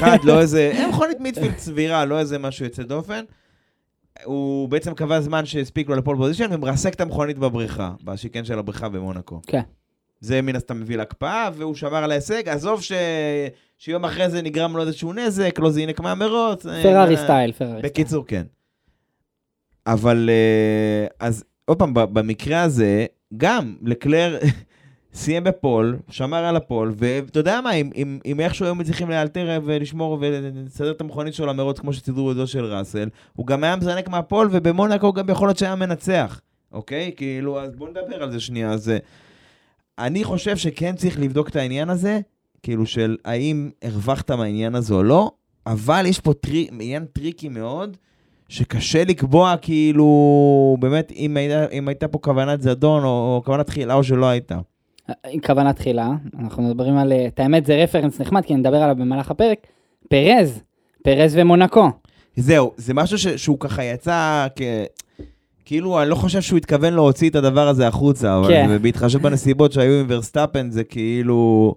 0.21, 0.00 0.04
לא 0.24 0.40
איזה, 0.40 0.70
מכונית 0.74 1.20
midfield 1.20 1.58
סבירה, 1.58 2.04
לא 2.04 2.18
איזה 2.18 2.38
משהו 2.38 2.64
יוצא 2.64 2.82
דופן. 2.82 3.24
הוא 4.24 4.68
בעצם 4.68 4.94
קבע 4.94 5.20
זמן 5.20 5.46
שהספיק 5.46 5.88
לו 5.88 5.96
ל 5.96 6.00
pole 6.00 6.16
position 6.16 6.52
ומרסק 6.52 6.94
את 6.94 7.00
המכונית 7.00 7.38
בבריכה, 7.38 7.92
בשיקיין 8.04 8.44
של 8.44 8.58
הבריכה 8.58 8.88
במונקו. 8.88 9.40
כן. 9.46 9.60
זה 10.20 10.42
מן 10.42 10.56
הסתם 10.56 10.80
מביא 10.80 10.96
להקפאה, 10.96 11.50
והוא 11.54 11.74
שמר 11.74 12.04
על 12.04 12.10
ההישג. 12.10 12.48
עזוב 12.48 12.82
ש... 12.82 12.92
שיום 13.78 14.04
אחרי 14.04 14.30
זה 14.30 14.42
נגרם 14.42 14.76
לו 14.76 14.82
איזשהו 14.82 15.12
נזק, 15.12 15.58
לא 15.58 15.70
זינק 15.70 16.00
מהמרוץ. 16.00 16.66
פרארי 16.82 17.16
אה, 17.16 17.24
style, 17.24 17.52
פרארי 17.52 17.78
style. 17.78 17.82
בקיצור, 17.82 18.26
כן. 18.26 18.42
אבל, 19.86 20.30
אה, 20.32 21.06
אז 21.26 21.44
עוד 21.64 21.78
פעם, 21.78 21.94
במקרה 21.94 22.62
הזה, 22.62 23.06
גם 23.36 23.76
לקלר 23.82 24.38
סיים 25.16 25.44
בפול, 25.44 25.98
שמר 26.10 26.44
על 26.44 26.56
הפול, 26.56 26.92
ואתה 26.96 27.38
יודע 27.38 27.60
מה, 27.60 27.72
אם, 27.72 27.90
אם, 27.96 28.18
אם 28.26 28.40
איכשהו 28.40 28.64
היו 28.64 28.74
מצליחים 28.74 29.10
לאלתר 29.10 29.60
ולשמור 29.64 30.18
ולסדר 30.20 30.90
את 30.90 31.00
המכונית 31.00 31.34
שלו 31.34 31.46
למרוץ 31.46 31.78
כמו 31.78 31.92
שסידרו 31.92 32.30
את 32.30 32.36
זו 32.36 32.46
של 32.46 32.64
ראסל, 32.64 33.08
הוא 33.36 33.46
גם 33.46 33.64
היה 33.64 33.76
מזנק 33.76 34.08
מהפול, 34.08 34.48
ובמונקו 34.52 35.12
גם 35.12 35.30
יכול 35.30 35.48
להיות 35.48 35.58
שהיה 35.58 35.74
מנצח, 35.74 36.40
אוקיי? 36.72 37.12
כאילו, 37.16 37.60
אז 37.60 37.76
בואו 37.76 37.90
נדבר 37.90 38.22
על 38.22 38.30
זה 38.30 38.40
שנייה. 38.40 38.70
אז 38.70 38.88
אה, 38.88 38.98
אני 39.98 40.24
חושב 40.24 40.56
שכן 40.56 40.96
צריך 40.96 41.20
לבדוק 41.20 41.48
את 41.48 41.56
העניין 41.56 41.90
הזה, 41.90 42.20
כאילו 42.62 42.86
של 42.86 43.16
האם 43.24 43.70
הרווחת 43.82 44.30
מהעניין 44.30 44.74
הזה 44.74 44.94
או 44.94 45.02
לא, 45.02 45.30
אבל 45.66 46.06
יש 46.06 46.20
פה 46.20 46.34
טרי, 46.34 46.68
עניין 46.72 47.04
טריקי 47.04 47.48
מאוד, 47.48 47.96
שקשה 48.48 49.04
לקבוע 49.04 49.56
כאילו, 49.56 50.76
באמת, 50.80 51.12
אם 51.12 51.36
הייתה, 51.36 51.68
אם 51.68 51.88
הייתה 51.88 52.08
פה 52.08 52.18
כוונת 52.18 52.62
זדון 52.62 53.04
או, 53.04 53.08
או 53.08 53.42
כוונת 53.44 53.66
תחילה 53.66 53.94
או 53.94 54.04
שלא 54.04 54.26
הייתה. 54.26 54.58
עם 55.30 55.40
כוונה 55.40 55.72
תחילה, 55.72 56.10
אנחנו 56.38 56.62
מדברים 56.62 56.98
על, 56.98 57.12
אה, 57.12 57.26
את 57.26 57.40
האמת 57.40 57.66
זה 57.66 57.76
reference 57.82 58.20
נחמד, 58.20 58.44
כי 58.44 58.54
נדבר 58.54 58.76
עליו 58.76 58.96
במהלך 58.96 59.30
הפרק, 59.30 59.66
פרז, 60.08 60.62
פרז 61.02 61.36
ומונקו. 61.36 61.90
זהו, 62.36 62.72
זה 62.76 62.94
משהו 62.94 63.18
ש, 63.18 63.26
שהוא 63.26 63.60
ככה 63.60 63.84
יצא 63.84 64.46
כ... 64.56 64.62
כאילו, 65.64 66.02
אני 66.02 66.10
לא 66.10 66.14
חושב 66.14 66.40
שהוא 66.40 66.56
התכוון 66.56 66.94
להוציא 66.94 67.30
את 67.30 67.34
הדבר 67.34 67.68
הזה 67.68 67.88
החוצה, 67.88 68.38
אבל 68.38 68.48
כן. 68.48 68.82
בהתחשב 68.82 69.22
בנסיבות 69.22 69.72
שהיו 69.72 70.00
עם 70.00 70.06
ורסטאפן, 70.08 70.70
זה 70.70 70.84
כאילו, 70.84 71.74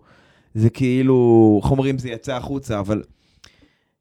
זה 0.53 0.69
כאילו, 0.69 1.59
איך 1.63 1.71
אומרים, 1.71 1.97
זה 1.97 2.09
יצא 2.09 2.35
החוצה, 2.35 2.79
אבל 2.79 3.03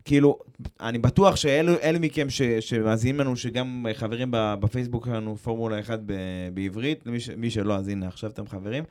כאילו, 0.04 0.38
אני 0.80 0.98
בטוח 0.98 1.36
שאלו 1.36 1.72
אלו 1.82 2.00
מכם 2.00 2.30
ש, 2.30 2.42
שמאזינים 2.42 3.20
לנו, 3.20 3.36
שגם 3.36 3.86
חברים 3.94 4.28
בפייסבוק 4.32 5.06
שלנו, 5.06 5.36
פורמולה 5.36 5.80
1 5.80 6.00
ב, 6.06 6.12
בעברית, 6.54 7.06
מי, 7.06 7.20
ש, 7.20 7.30
מי 7.36 7.50
שלא, 7.50 7.74
אז 7.74 7.88
הנה, 7.88 8.08
עכשיו 8.08 8.30
אתם 8.30 8.46
חברים. 8.46 8.84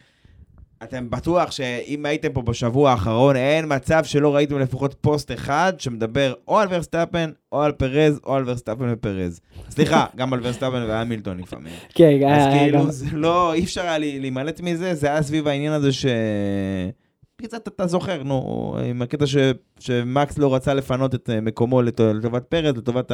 אתם 0.83 1.09
בטוח 1.09 1.51
שאם 1.51 2.05
הייתם 2.05 2.33
פה 2.33 2.41
בשבוע 2.41 2.91
האחרון, 2.91 3.35
אין 3.35 3.65
מצב 3.75 4.03
שלא 4.03 4.35
ראיתם 4.35 4.59
לפחות 4.59 4.95
פוסט 5.01 5.31
אחד 5.31 5.73
שמדבר 5.77 6.33
או 6.47 6.59
על 6.59 6.67
ורסטאפן, 6.71 7.31
או 7.51 7.61
על 7.61 7.71
פרז, 7.71 8.19
או 8.25 8.35
על 8.35 8.43
ורסטאפן 8.49 8.85
ופרז. 8.93 9.39
סליחה, 9.69 10.05
גם 10.17 10.33
על 10.33 10.39
ורסטאפן 10.43 10.85
והמילטון 10.87 11.37
לפעמים. 11.37 11.73
כן, 11.93 12.05
אז 12.05 12.21
היה- 12.21 12.47
היה 12.53 12.59
כאילו, 12.63 12.91
זה 12.91 13.05
לא, 13.13 13.53
אי 13.53 13.63
אפשר 13.63 13.81
היה 13.81 13.97
להימלט 13.97 14.61
מזה, 14.61 14.95
זה 14.95 15.07
היה 15.07 15.21
סביב 15.21 15.47
העניין 15.47 15.73
הזה 15.73 15.91
ש... 15.91 16.05
קצת 17.41 17.67
אתה 17.67 17.87
זוכר, 17.87 18.23
נו, 18.23 18.41
עם 18.89 19.01
הקטע 19.01 19.27
ש... 19.27 19.37
שמקס 19.79 20.37
לא 20.37 20.55
רצה 20.55 20.73
לפנות 20.73 21.15
את 21.15 21.29
אה, 21.29 21.41
מקומו 21.41 21.81
לט... 21.81 21.99
לטובת 22.01 22.43
פרז, 22.45 22.77
לטובת 22.77 23.11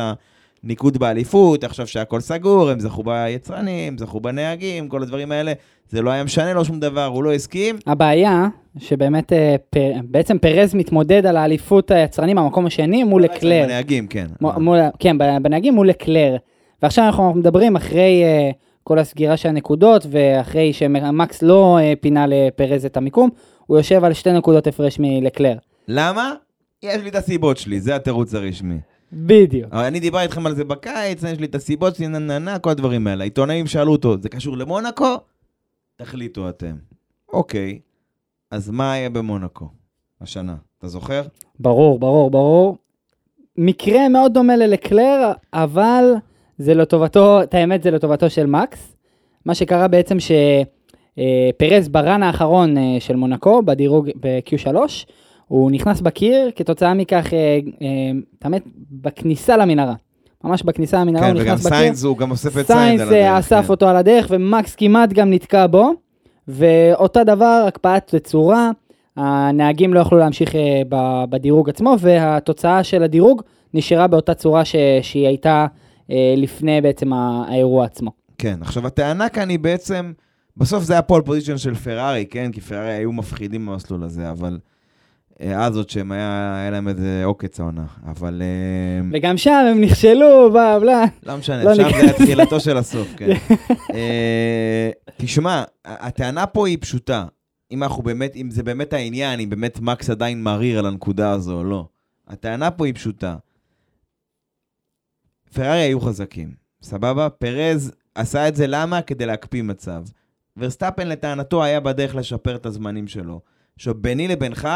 הניקוד 0.64 0.98
באליפות, 0.98 1.64
עכשיו 1.64 1.88
שהכל 1.88 2.20
סגור, 2.22 2.70
הם 2.70 2.80
זכו 2.80 3.04
ביצרנים, 3.04 3.98
זכו 3.98 4.20
בנהגים, 4.20 4.88
כל 4.90 5.02
הדברים 5.04 5.32
האלה, 5.32 5.54
זה 5.90 6.02
לא 6.02 6.10
היה 6.10 6.24
משנה 6.24 6.54
לו 6.54 6.66
שום 6.66 6.80
דבר, 6.80 7.06
הוא 7.06 7.24
לא 7.24 7.34
הסכים. 7.34 7.76
הבעיה, 7.88 8.48
שבאמת, 8.78 9.34
אה, 9.34 9.56
פ- 9.70 9.78
בעצם 10.04 10.38
פרז 10.38 10.76
מתמודד 10.76 11.26
על 11.26 11.38
האליפות 11.38 11.92
היצרנים 11.92 12.36
במקום 12.38 12.66
השני 12.66 13.04
מול 13.04 13.24
לקלר. 13.24 13.64
בנהגים, 13.66 14.08
כן. 14.08 14.26
מ- 14.42 14.62
מול, 14.64 14.80
כן, 15.00 15.18
בנהגים 15.18 15.74
מול 15.74 15.90
לקלר. 15.90 16.36
ועכשיו 16.84 17.06
אנחנו 17.06 17.34
מדברים 17.34 17.76
אחרי 17.76 18.24
uh, 18.24 18.56
כל 18.84 19.00
הסגירה 19.00 19.38
של 19.38 19.50
הנקודות, 19.50 20.06
ואחרי 20.12 20.74
שמקס 20.74 21.42
לא 21.42 21.78
uh, 21.80 22.00
פינה 22.02 22.26
לפרז 22.28 22.86
את 22.86 22.98
המיקום, 22.98 23.30
הוא 23.66 23.78
יושב 23.78 24.04
על 24.04 24.14
שתי 24.14 24.32
נקודות 24.32 24.68
הפרש 24.68 25.00
מלקלר. 25.00 25.56
למה? 25.88 26.34
יש 26.84 27.02
לי 27.04 27.10
את 27.10 27.16
הסיבות 27.16 27.58
שלי, 27.58 27.80
זה 27.80 27.96
התירוץ 27.96 28.36
הרשמי. 28.36 28.76
בדיוק. 29.14 29.74
אני 29.74 30.00
דיברתי 30.00 30.24
איתכם 30.24 30.46
על 30.46 30.56
זה 30.56 30.64
בקיץ, 30.64 31.24
יש 31.24 31.40
לי 31.40 31.46
את 31.46 31.56
הסיבות 31.56 31.96
שלי, 31.96 32.08
נה 32.08 32.20
נה 32.20 32.40
נה, 32.40 32.60
כל 32.60 32.70
הדברים 32.70 33.08
האלה. 33.08 33.24
העיתונאים 33.24 33.68
שאלו 33.68 33.92
אותו, 33.92 34.18
זה 34.18 34.30
קשור 34.30 34.58
למונקו? 34.58 35.16
תחליטו 35.96 36.50
אתם. 36.50 36.76
אוקיי, 37.34 37.80
אז 38.52 38.70
מה 38.70 38.98
יהיה 38.98 39.10
במונקו 39.10 39.70
השנה? 40.22 40.56
אתה 40.78 40.88
זוכר? 40.88 41.22
ברור, 41.60 42.00
ברור, 42.00 42.32
ברור. 42.32 42.78
מקרה 43.58 44.10
מאוד 44.10 44.34
דומה 44.34 44.56
ללקלר, 44.56 45.32
אבל 45.54 46.14
זה 46.58 46.74
לטובתו, 46.74 47.44
את 47.44 47.54
האמת 47.54 47.84
זה 47.84 47.92
לטובתו 47.92 48.30
של 48.30 48.46
מקס. 48.46 48.96
מה 49.46 49.56
שקרה 49.56 49.88
בעצם 49.88 50.18
שפרז 50.20 51.88
ב 51.88 51.97
run 51.97 52.24
האחרון 52.24 52.78
אה, 52.78 52.98
של 53.00 53.16
מונקו, 53.16 53.62
בדירוג 53.64 54.10
ב-Q3, 54.20 54.76
הוא 55.54 55.72
נכנס 55.72 56.02
בקיר, 56.02 56.52
כתוצאה 56.56 56.94
מכך, 56.94 57.34
אה, 57.34 57.60
אה, 57.82 57.88
את 58.40 58.46
האמת, 58.46 58.64
בכניסה 58.92 59.58
למנהרה. 59.58 59.94
ממש 60.44 60.64
בכניסה 60.64 61.02
למנהרה 61.02 61.26
כן, 61.26 61.32
הוא 61.34 61.42
וגם 61.42 61.54
נכנס 61.54 61.66
בקיר. 61.66 61.78
סיינס, 61.78 62.04
הוא 62.04 62.18
גם 62.18 62.32
אוסף 62.32 62.48
את 62.58 62.68
סיינס 62.68 62.68
סיינס 62.68 63.02
על 63.02 63.08
הדרך. 63.08 63.24
אה, 63.26 63.40
אסף 63.40 63.64
כן. 63.66 63.70
אותו 63.70 63.88
על 63.90 63.96
הדרך, 63.96 64.28
ומקס 64.30 64.76
כמעט 64.76 65.14
גם 65.14 65.30
נתקע 65.32 65.68
בו. 65.68 65.92
ואותה 66.48 67.24
דבר, 67.24 67.66
הקפאת 67.68 68.16
תצורה, 68.16 68.72
הנהגים 69.18 69.94
לא 69.94 70.00
יכלו 70.00 70.18
להמשיך 70.18 70.56
אה, 70.56 70.82
בדירוג 71.30 71.70
עצמו, 71.70 71.96
והתוצאה 72.00 72.84
של 72.84 73.04
הדירוג 73.04 73.42
נשארה 73.74 74.08
באותה 74.08 74.34
צורה 74.34 74.66
ש- 74.66 74.76
שהיא 75.02 75.28
הייתה 75.28 75.66
אה, 76.12 76.34
לפני 76.38 76.82
בעצם 76.82 77.14
האירוע 77.14 77.86
עצמו. 77.86 78.12
כן, 78.38 78.58
עכשיו 78.62 78.88
הטענה 78.88 79.30
כאן 79.30 79.50
היא 79.50 79.60
בעצם, 79.60 80.12
בסוף 80.58 80.84
זה 80.84 80.94
היה 80.94 81.02
פול 81.02 81.22
פוזיציון 81.22 81.58
של 81.58 81.76
פרארי, 81.76 82.26
כן? 82.30 82.52
כי 82.52 82.62
פרארי 82.62 82.92
היו 82.94 83.12
מפחידים 83.12 83.66
במסלול 83.66 84.04
הזה, 84.04 84.32
אבל... 84.32 84.58
אה, 85.44 85.66
אז 85.66 85.78
עוד 85.78 85.90
שהם 85.90 86.12
היה, 86.12 86.56
היה 86.58 86.70
להם 86.70 86.88
איזה 86.88 87.22
עוקץ 87.26 87.60
העונה, 87.60 87.86
אבל... 88.06 88.42
אה, 88.42 89.10
וגם 89.14 89.38
שם 89.38 89.66
הם 89.72 89.82
נכשלו, 89.82 90.50
בלה 90.54 90.80
בלה. 90.80 91.06
לא 91.24 91.38
משנה, 91.38 91.64
לא 91.64 91.76
שם. 91.76 91.84
זה 91.84 91.98
היה 91.98 92.14
תחילתו 92.14 92.60
של 92.60 92.78
הסוף, 92.78 93.08
כן. 93.18 93.30
אה, 93.96 94.90
תשמע, 95.18 95.64
הטענה 95.86 96.46
פה 96.46 96.68
היא 96.68 96.78
פשוטה. 96.82 97.26
אם 97.72 97.84
אנחנו 97.84 98.04
באמת, 98.04 98.36
אם 98.36 98.52
זה 98.52 98.64
באמת 98.64 98.94
העניין, 98.94 99.40
אם 99.40 99.50
באמת 99.50 99.80
מקס 99.80 100.10
עדיין 100.10 100.44
מערער 100.44 100.80
על 100.80 100.86
הנקודה 100.86 101.32
הזו 101.32 101.58
או 101.58 101.64
לא. 101.64 101.88
הטענה 102.28 102.72
פה 102.72 102.86
היא 102.86 102.94
פשוטה. 102.94 103.36
פרארי 105.54 105.80
היו 105.80 106.00
חזקים, 106.00 106.54
סבבה? 106.82 107.30
פרז 107.30 107.92
עשה 108.16 108.48
את 108.48 108.56
זה 108.56 108.68
למה? 108.68 109.02
כדי 109.02 109.26
להקפיא 109.26 109.64
מצב. 109.64 110.04
ורסטאפן 110.58 111.08
לטענתו 111.08 111.64
היה 111.64 111.80
בדרך 111.80 112.16
לשפר 112.16 112.56
את 112.56 112.66
הזמנים 112.66 113.08
שלו. 113.08 113.42
עכשיו, 113.76 113.94
ביני 113.96 114.28
לבינך, 114.28 114.68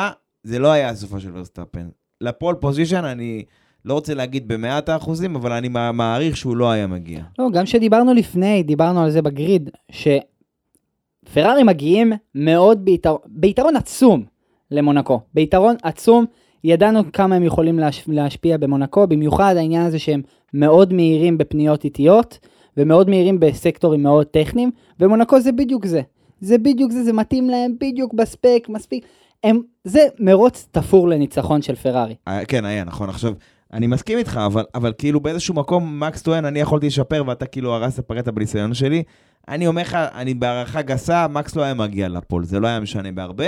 זה 0.44 0.60
לא 0.60 0.72
היה 0.72 0.90
הסופ"ש 0.90 1.20
של 1.20 1.38
ורסטאפן. 1.38 1.88
ל 2.22 2.29
pole 2.29 2.56
position 2.56 3.06
אני 3.06 3.44
לא 3.86 3.94
רוצה 3.94 4.14
להגיד 4.14 4.48
במאת 4.48 4.90
האחוזים, 4.90 5.36
אבל 5.36 5.52
אני 5.52 5.68
מע- 5.68 5.92
מעריך 5.92 6.38
שהוא 6.38 6.58
לא 6.58 6.72
היה 6.72 6.88
מגיע. 6.88 7.24
לא, 7.40 7.50
גם 7.54 7.66
שדיברנו 7.66 8.14
לפני, 8.14 8.64
דיברנו 8.64 9.04
על 9.04 9.10
זה 9.10 9.22
ב 9.22 9.30
grid, 9.30 9.70
שפרארי 9.92 11.64
מגיעים 11.64 12.14
מאוד 12.36 12.86
ביתר... 12.86 13.16
ביתרון 13.26 13.76
עצום 13.76 14.24
למונקו. 14.72 15.20
ביתרון 15.34 15.76
עצום, 15.84 16.26
ידענו 16.64 17.12
כמה 17.14 17.36
הם 17.36 17.44
יכולים 17.44 17.80
להש... 17.80 18.04
להשפיע 18.08 18.58
במונקו, 18.58 19.08
במיוחד 19.08 19.56
העניין 19.58 19.86
הזה 19.86 20.00
שהם 20.00 20.22
מאוד 20.54 20.94
מהירים 20.94 21.38
בפניות 21.38 21.84
איטיות, 21.84 22.40
ומאוד 22.78 23.10
מהירים 23.10 23.40
בסקטורים 23.40 24.04
מאוד 24.04 24.28
טכניים, 24.28 24.72
ומונקו 25.00 25.42
זה 25.42 25.52
בדיוק 25.52 25.86
זה. 25.86 26.02
זה 26.42 26.58
בדיוק 26.58 26.92
זה, 26.92 27.04
זה 27.04 27.14
מתאים 27.14 27.50
להם 27.50 27.72
בדיוק 27.82 28.14
בספק, 28.14 28.68
מספיק. 28.70 29.06
הם, 29.44 29.62
זה 29.84 30.00
מרוץ 30.20 30.68
תפור 30.72 31.08
לניצחון 31.10 31.62
של 31.62 31.76
פרארי. 31.76 32.16
היה- 32.26 32.46
כן, 32.46 32.66
היה, 32.66 32.84
נכון. 32.84 33.10
עכשיו, 33.10 33.34
אני 33.74 33.88
מסכים 33.88 34.18
איתך, 34.18 34.40
אבל, 34.46 34.64
אבל 34.76 34.94
כאילו 34.98 35.20
באיזשהו 35.20 35.54
מקום, 35.54 36.00
מקס 36.00 36.22
טוען, 36.22 36.46
אני 36.46 36.60
יכולתי 36.60 36.88
לשפר, 36.88 37.24
ואתה 37.28 37.46
כאילו 37.46 37.74
הרסת, 37.76 38.08
פגעת 38.08 38.28
בניסיון 38.28 38.74
שלי. 38.74 39.04
אני 39.48 39.68
אומר 39.68 39.82
לך, 39.82 39.98
אני 40.16 40.34
בהערכה 40.34 40.82
גסה, 40.82 41.28
מקס 41.28 41.56
לא 41.56 41.62
היה 41.62 41.74
מגיע 41.74 42.08
לפול, 42.08 42.46
זה 42.46 42.60
לא 42.60 42.68
היה 42.68 42.80
משנה 42.80 43.12
בהרבה. 43.12 43.46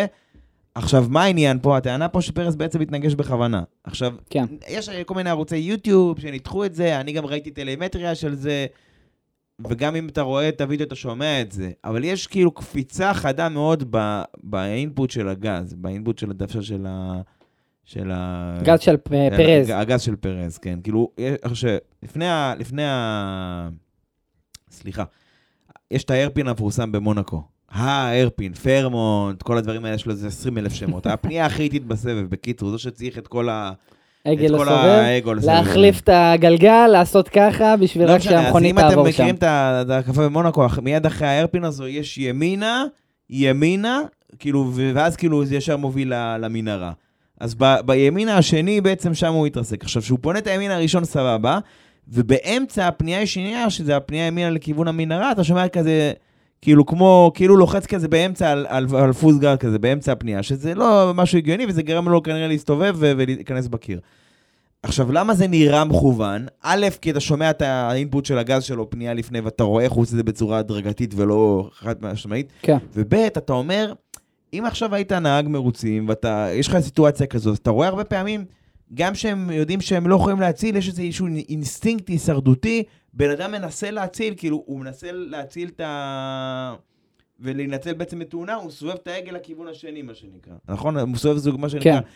עכשיו, 0.75 1.05
מה 1.09 1.23
העניין 1.23 1.59
פה? 1.61 1.77
הטענה 1.77 2.07
פה 2.07 2.21
שפרס 2.21 2.55
בעצם 2.55 2.81
התנגש 2.81 3.13
בכוונה. 3.13 3.63
עכשיו, 3.83 4.13
כן. 4.29 4.45
יש 4.69 4.89
כל 4.89 5.13
מיני 5.15 5.29
ערוצי 5.29 5.57
יוטיוב 5.57 6.19
שניתחו 6.19 6.65
את 6.65 6.75
זה, 6.75 6.99
אני 6.99 7.11
גם 7.11 7.25
ראיתי 7.25 7.51
טלמטריה 7.51 8.15
של 8.15 8.35
זה, 8.35 8.65
וגם 9.67 9.95
אם 9.95 10.07
אתה 10.07 10.21
רואה 10.21 10.49
את 10.49 10.61
הוידאו, 10.61 10.87
אתה 10.87 10.95
שומע 10.95 11.41
את 11.41 11.51
זה. 11.51 11.71
אבל 11.83 12.03
יש 12.03 12.27
כאילו 12.27 12.51
קפיצה 12.51 13.13
חדה 13.13 13.49
מאוד 13.49 13.83
ב, 13.95 14.21
באינפוט 14.43 15.09
של 15.09 15.27
הגז, 15.29 15.73
באינפוט 15.73 16.17
של 16.17 16.29
הדפשר 16.29 16.61
של 16.61 16.85
ה... 16.89 17.21
של 17.85 18.11
ה... 18.13 18.57
גז 18.63 18.79
של 18.79 18.97
פרז. 18.97 19.69
הגז 19.73 20.01
של 20.01 20.15
פרז, 20.15 20.57
כן. 20.57 20.79
כאילו, 20.83 21.11
יש- 21.17 21.37
עכשיו, 21.41 21.69
לפני 22.03 22.27
ה... 22.29 22.53
לפני 22.59 22.83
ה... 22.85 23.69
סליחה. 24.71 25.03
יש 25.91 26.03
את 26.03 26.09
האיירפין 26.09 26.47
המפורסם 26.47 26.91
במונקו. 26.91 27.43
האיירפין, 27.69 28.53
פרמונט, 28.53 29.41
כל 29.41 29.57
הדברים 29.57 29.85
האלה, 29.85 29.95
יש 29.95 30.05
לו 30.05 30.11
איזה 30.11 30.27
20 30.27 30.57
אלף 30.57 30.73
שמות. 30.73 31.07
הפנייה 31.07 31.45
הכי 31.45 31.63
איטית 31.63 31.85
בסבב, 31.85 32.25
בקיצור, 32.29 32.69
זו 32.69 32.79
שצריך 32.79 33.17
את 33.17 33.27
כל 33.27 33.49
ה... 33.49 33.71
עגל 34.29 34.55
האגו 34.69 35.33
לסובב. 35.33 35.53
להחליף 35.53 35.99
את 35.99 36.09
הגלגל, 36.13 36.87
לעשות 36.87 37.29
ככה, 37.29 37.77
בשביל 37.77 38.07
לא 38.07 38.11
רק 38.11 38.19
משנה, 38.19 38.37
אז 38.37 38.43
שהמכונית 38.43 38.71
אם 38.71 38.79
אתם 38.79 38.89
תעבור 38.89 39.03
שם. 39.03 39.09
מכירים 39.09 39.35
את 39.35 39.43
הקפה 39.89 40.23
במונקו, 40.23 40.65
מיד 40.81 41.05
אחרי 41.05 41.27
האיירפין 41.27 41.63
הזו 41.63 41.87
יש 41.87 42.17
ימינה, 42.17 42.85
ימינה, 43.29 43.99
כאילו, 44.39 44.71
ואז 44.93 45.15
כאילו 45.15 45.45
זה 45.45 45.55
ישר 45.55 45.77
מוביל 45.77 46.13
למנהרה. 46.39 46.91
אז 47.39 47.55
ב- 47.57 47.79
בימין 47.85 48.29
השני 48.29 48.81
בעצם 48.81 49.13
שם 49.13 49.33
הוא 49.33 49.47
התרסק. 49.47 49.83
עכשיו, 49.83 50.01
כשהוא 50.01 50.19
פונה 50.21 50.39
את 50.39 50.47
הימין 50.47 50.71
הראשון 50.71 51.05
סבבה, 51.05 51.59
ובאמצע 52.07 52.87
הפנייה 52.87 53.21
השנייה, 53.21 53.69
שזה 53.69 53.97
הפנייה 53.97 54.27
ימינה 54.27 54.49
לכיוון 54.49 54.87
המנהרה, 54.87 55.31
אתה 55.31 55.43
שומע 55.43 55.67
כזה, 55.67 56.11
כאילו 56.61 56.85
כמו, 56.85 57.31
כאילו 57.35 57.57
לוחץ 57.57 57.85
כזה 57.85 58.07
באמצע 58.07 58.51
על, 58.51 58.65
על, 58.69 58.87
על 58.95 59.13
פוסגר 59.13 59.57
כזה, 59.57 59.79
באמצע 59.79 60.11
הפנייה, 60.11 60.43
שזה 60.43 60.75
לא 60.75 61.11
משהו 61.15 61.37
הגיוני, 61.37 61.65
וזה 61.65 61.81
גרם 61.81 62.09
לו 62.09 62.23
כנראה 62.23 62.47
להסתובב 62.47 62.95
ולהיכנס 62.99 63.67
בקיר. 63.67 63.99
עכשיו, 64.83 65.11
למה 65.11 65.33
זה 65.33 65.47
נראה 65.47 65.85
מכוון? 65.85 66.45
א', 66.61 66.87
כי 67.01 67.11
אתה 67.11 67.19
שומע 67.19 67.49
את 67.49 67.61
האינפוט 67.61 68.25
של 68.25 68.37
הגז 68.37 68.63
שלו 68.63 68.89
פנייה 68.89 69.13
לפני, 69.13 69.39
ואתה 69.39 69.63
רואה 69.63 69.83
איך 69.83 69.91
הוא 69.91 70.01
עושה 70.01 70.11
את 70.11 70.17
זה 70.17 70.23
בצורה 70.23 70.57
הדרגתית 70.57 71.13
ולא 71.15 71.69
חד 71.73 71.95
משמעית. 72.01 72.51
כן. 72.61 72.77
וב', 72.93 73.13
אתה 73.13 73.53
אומר, 73.53 73.93
אם 74.53 74.63
עכשיו 74.65 74.95
היית 74.95 75.11
נהג 75.11 75.47
מרוצים, 75.47 76.09
ואתה, 76.09 76.49
יש 76.53 76.67
לך 76.67 76.79
סיטואציה 76.79 77.27
כזאת, 77.27 77.59
אתה 77.59 77.69
רואה 77.69 77.87
הרבה 77.87 78.03
פעמים, 78.03 78.45
גם 78.93 79.15
שהם 79.15 79.49
יודעים 79.49 79.81
שהם 79.81 80.07
לא 80.07 80.15
יכולים 80.15 80.39
להציל, 80.39 80.75
יש 80.75 80.87
איזה 80.87 81.01
איזשהו 81.01 81.27
אינסטינקט 81.49 82.07
הישרדותי, 82.09 82.83
בן 83.13 83.29
אדם 83.29 83.51
מנסה 83.51 83.91
להציל, 83.91 84.33
כאילו, 84.37 84.63
הוא 84.65 84.79
מנסה 84.79 85.07
להציל 85.11 85.69
את 85.75 85.81
ה... 85.81 86.75
ולהינצל 87.39 87.93
בעצם 87.93 88.19
מתאונה, 88.19 88.55
הוא 88.55 88.71
סובב 88.71 88.93
את 88.93 89.07
ההגה 89.07 89.35
לכיוון 89.35 89.67
השני, 89.67 90.01
מה 90.01 90.13
שנקרא. 90.13 90.53
נכון? 90.67 90.97
הוא 90.97 91.17
סובב 91.17 91.37
זוג, 91.37 91.59
מה 91.59 91.69
שנקרא. 91.69 91.99
כן. 92.01 92.07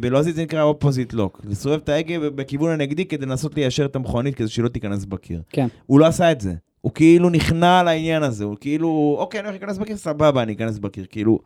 בלועזית 0.00 0.36
זה 0.36 0.42
נקרא 0.42 0.62
opposite 0.62 1.12
lock. 1.12 1.40
לסובב 1.44 1.76
את 1.76 1.88
ההגה 1.88 2.30
בכיוון 2.30 2.70
הנגדי 2.70 3.04
כדי 3.04 3.26
לנסות 3.26 3.54
ליישר 3.56 3.84
את 3.84 3.96
המכונית 3.96 4.34
כדי 4.34 4.48
שהיא 4.48 4.62
לא 4.62 4.68
תיכנס 4.68 5.04
בקיר. 5.04 5.42
כן. 5.50 5.66
הוא 5.86 6.00
לא 6.00 6.06
עשה 6.06 6.32
את 6.32 6.40
זה. 6.40 6.54
הוא 6.80 6.92
כאילו 6.92 7.30
נכנע 7.30 7.82
לעניין 7.82 8.22
הזה, 8.22 8.44
הוא 8.44 8.56
כאילו, 8.60 9.16
אוקיי, 9.18 9.40
אני 9.40 9.48
הולך 9.48 9.60
להיכנס 9.60 9.78
בקיר, 9.78 9.96
סבבה, 9.96 10.42
אני 10.42 10.52
אכנס 10.52 10.78
בקיר. 10.78 11.06
כאילו, 11.10 11.38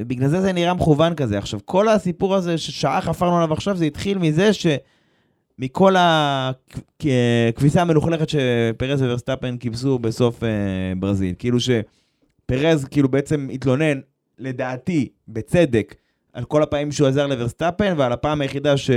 ובגלל 0.00 0.28
זה 0.28 0.40
זה 0.40 0.52
נראה 0.52 0.74
מכוון 0.74 1.14
כזה. 1.14 1.38
עכשיו, 1.38 1.60
כל 1.64 1.88
הסיפור 1.88 2.34
הזה 2.34 2.58
ששעה 2.58 3.00
חפרנו 3.00 3.36
עליו 3.36 3.52
עכשיו, 3.52 3.76
זה 3.76 3.84
התחיל 3.84 4.18
מזה 4.18 4.50
שמכל 4.52 5.94
הכביסה 5.98 7.82
המלוכלכת 7.82 8.28
שפרז 8.28 9.02
וורסטאפן 9.02 9.56
כיבסו 9.56 9.98
בסוף 9.98 10.44
אה, 10.44 10.48
ברזיל. 10.96 11.34
כאילו 11.38 11.58
שפרז 11.60 12.84
כאילו 12.84 13.08
בעצם 13.08 13.48
התלונן, 13.52 14.00
לדעתי, 14.38 15.08
בצדק, 15.28 15.94
על 16.32 16.44
כל 16.44 16.62
הפעמים 16.62 16.92
שהוא 16.92 17.08
עזר 17.08 17.26
לוורסטאפן, 17.26 17.94
ועל 17.96 18.12
הפעם 18.12 18.40
היחידה 18.40 18.76
ש... 18.76 18.90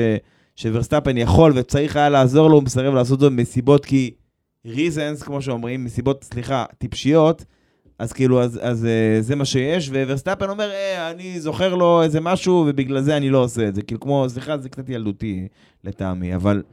שוורסטאפן 0.56 1.18
יכול 1.18 1.52
וצריך 1.56 1.96
היה 1.96 2.10
לעזור 2.10 2.50
לו, 2.50 2.56
הוא 2.56 2.64
מסרב 2.64 2.94
לעשות 2.94 3.20
זאת 3.20 3.32
מסיבות 3.32 3.86
כי 3.86 4.12
reasons, 4.68 5.26
כמו 5.26 5.42
שאומרים, 5.42 5.84
מסיבות, 5.84 6.24
סליחה, 6.24 6.66
טיפשיות, 6.78 7.46
אז 8.00 8.14
כאילו, 8.14 8.42
אז, 8.44 8.60
אז 8.64 8.86
אה, 8.86 9.22
זה 9.22 9.36
מה 9.36 9.46
שיש, 9.46 9.90
וורסטאפן 9.90 10.50
אומר, 10.50 10.72
אה, 10.72 11.12
אני 11.12 11.40
זוכר 11.40 11.76
לו 11.76 12.04
איזה 12.04 12.22
משהו, 12.22 12.66
ובגלל 12.68 13.02
זה 13.02 13.18
אני 13.18 13.30
לא 13.30 13.38
עושה 13.44 13.68
את 13.68 13.76
זה. 13.76 13.82
כאילו, 13.82 14.00
כמו, 14.00 14.26
סליחה, 14.30 14.58
זה 14.58 14.70
קצת 14.70 14.90
ילדותי 14.90 15.48
לטעמי, 15.84 16.36
אבל... 16.36 16.64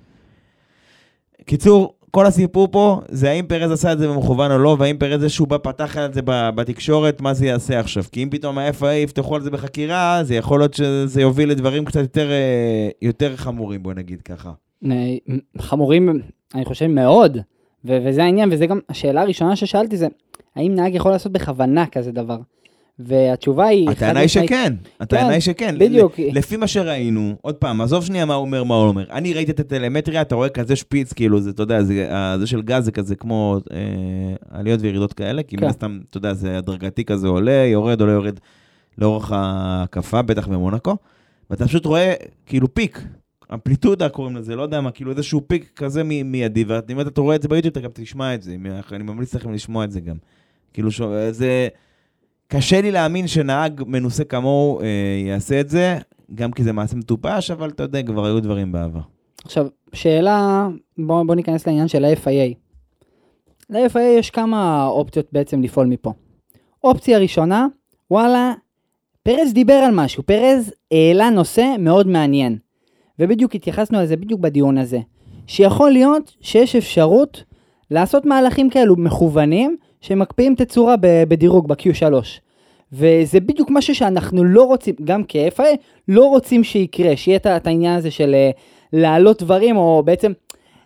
קיצור, 1.44 1.94
כל 2.10 2.26
הסיפור 2.26 2.68
פה 2.70 3.00
זה 3.08 3.30
האם 3.30 3.46
פרז 3.46 3.70
עשה 3.70 3.92
את 3.92 3.98
זה 3.98 4.08
במכוון 4.08 4.52
או 4.52 4.58
לא, 4.58 4.76
והאם 4.78 4.96
פרז 4.98 5.20
זה 5.20 5.28
שהוא 5.28 5.48
בא 5.48 5.58
פתח 5.58 5.96
על 5.96 6.12
זה 6.12 6.20
בתקשורת, 6.26 7.20
מה 7.20 7.34
זה 7.34 7.46
יעשה 7.46 7.80
עכשיו. 7.80 8.04
כי 8.12 8.22
אם 8.22 8.28
פתאום 8.30 8.58
ה-FIA 8.58 8.86
יפתחו 8.86 9.36
על 9.36 9.42
זה 9.42 9.50
בחקירה, 9.50 10.20
זה 10.24 10.34
יכול 10.34 10.60
להיות 10.60 10.74
שזה 10.74 11.20
יוביל 11.20 11.50
לדברים 11.50 11.84
קצת 11.84 12.00
יותר, 12.00 12.30
אה, 12.30 12.88
יותר 13.02 13.36
חמורים, 13.36 13.82
בוא 13.82 13.94
נגיד 13.94 14.22
ככה. 14.22 14.52
חמורים, 15.58 16.20
אני 16.54 16.64
חושב, 16.64 16.86
מאוד. 16.86 17.36
ו- 17.84 17.98
וזה 18.04 18.24
העניין, 18.24 18.48
וזה 18.52 18.66
גם 18.66 18.78
השאלה 18.88 19.22
הראשונה 19.22 19.56
ששאלתי 19.56 19.96
זה, 19.96 20.06
האם 20.56 20.74
נהג 20.74 20.94
יכול 20.94 21.10
לעשות 21.12 21.32
בכוונה 21.32 21.86
כזה 21.86 22.12
דבר? 22.12 22.36
והתשובה 23.06 23.66
היא... 23.66 23.90
הטענה 23.90 24.20
היא 24.20 24.28
שכן, 24.28 24.72
הטענה 25.00 25.28
היא 25.28 25.40
שכן. 25.40 25.78
בדיוק. 25.78 26.14
לפי 26.18 26.56
מה 26.56 26.66
שראינו, 26.66 27.34
עוד 27.42 27.54
פעם, 27.54 27.80
עזוב 27.80 28.04
שנייה 28.04 28.24
מה 28.24 28.34
הוא 28.34 28.40
אומר, 28.46 28.64
מה 28.64 28.74
הוא 28.74 28.88
אומר. 28.88 29.04
אני 29.10 29.34
ראיתי 29.34 29.50
את 29.52 29.60
הטלמטריה, 29.60 30.22
אתה 30.22 30.34
רואה 30.34 30.48
כזה 30.48 30.76
שפיץ, 30.76 31.12
כאילו, 31.12 31.40
זה, 31.40 31.50
אתה 31.50 31.62
יודע, 31.62 31.82
זה, 31.82 32.08
ה- 32.16 32.38
זה 32.38 32.46
של 32.46 32.62
גז 32.62 32.84
זה 32.84 32.92
כזה 32.92 33.16
כמו 33.16 33.58
אה, 33.72 33.78
עליות 34.58 34.80
וירידות 34.80 35.12
כאלה, 35.12 35.42
כי 35.42 35.56
כן. 35.56 35.64
מן 35.64 35.70
הסתם, 35.70 35.98
אתה 36.10 36.16
יודע, 36.16 36.34
זה 36.34 36.58
הדרגתי 36.58 37.04
כזה 37.04 37.28
עולה, 37.28 37.64
יורד, 37.66 38.00
עולה, 38.00 38.12
יורד 38.12 38.38
לאורך 38.98 39.32
ההקפה, 39.34 40.22
בטח 40.22 40.46
במונקו, 40.48 40.96
ואתה 41.50 41.66
פשוט 41.66 41.86
רואה, 41.86 42.14
כאילו, 42.46 42.74
פיק. 42.74 43.02
אמפליטודה 43.54 44.08
קוראים 44.08 44.36
לזה, 44.36 44.56
לא 44.56 44.62
יודע 44.62 44.80
מה, 44.80 44.90
כאילו 44.90 45.10
איזשהו 45.10 45.42
פיק 45.46 45.70
כזה 45.76 46.02
מיידי, 46.04 46.64
ואם 46.66 47.00
אתה 47.00 47.20
רואה 47.20 47.36
את 47.36 47.42
זה 47.42 47.48
ביוטיוב, 47.48 47.72
אתה 47.72 47.80
גם 47.80 47.90
תשמע 47.92 48.34
את 48.34 48.42
זה, 48.42 48.56
אני 48.92 49.02
ממליץ 49.04 49.34
לכם 49.34 49.52
לשמוע 49.52 49.84
את 49.84 49.90
זה 49.90 50.00
גם. 50.00 50.16
כאילו, 50.72 50.90
זה... 51.30 51.68
קשה 52.52 52.80
לי 52.80 52.90
להאמין 52.90 53.26
שנהג 53.26 53.82
מנוסה 53.86 54.24
כמוהו 54.24 54.80
אה, 54.80 54.86
יעשה 55.26 55.60
את 55.60 55.68
זה, 55.68 55.98
גם 56.34 56.52
כי 56.52 56.64
זה 56.64 56.72
מעשה 56.72 56.96
מטופש, 56.96 57.50
אבל 57.50 57.68
אתה 57.68 57.82
יודע, 57.82 58.02
כבר 58.02 58.26
היו 58.26 58.40
דברים 58.40 58.72
בעבר. 58.72 59.00
עכשיו, 59.44 59.66
שאלה, 59.92 60.68
בואו 60.98 61.26
בוא 61.26 61.34
ניכנס 61.34 61.66
לעניין 61.66 61.88
של 61.88 62.04
ה-FIA. 62.04 62.54
ל-FIA 63.70 64.00
יש 64.18 64.30
כמה 64.30 64.86
אופציות 64.86 65.26
בעצם 65.32 65.62
לפעול 65.62 65.86
מפה. 65.86 66.12
אופציה 66.84 67.18
ראשונה, 67.18 67.66
וואלה, 68.10 68.52
פרז 69.22 69.52
דיבר 69.52 69.74
על 69.74 69.94
משהו, 69.94 70.22
פרז 70.22 70.72
העלה 70.90 71.30
נושא 71.30 71.74
מאוד 71.78 72.06
מעניין. 72.06 72.58
ובדיוק 73.18 73.54
התייחסנו 73.54 73.98
על 73.98 74.06
זה 74.06 74.16
בדיוק 74.16 74.40
בדיון 74.40 74.78
הזה. 74.78 74.98
שיכול 75.46 75.90
להיות 75.90 76.36
שיש 76.40 76.76
אפשרות 76.76 77.44
לעשות 77.90 78.26
מהלכים 78.26 78.70
כאלו 78.70 78.96
מכוונים, 78.96 79.76
שמקפיאים 80.00 80.54
תצורה 80.54 80.94
בדירוג 81.00 81.68
ב-Q3. 81.68 82.14
וזה 82.92 83.40
בדיוק 83.40 83.68
משהו 83.72 83.94
שאנחנו 83.94 84.44
לא 84.44 84.62
רוצים, 84.62 84.94
גם 85.04 85.22
כ-FIA, 85.28 85.76
לא 86.08 86.24
רוצים 86.24 86.64
שיקרה, 86.64 87.16
שיהיה 87.16 87.36
את 87.56 87.66
העניין 87.66 87.98
הזה 87.98 88.10
של 88.10 88.34
אה, 88.34 88.50
להעלות 88.92 89.42
דברים, 89.42 89.76
או 89.76 90.02
בעצם 90.04 90.32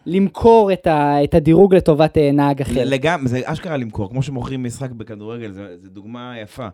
למכור 0.06 0.72
את, 0.72 0.86
ה, 0.86 1.24
את 1.24 1.34
הדירוג 1.34 1.74
לטובת 1.74 2.18
אה, 2.18 2.32
נהג 2.32 2.60
אחר. 2.60 2.84
לגמרי, 2.84 3.28
זה 3.28 3.40
אשכרה 3.44 3.76
למכור, 3.76 4.10
כמו 4.10 4.22
שמוכרים 4.22 4.64
משחק 4.64 4.90
בכדורגל, 4.90 5.52
זו 5.52 5.90
דוגמה 5.90 6.34
יפה. 6.42 6.68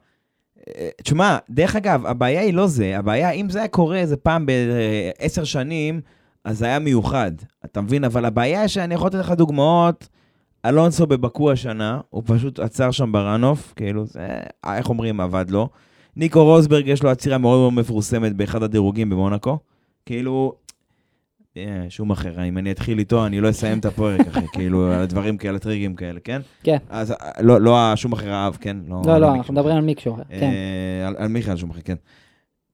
אה, 0.68 0.88
תשמע, 1.03 1.38
דרך 1.50 1.76
אגב, 1.76 2.07
הבעיה 2.07 2.40
היא 2.40 2.55
לא 2.55 2.66
זה, 2.66 2.98
הבעיה, 2.98 3.31
אם 3.31 3.50
זה 3.50 3.59
היה 3.59 3.68
קורה 3.68 3.96
איזה 3.96 4.16
פעם 4.16 4.46
בעשר 4.46 5.44
שנים, 5.44 6.00
אז 6.44 6.59
זה 6.59 6.66
היה 6.66 6.79
מיוחד, 6.79 7.33
אתה 7.64 7.81
מבין? 7.81 8.05
אבל 8.05 8.24
הבעיה 8.24 8.61
היא 8.61 8.68
שאני 8.68 8.94
יכול 8.94 9.07
לתת 9.07 9.18
לך 9.18 9.31
דוגמאות, 9.31 10.09
אלונסו 10.64 11.06
בבקו 11.06 11.52
השנה, 11.52 12.00
הוא 12.10 12.22
פשוט 12.26 12.58
עצר 12.58 12.90
שם 12.90 13.12
בראנוף, 13.12 13.72
כאילו, 13.76 14.06
זה, 14.06 14.28
איך 14.76 14.88
אומרים, 14.88 15.20
עבד 15.20 15.50
לו. 15.50 15.68
ניקו 16.16 16.44
רוסברג 16.44 16.88
יש 16.88 17.02
לו 17.02 17.10
עצירה 17.10 17.38
מאוד 17.38 17.58
מאוד 17.58 17.72
מפורסמת 17.72 18.32
באחד 18.32 18.62
הדירוגים 18.62 19.10
במונקו. 19.10 19.58
כאילו, 20.06 20.54
אה, 21.56 21.86
שום 21.88 22.10
אחר, 22.10 22.44
אם 22.44 22.58
אני 22.58 22.70
אתחיל 22.70 22.98
איתו, 22.98 23.26
אני 23.26 23.40
לא 23.40 23.50
אסיים 23.50 23.78
את 23.78 23.84
הפרק, 23.84 24.26
אחי, 24.26 24.46
כאילו, 24.54 24.92
על 24.92 25.06
דברים 25.06 25.36
כאלה, 25.36 25.58
טריגים 25.58 25.94
כאלה, 25.94 26.20
כן? 26.20 26.40
כן. 26.62 26.76
אז 26.88 27.10
אה, 27.10 27.16
לא, 27.40 27.60
לא 27.60 27.92
השום 27.92 28.12
אחר 28.12 28.32
האב, 28.32 28.56
כן? 28.60 28.76
לא, 28.88 29.20
לא, 29.20 29.28
מיק 29.28 29.38
אנחנו 29.38 29.54
מדברים 29.54 29.76
על 29.76 29.84
אחר. 29.90 30.22
כן. 30.28 30.42
אה, 30.42 31.08
על, 31.08 31.14
על 31.18 31.28
מיכאל 31.28 31.56
שומחי, 31.56 31.82
כן. 31.82 31.96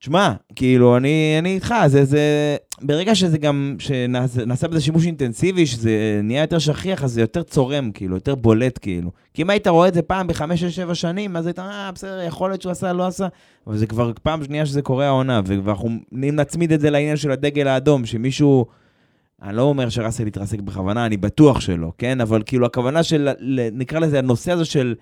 תשמע, 0.06 0.32
כאילו, 0.56 0.96
אני, 0.96 1.36
אני 1.38 1.54
איתך, 1.54 1.74
זה, 1.86 2.04
זה, 2.04 2.56
ברגע 2.82 3.14
שזה 3.14 3.38
גם, 3.38 3.76
שנעשה 3.78 4.68
בזה 4.68 4.80
שימוש 4.80 5.06
אינטנסיבי, 5.06 5.66
שזה 5.66 6.20
נהיה 6.22 6.40
יותר 6.40 6.58
שכיח, 6.58 7.04
אז 7.04 7.12
זה 7.12 7.20
יותר 7.20 7.42
צורם, 7.42 7.90
כאילו, 7.92 8.14
יותר 8.16 8.34
בולט, 8.34 8.78
כאילו. 8.82 9.10
כי 9.34 9.42
אם 9.42 9.50
היית 9.50 9.66
רואה 9.66 9.88
את 9.88 9.94
זה 9.94 10.02
פעם 10.02 10.26
בחמש, 10.26 10.60
שש, 10.60 10.76
שבע 10.76 10.94
שנים, 10.94 11.36
אז 11.36 11.46
היית, 11.46 11.58
אה, 11.58 11.90
בסדר, 11.94 12.22
יכול 12.26 12.50
להיות 12.50 12.62
שהוא 12.62 12.72
עשה, 12.72 12.92
לא 12.92 13.06
עשה, 13.06 13.26
אבל 13.66 13.76
זה 13.76 13.86
כבר 13.86 14.12
פעם 14.22 14.44
שנייה 14.44 14.66
שזה 14.66 14.82
קורה 14.82 15.06
העונה, 15.06 15.40
ואנחנו, 15.44 15.90
נצמיד 16.12 16.72
את 16.72 16.80
זה 16.80 16.90
לעניין 16.90 17.16
של 17.16 17.30
הדגל 17.30 17.68
האדום, 17.68 18.06
שמישהו... 18.06 18.66
אני 19.42 19.56
לא 19.56 19.62
אומר 19.62 19.88
שראסל 19.88 20.26
יתרסק 20.26 20.60
בכוונה, 20.60 21.06
אני 21.06 21.16
בטוח 21.16 21.60
שלא, 21.60 21.92
כן? 21.98 22.20
אבל 22.20 22.42
כאילו 22.46 22.66
הכוונה 22.66 23.02
של, 23.02 23.28
נקרא 23.72 23.98
לזה, 23.98 24.18
הנושא 24.18 24.52
הזה 24.52 24.64
של 24.64 24.94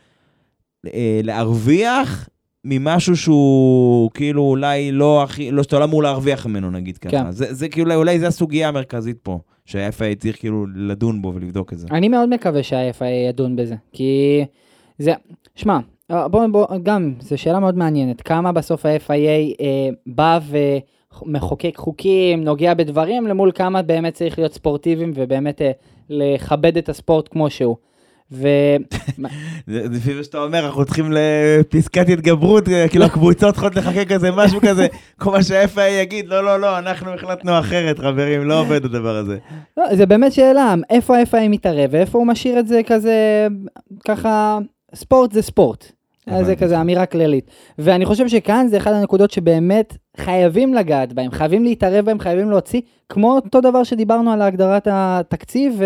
אה, 0.87 1.21
להרוויח 1.25 2.29
ממשהו 2.65 3.17
שהוא 3.17 4.11
כאילו 4.15 4.43
אולי 4.43 4.93
לא 4.93 5.23
הכי, 5.23 5.51
לא 5.51 5.63
שאתה 5.63 5.79
לא 5.79 5.85
אמור 5.85 6.03
להרוויח 6.03 6.47
ממנו, 6.47 6.71
נגיד 6.71 6.99
ככה. 6.99 7.11
כן. 7.11 7.31
זה, 7.31 7.55
זה 7.55 7.69
כאילו, 7.69 7.95
אולי 7.95 8.21
זו 8.21 8.27
הסוגיה 8.27 8.69
המרכזית 8.69 9.19
פה, 9.23 9.39
שה-FA 9.65 10.19
צריך 10.19 10.39
כאילו 10.39 10.67
לדון 10.75 11.23
בו 11.23 11.33
ולבדוק 11.35 11.73
את 11.73 11.79
זה. 11.79 11.87
אני 11.91 12.09
מאוד 12.09 12.29
מקווה 12.29 12.63
שה-FIA 12.63 13.29
ידון 13.29 13.57
בזה, 13.57 13.75
כי 13.93 14.45
זה, 14.99 15.13
שמע, 15.55 15.79
אה, 16.11 16.29
בוא, 16.29 16.47
בוא, 16.47 16.67
גם, 16.83 17.15
זו 17.21 17.39
שאלה 17.39 17.61
מאוד 17.61 17.77
מעניינת, 17.77 18.23
כמה 18.23 18.53
בסוף 18.53 18.87
ה-FIA 18.87 19.61
אה, 19.61 19.89
בא 20.07 20.39
ומחוקק 21.23 21.77
חוקים, 21.77 22.45
נוגע 22.45 22.75
בדברים, 22.75 23.27
למול 23.27 23.53
כמה 23.55 23.83
באמת 23.83 24.15
צריך 24.15 24.39
להיות 24.39 24.53
ספורטיביים 24.53 25.13
ובאמת 25.15 25.63
אה, 25.63 25.71
לכבד 26.09 26.77
את 26.77 26.89
הספורט 26.89 27.29
כמו 27.29 27.51
שהוא. 27.51 27.77
ו... 28.33 28.49
לפי 29.69 30.15
מה 30.15 30.23
שאתה 30.23 30.39
אומר, 30.39 30.67
אנחנו 30.67 30.85
צריכים 30.85 31.13
לפסקת 31.13 32.09
התגברות, 32.09 32.69
אה, 32.69 32.89
כאילו 32.89 33.05
הקבוצות 33.05 33.55
צריכות 33.55 33.77
לחכה 33.77 34.05
כזה, 34.05 34.31
משהו 34.31 34.61
כזה, 34.61 34.87
כל 35.21 35.31
מה 35.31 35.43
שה-FA 35.43 35.81
יגיד, 35.81 36.29
לא, 36.29 36.45
לא, 36.45 36.61
לא, 36.61 36.79
אנחנו 36.79 37.15
החלטנו 37.15 37.59
אחרת, 37.59 37.99
חברים, 37.99 38.45
לא 38.45 38.61
עובד 38.61 38.85
הדבר 38.85 39.17
הזה. 39.17 39.39
לא, 39.77 39.97
זה 39.97 40.07
באמת 40.07 40.33
שאלה, 40.33 40.75
איפה 40.91 41.19
ה-FI 41.19 41.49
מתערב 41.49 41.91
ואיפה 41.93 42.19
הוא 42.19 42.27
משאיר 42.27 42.59
את 42.59 42.67
זה 42.67 42.81
כזה, 42.87 43.47
ככה, 44.05 44.59
ספורט 44.95 45.33
זה 45.33 45.43
ספורט. 45.43 45.93
זה 46.31 46.37
הבנתי. 46.37 46.57
כזה 46.57 46.81
אמירה 46.81 47.07
כללית. 47.07 47.51
ואני 47.79 48.05
חושב 48.05 48.29
שכאן 48.29 48.67
זה 48.71 48.77
אחת 48.77 48.93
הנקודות 48.93 49.31
שבאמת 49.31 49.97
חייבים 50.17 50.75
לגעת 50.75 51.13
בהם, 51.13 51.31
חייבים 51.31 51.65
להתערב 51.65 52.05
בהם, 52.05 52.19
חייבים 52.21 52.51
להוציא, 52.51 52.81
כמו 53.09 53.33
אותו 53.35 53.61
דבר 53.61 53.85
שדיברנו 53.85 54.33
על 54.33 54.43
הגדרת 54.43 54.89
התקציב 54.91 55.81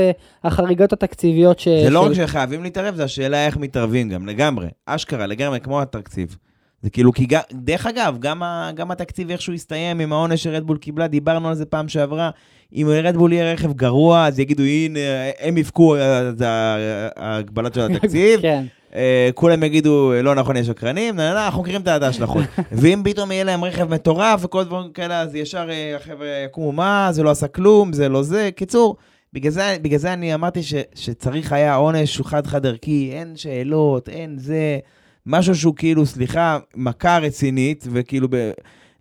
והחריגות 0.45 0.93
התקציביות 0.93 1.59
ש... 1.59 1.69
זה 1.69 1.91
לא 1.91 2.07
רק 2.07 2.13
שחייבים 2.13 2.63
להתערב, 2.63 2.95
זה 2.95 3.05
השאלה 3.05 3.47
איך 3.47 3.57
מתערבים 3.57 4.09
גם, 4.09 4.27
לגמרי. 4.27 4.67
אשכרה, 4.87 5.27
לגמרי, 5.27 5.61
כמו 5.61 5.83
התקציב. 5.83 6.37
זה 6.83 6.91
כאילו, 6.91 7.13
כי 7.13 7.27
דרך 7.53 7.87
אגב, 7.87 8.17
גם, 8.21 8.43
ה, 8.43 8.71
גם 8.75 8.91
התקציב 8.91 9.31
איכשהו 9.31 9.53
הסתיים 9.53 10.01
עם 10.01 10.13
העונש 10.13 10.43
שרדבול 10.43 10.77
קיבלה, 10.79 11.07
דיברנו 11.07 11.49
על 11.49 11.55
זה 11.55 11.67
פעם 11.67 11.89
שעברה. 11.89 12.31
אם 12.73 12.87
רדבול 13.05 13.33
יהיה 13.33 13.53
רכב 13.53 13.73
גרוע, 13.73 14.27
אז 14.27 14.39
יגידו, 14.39 14.63
הנה, 14.63 14.99
הם 15.41 15.57
יבכו, 15.57 15.97
אז 15.97 16.43
ה- 16.43 16.77
ההגבלות 17.17 17.75
של 17.75 17.81
התקציב. 17.93 18.41
כן. 18.41 18.65
אה, 18.95 19.31
כולם 19.35 19.63
יגידו, 19.63 20.13
לא 20.23 20.35
נכון, 20.35 20.57
יש 20.57 20.67
שקרנים, 20.67 21.21
אנחנו 21.21 21.63
מכירים 21.63 21.81
את 21.81 21.89
ההשלכות. 21.89 22.45
ואם 22.73 23.03
פתאום 23.05 23.33
יהיה 23.33 23.45
להם 23.45 23.65
רכב 23.65 23.95
מטורף 23.95 24.45
וכל 24.45 24.65
דברים 24.65 24.93
כאלה, 24.93 25.21
אז 25.21 25.35
ישר 25.35 25.71
אה, 25.71 25.97
החבר'ה 25.97 26.29
יקומו, 26.47 26.73
מה, 26.73 27.09
זה 27.13 27.23
לא 27.23 27.31
עשה 27.31 27.49
כלום, 27.49 27.93
זה 27.93 28.09
לא 28.09 28.23
זה. 28.23 28.51
קיצור, 28.57 28.97
בגלל 29.33 29.53
זה, 29.53 29.77
בגלל 29.83 29.99
זה 29.99 30.13
אני 30.13 30.35
אמרתי 30.35 30.63
ש, 30.63 30.75
שצריך 30.95 31.53
היה 31.53 31.75
עונש 31.75 32.21
חד-חד 32.21 32.67
ערכי, 32.67 33.11
אין 33.13 33.37
שאלות, 33.37 34.09
אין 34.09 34.39
זה, 34.39 34.79
משהו 35.27 35.55
שהוא 35.55 35.75
כאילו, 35.77 36.07
סליחה, 36.07 36.59
מכה 36.75 37.19
רצינית, 37.19 37.85
וכאילו, 37.93 38.29
ב, 38.31 38.51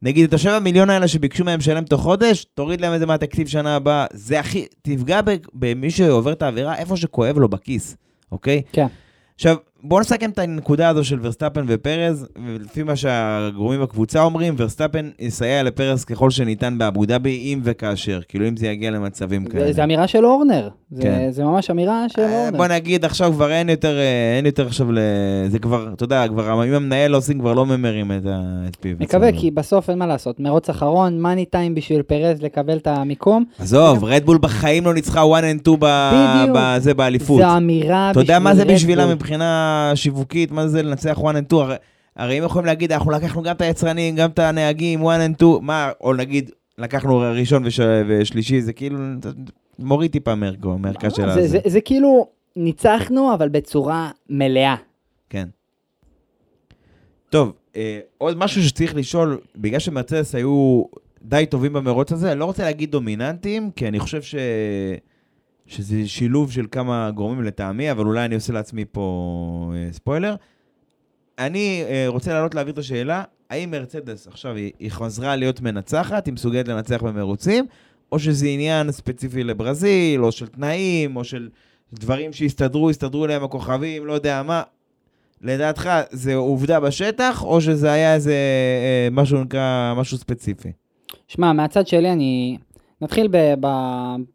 נגיד 0.01 0.27
את 0.27 0.33
השבע 0.33 0.59
מיליון 0.59 0.89
האלה 0.89 1.07
שביקשו 1.07 1.45
מהם 1.45 1.59
לשלם 1.59 1.83
תוך 1.83 2.01
חודש, 2.01 2.45
תוריד 2.53 2.81
להם 2.81 2.93
את 2.93 2.99
זה 2.99 3.05
מהתקציב 3.05 3.47
שנה 3.47 3.75
הבאה. 3.75 4.05
זה 4.13 4.39
הכי, 4.39 4.65
תפגע 4.81 5.19
במי 5.53 5.91
שעובר 5.91 6.31
את 6.31 6.41
העבירה 6.41 6.75
איפה 6.75 6.97
שכואב 6.97 7.37
לו 7.37 7.49
בכיס, 7.49 7.97
אוקיי? 8.31 8.61
כן. 8.71 8.87
עכשיו, 9.35 9.55
בואו 9.87 9.99
נסכם 9.99 10.29
את 10.29 10.39
הנקודה 10.39 10.89
הזו 10.89 11.03
של 11.03 11.19
ורסטפן 11.21 11.65
ופרז, 11.67 12.27
ולפי 12.45 12.83
מה 12.83 12.95
שהגורמים 12.95 13.81
בקבוצה 13.81 14.21
אומרים, 14.23 14.55
ורסטפן 14.57 15.09
יסייע 15.19 15.63
לפרז 15.63 16.05
ככל 16.05 16.29
שניתן 16.29 16.77
באבו 16.77 17.05
דאבי, 17.05 17.29
אם 17.53 17.59
וכאשר, 17.63 18.19
כאילו 18.27 18.47
אם 18.47 18.57
זה 18.57 18.67
יגיע 18.67 18.91
למצבים 18.91 19.43
זה, 19.45 19.49
כאלה. 19.51 19.73
זה 19.73 19.83
אמירה 19.83 20.07
של 20.07 20.25
אורנר. 20.25 20.69
זה, 20.91 21.01
כן. 21.01 21.27
זה 21.31 21.43
ממש 21.43 21.69
אמירה 21.71 22.05
של 22.09 22.21
אה, 22.21 22.39
אורנר. 22.43 22.57
בוא 22.57 22.67
נגיד, 22.67 23.05
עכשיו 23.05 23.33
כבר 23.33 23.51
אין 23.51 23.69
יותר, 23.69 23.97
אה, 23.97 24.35
אין 24.37 24.45
יותר 24.45 24.67
עכשיו 24.67 24.91
ל... 24.91 24.99
זה 25.47 25.59
כבר, 25.59 25.89
אתה 25.93 26.03
יודע, 26.03 26.27
כבר, 26.27 26.63
אם 26.63 26.73
המנהל 26.73 27.13
עושים, 27.13 27.39
כבר 27.39 27.53
לא 27.53 27.65
ממרים 27.65 28.11
את 28.11 28.25
ה- 28.25 28.41
את 28.69 28.77
פיו. 28.81 28.95
מקווה, 28.99 29.31
כי 29.31 29.51
בסוף 29.51 29.89
אין 29.89 29.97
מה 29.97 30.07
לעשות. 30.07 30.39
מרוץ 30.39 30.69
אחרון, 30.69 31.19
מאני 31.19 31.45
טיים 31.45 31.75
בשביל 31.75 32.01
פרז 32.01 32.41
לקבל 32.41 32.77
את 32.77 32.87
המיקום. 32.87 33.45
עזוב, 33.59 34.03
רדבול 34.03 34.37
בחיים 34.41 34.85
לא 34.85 34.93
ניצחה 34.93 35.21
1 35.33 35.43
and 35.43 35.61
2 35.61 35.77
בדיוק. 35.79 36.57
בזה, 36.59 36.93
באליפות. 36.93 37.41
זו 37.41 37.57
אמירה 37.57 38.11
אתה 38.11 38.19
יודע 38.19 38.39
מה 38.39 38.55
זה 38.55 38.61
רדבול. 38.61 38.75
בשבילה 38.75 39.07
מבחינה 39.15 39.76
שיווקית, 39.95 40.51
מה 40.51 40.67
זה 40.67 40.83
לנצח 40.83 41.19
1 41.19 41.35
and 41.35 41.45
2? 41.45 41.61
הרי, 41.61 41.75
הרי 42.15 42.39
אם 42.39 42.43
יכולים 42.43 42.65
להגיד, 42.65 42.91
אנחנו 42.91 43.11
לקחנו 43.11 43.41
גם 43.43 43.55
את 43.55 43.61
היצרנים, 43.61 44.15
גם 44.15 44.29
את 44.29 44.39
הנהגים, 44.39 45.07
1 45.07 45.19
and 45.19 45.35
2, 45.35 45.51
מה, 45.61 45.91
או 46.01 46.13
נגיד, 46.13 46.51
לקחנו 46.77 47.19
ראשון 47.19 47.65
וש, 47.65 47.79
ושלישי, 48.07 48.61
זה 48.61 48.73
כאילו, 48.73 48.99
מוריד 49.79 50.11
טיפה 50.11 50.35
מערכו, 50.35 50.77
מערכה 50.77 51.09
של 51.09 51.15
זה, 51.15 51.31
הזה. 51.31 51.47
זה, 51.47 51.59
זה 51.65 51.81
כאילו, 51.81 52.27
ניצחנו, 52.55 53.33
אבל 53.33 53.49
בצורה 53.49 54.11
מלאה. 54.29 54.75
כן. 55.29 55.47
טוב, 57.29 57.53
אה, 57.75 57.99
עוד 58.17 58.37
משהו 58.37 58.63
שצריך 58.63 58.95
לשאול, 58.95 59.39
בגלל 59.55 59.79
שמרצדס 59.79 60.35
היו 60.35 60.83
די 61.21 61.45
טובים 61.49 61.73
במרוץ 61.73 62.11
הזה, 62.11 62.31
אני 62.31 62.39
לא 62.39 62.45
רוצה 62.45 62.63
להגיד 62.63 62.91
דומיננטיים, 62.91 63.71
כי 63.75 63.87
אני 63.87 63.99
חושב 63.99 64.21
ש... 64.21 64.35
שזה 65.67 66.07
שילוב 66.07 66.51
של 66.51 66.65
כמה 66.71 67.11
גורמים 67.11 67.43
לטעמי, 67.43 67.91
אבל 67.91 68.05
אולי 68.05 68.25
אני 68.25 68.35
עושה 68.35 68.53
לעצמי 68.53 68.85
פה 68.91 69.71
אה, 69.75 69.89
ספוילר. 69.91 70.35
אני 71.39 71.83
אה, 71.89 72.05
רוצה 72.07 72.33
לעלות 72.33 72.55
להעביר 72.55 72.73
את 72.73 72.77
השאלה, 72.77 73.23
האם 73.49 73.71
מרצדס 73.71 74.27
עכשיו 74.27 74.55
היא, 74.55 74.71
היא 74.79 74.91
חזרה 74.91 75.35
להיות 75.35 75.61
מנצחת, 75.61 76.25
היא 76.25 76.33
מסוגלת 76.33 76.67
לנצח 76.67 77.03
במרוצים, 77.03 77.65
או 78.11 78.19
שזה 78.19 78.47
עניין 78.47 78.91
ספציפי 78.91 79.43
לברזיל, 79.43 80.23
או 80.23 80.31
של 80.31 80.47
תנאים, 80.47 81.15
או 81.15 81.23
של 81.23 81.49
דברים 81.93 82.33
שהסתדרו, 82.33 82.89
הסתדרו 82.89 83.27
להם 83.27 83.43
הכוכבים, 83.43 84.05
לא 84.05 84.13
יודע 84.13 84.43
מה. 84.43 84.63
לדעתך, 85.41 85.89
זה 86.11 86.35
עובדה 86.35 86.79
בשטח, 86.79 87.43
או 87.43 87.61
שזה 87.61 87.91
היה 87.91 88.15
איזה 88.15 88.33
אה, 88.33 89.07
משהו 89.11 89.43
נקרא, 89.43 89.93
משהו 89.97 90.17
ספציפי? 90.17 90.71
שמע, 91.27 91.53
מהצד 91.53 91.87
שלי 91.87 92.11
אני... 92.11 92.57
נתחיל 93.01 93.27
ב, 93.31 93.53
ב, 93.59 93.67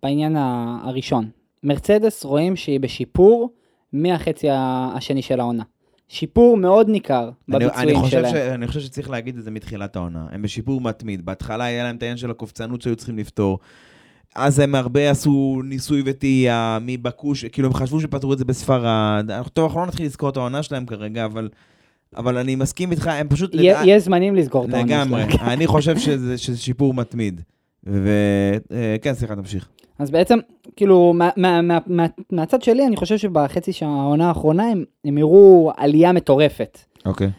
בעניין 0.02 0.36
הראשון. 0.36 1.28
מרצדס 1.62 2.24
רואים 2.24 2.56
שהיא 2.56 2.80
בשיפור 2.80 3.50
מהחצי 3.92 4.46
השני 4.50 5.22
של 5.22 5.40
העונה. 5.40 5.62
שיפור 6.08 6.56
מאוד 6.56 6.88
ניכר 6.88 7.30
אני, 7.48 7.58
בביצועים 7.58 8.06
שלהם. 8.06 8.32
ש, 8.32 8.36
אני 8.36 8.66
חושב 8.66 8.80
שצריך 8.80 9.10
להגיד 9.10 9.38
את 9.38 9.44
זה 9.44 9.50
מתחילת 9.50 9.96
העונה. 9.96 10.26
הם 10.32 10.42
בשיפור 10.42 10.80
מתמיד. 10.80 11.24
בהתחלה 11.26 11.64
היה 11.64 11.84
להם 11.84 11.96
את 11.96 12.02
העניין 12.02 12.16
של 12.16 12.30
הקופצנות 12.30 12.82
שהיו 12.82 12.96
צריכים 12.96 13.18
לפתור. 13.18 13.58
אז 14.36 14.58
הם 14.58 14.74
הרבה 14.74 15.10
עשו 15.10 15.60
ניסוי 15.64 16.02
וטעייה 16.06 16.78
מבקוש, 16.82 17.44
כאילו 17.44 17.68
הם 17.68 17.74
חשבו 17.74 18.00
שפתרו 18.00 18.32
את 18.32 18.38
זה 18.38 18.44
בספרד. 18.44 19.30
טוב, 19.52 19.64
אנחנו 19.64 19.80
לא 19.80 19.86
נתחיל 19.86 20.06
לזכור 20.06 20.28
את 20.28 20.36
העונה 20.36 20.62
שלהם 20.62 20.86
כרגע, 20.86 21.24
אבל, 21.24 21.48
אבל 22.16 22.38
אני 22.38 22.56
מסכים 22.56 22.90
איתך, 22.90 23.06
הם 23.06 23.28
פשוט... 23.28 23.54
יהיה 23.54 23.82
לדע- 23.82 23.98
זמנים 23.98 24.36
לסגור 24.36 24.64
את 24.64 24.74
העונה 24.74 24.86
לגמרי. 25.04 25.32
שלהם. 25.32 25.48
אני 25.48 25.66
חושב 25.66 25.98
שזה, 25.98 26.38
שזה 26.38 26.58
שיפור 26.58 26.94
מתמיד. 26.94 27.40
וכן, 27.84 29.14
סליחה, 29.14 29.36
תמשיך. 29.36 29.68
אז 29.98 30.10
בעצם, 30.10 30.38
כאילו, 30.76 31.12
מה, 31.14 31.30
מה, 31.36 31.62
מה, 31.62 31.78
מה, 31.86 32.06
מהצד 32.32 32.62
שלי, 32.62 32.86
אני 32.86 32.96
חושב 32.96 33.16
שבחצי 33.16 33.72
של 33.72 33.86
העונה 33.86 34.28
האחרונה 34.28 34.68
הם, 34.68 34.84
הם 35.04 35.18
הראו 35.18 35.72
עלייה 35.76 36.12
מטורפת. 36.12 36.78
אוקיי. 37.06 37.30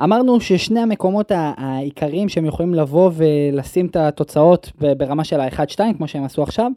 ואמרנו 0.00 0.40
ששני 0.40 0.80
המקומות 0.80 1.32
העיקריים 1.34 2.28
שהם 2.28 2.44
יכולים 2.44 2.74
לבוא 2.74 3.10
ולשים 3.14 3.86
את 3.86 3.96
התוצאות 3.96 4.72
ברמה 4.98 5.24
של 5.24 5.40
ה-1-2, 5.40 5.80
כמו 5.96 6.08
שהם 6.08 6.24
עשו 6.24 6.42
עכשיו, 6.42 6.70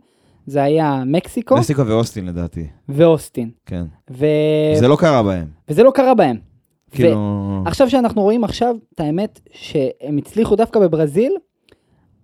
זה 0.47 0.63
היה 0.63 1.03
מקסיקו 1.05 1.55
מקסיקו 1.55 1.87
ואוסטין 1.87 2.25
לדעתי, 2.25 2.67
ואוסטין. 2.89 3.49
כן. 3.65 3.83
ו... 4.11 4.25
זה 4.75 4.87
לא 4.87 4.95
קרה 4.95 5.23
בהם. 5.23 5.45
וזה 5.69 5.83
לא 5.83 5.91
קרה 5.91 6.13
בהם. 6.13 6.37
כאילו... 6.91 7.63
עכשיו 7.65 7.89
שאנחנו 7.89 8.21
רואים 8.21 8.43
עכשיו, 8.43 8.75
את 8.95 8.99
האמת, 8.99 9.39
שהם 9.51 10.17
הצליחו 10.17 10.55
דווקא 10.55 10.79
בברזיל, 10.79 11.33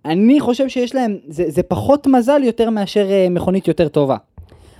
אני 0.04 0.40
חושב 0.40 0.68
שיש 0.68 0.94
להם, 0.94 1.18
זה, 1.28 1.44
זה 1.48 1.62
פחות 1.62 2.06
מזל 2.06 2.42
יותר 2.44 2.70
מאשר 2.70 3.10
אה, 3.10 3.26
מכונית 3.30 3.68
יותר 3.68 3.88
טובה. 3.88 4.16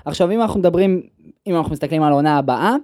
עכשיו, 0.04 0.30
אם 0.30 0.40
אנחנו 0.40 0.60
מדברים, 0.60 1.02
אם 1.46 1.56
אנחנו 1.56 1.72
מסתכלים 1.72 2.02
על 2.02 2.12
העונה 2.12 2.38
הבאה, 2.38 2.76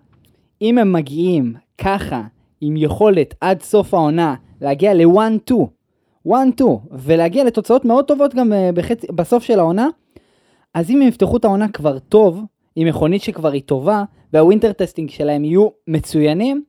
אם 0.62 0.78
הם 0.78 0.92
מגיעים 0.92 1.54
ככה, 1.78 2.22
עם 2.60 2.76
יכולת 2.76 3.34
עד 3.40 3.62
סוף 3.62 3.94
העונה, 3.94 4.34
להגיע 4.60 4.94
ל-1-2, 4.94 5.52
1-2, 6.28 6.32
ולהגיע 6.92 7.44
לתוצאות 7.44 7.84
מאוד 7.84 8.04
טובות 8.04 8.34
גם 8.34 8.52
אה, 8.52 8.70
בחצי, 8.74 9.06
בסוף 9.06 9.44
של 9.44 9.58
העונה, 9.58 9.88
אז 10.74 10.90
אם 10.90 11.02
הם 11.02 11.08
יפתחו 11.08 11.36
את 11.36 11.44
העונה 11.44 11.68
כבר 11.68 11.98
טוב, 11.98 12.42
עם 12.76 12.88
מכונית 12.88 13.22
שכבר 13.22 13.52
היא 13.52 13.62
טובה, 13.62 14.04
וה 14.32 14.42
winter 14.42 14.72
testing 14.72 15.10
שלהם 15.10 15.44
יהיו 15.44 15.68
מצוינים, 15.88 16.62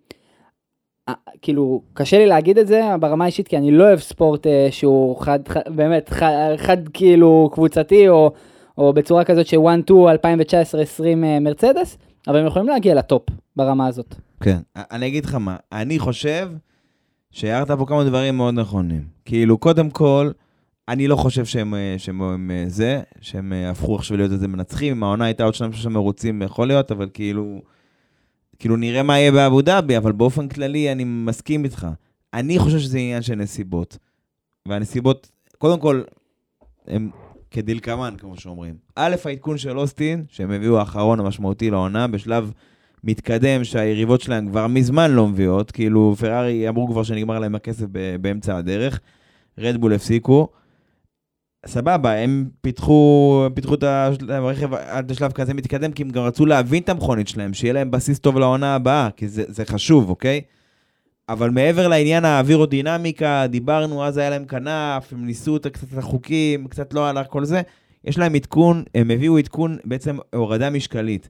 כאילו, 1.42 1.82
קשה 1.94 2.18
לי 2.18 2.26
להגיד 2.26 2.58
את 2.58 2.68
זה 2.68 2.82
ברמה 3.00 3.24
האישית, 3.24 3.48
כי 3.48 3.58
אני 3.58 3.72
לא 3.72 3.84
אוהב 3.84 4.00
ספורט 4.00 4.48
אה, 4.48 4.68
שהוא 4.72 5.18
חד, 5.22 5.40
באמת, 5.68 6.10
חד, 6.58 6.78
כאילו 6.94 7.50
קבוצתי, 7.54 8.10
או, 8.10 8.32
או 8.78 8.94
בצורה 8.94 9.24
כזאת 9.24 9.48
ש-1-2 9.48 9.92
2019-2020 9.92 9.94
אה, 11.24 11.40
מרצדס, 11.40 11.98
אבל 12.28 12.40
הם 12.40 12.46
יכולים 12.46 12.68
להגיע 12.68 12.96
ל 12.96 13.03
top 13.03 13.24
ברמה 13.56 13.88
הזאת. 13.88 14.16
כן. 14.40 14.58
אני 14.76 15.08
אגיד 15.08 15.26
לך 15.26 15.36
מה, 15.36 15.56
אני 15.72 16.00
חושב 16.00 16.50
שהערת 17.32 17.72
פה 17.72 17.86
כמה 17.86 18.04
דברים 18.04 18.38
מאוד 18.38 18.54
נכונים. 18.54 19.02
כאילו, 19.26 19.58
קודם 19.58 19.90
כל, 19.90 20.32
אני 20.88 21.08
לא 21.08 21.16
חושב 21.16 21.46
שהם, 21.46 21.74
אה, 21.74 21.96
שהם, 21.98 22.22
הם, 22.22 22.52
אה, 22.52 22.64
זה, 22.68 23.02
שהם 23.22 23.54
אה, 23.54 23.70
הפכו 23.70 23.96
עכשיו 23.96 24.18
להיות 24.18 24.32
איזה 24.32 24.48
מנצחים. 24.48 24.96
אם 24.98 25.04
העונה 25.04 25.26
הייתה 25.26 25.44
עוד 25.44 25.56
שניים 25.56 25.74
שלושה 25.74 25.90
מרוצים, 25.90 26.42
יכול 26.42 26.68
להיות, 26.68 26.92
אבל 26.92 27.10
כאילו... 27.14 27.62
כאילו, 28.60 28.76
נראה 28.76 29.04
מה 29.04 29.20
יהיה 29.20 29.32
באבו 29.32 29.62
דאבי, 29.62 29.98
אבל 29.98 30.12
באופן 30.12 30.48
כללי 30.48 30.92
אני 30.92 31.04
מסכים 31.04 31.64
איתך. 31.64 31.88
אני 32.34 32.60
חושב 32.60 32.80
שזה 32.80 32.98
עניין 32.98 33.22
של 33.22 33.36
נסיבות. 33.36 33.98
והנסיבות, 34.68 35.32
קודם 35.58 35.80
כל, 35.80 36.02
הם 36.88 37.10
כדלקמן, 37.52 38.16
כמו 38.18 38.38
שאומרים. 38.38 38.76
א', 38.96 39.16
העדכון 39.26 39.58
של 39.58 39.80
אוסטין, 39.80 40.24
שהם 40.30 40.52
הביאו 40.52 40.80
האחרון 40.80 41.20
המשמעותי 41.20 41.70
לעונה, 41.70 42.08
בשלב 42.08 42.52
מתקדם 43.04 43.64
שהיריבות 43.64 44.22
שלהם 44.22 44.50
כבר 44.50 44.68
מזמן 44.68 45.12
לא 45.12 45.28
מביאות, 45.28 45.72
כאילו 45.72 46.16
פרארי 46.20 46.70
אמרו 46.70 46.88
כבר 46.88 47.04
שנגמר 47.04 47.40
להם 47.40 47.56
הכסף 47.56 47.86
באמצע 48.22 48.58
הדרך, 48.58 49.00
רדבול 49.58 49.94
הפסיקו. 49.94 50.48
סבבה, 51.68 52.12
הם 52.12 52.50
פיתחו, 52.62 53.46
פיתחו 53.54 53.74
את 53.74 53.84
הרכב 54.30 54.74
עד 54.74 55.12
לשלב 55.12 55.32
כזה 55.32 55.54
מתקדם, 55.54 55.92
כי 55.92 56.04
הם 56.04 56.10
גם 56.10 56.24
רצו 56.24 56.46
להבין 56.46 56.84
את 56.84 56.90
המכונית 56.90 57.28
שלהם, 57.28 57.54
שיהיה 57.54 57.74
להם 57.74 57.92
בסיס 57.92 58.20
טוב 58.20 58.40
לעונה 58.40 58.76
הבאה, 58.76 59.10
כי 59.16 59.28
זה, 59.28 59.44
זה 59.48 59.66
חשוב, 59.66 60.10
אוקיי? 60.10 60.42
אבל 61.30 61.50
מעבר 61.50 61.88
לעניין 61.88 62.26
האווירודינמיקה, 62.26 63.48
דיברנו, 63.50 64.06
אז 64.06 64.18
היה 64.18 64.30
להם 64.30 64.46
כנף, 64.46 65.14
הם 65.14 65.26
ניסו 65.26 65.58
קצת 65.72 65.94
את 65.94 65.98
החוקים, 65.98 66.68
קצת 66.68 66.94
לא 66.94 67.08
הלך 67.08 67.28
כל 67.30 67.46
זה. 67.46 67.62
יש 68.06 68.18
להם 68.18 68.36
עדכון, 68.36 68.84
הם 68.96 69.12
הביאו 69.12 69.38
עדכון, 69.38 69.78
בעצם 69.86 70.18
הורדה 70.34 70.70
משקלית. 70.70 71.30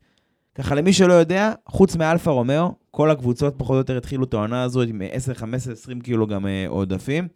ככה, 0.55 0.75
למי 0.75 0.93
שלא 0.93 1.13
יודע, 1.13 1.53
חוץ 1.65 1.95
מאלפה 1.95 2.31
רומאו, 2.31 2.73
כל 2.91 3.11
הקבוצות 3.11 3.53
פחות 3.57 3.73
או 3.73 3.77
יותר 3.77 3.97
התחילו 3.97 4.23
את 4.23 4.33
העונה 4.33 4.63
הזו 4.63 4.81
עם 4.81 5.01
10, 5.11 5.33
15, 5.33 5.73
20 5.73 6.01
קילו 6.01 6.27
גם 6.27 6.47
אה, 6.47 6.65
עודפים. 6.67 7.27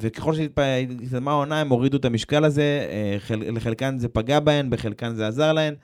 וככל 0.00 0.34
שהתקדמה 0.34 1.30
העונה, 1.30 1.60
הם 1.60 1.68
הורידו 1.68 1.96
את 1.96 2.04
המשקל 2.04 2.44
הזה, 2.44 2.86
אה, 2.90 3.16
חל, 3.18 3.42
לחלקן 3.46 3.98
זה 3.98 4.08
פגע 4.08 4.40
בהן, 4.40 4.70
בחלקן 4.70 5.14
זה 5.14 5.28
עזר 5.28 5.52
להן. 5.52 5.74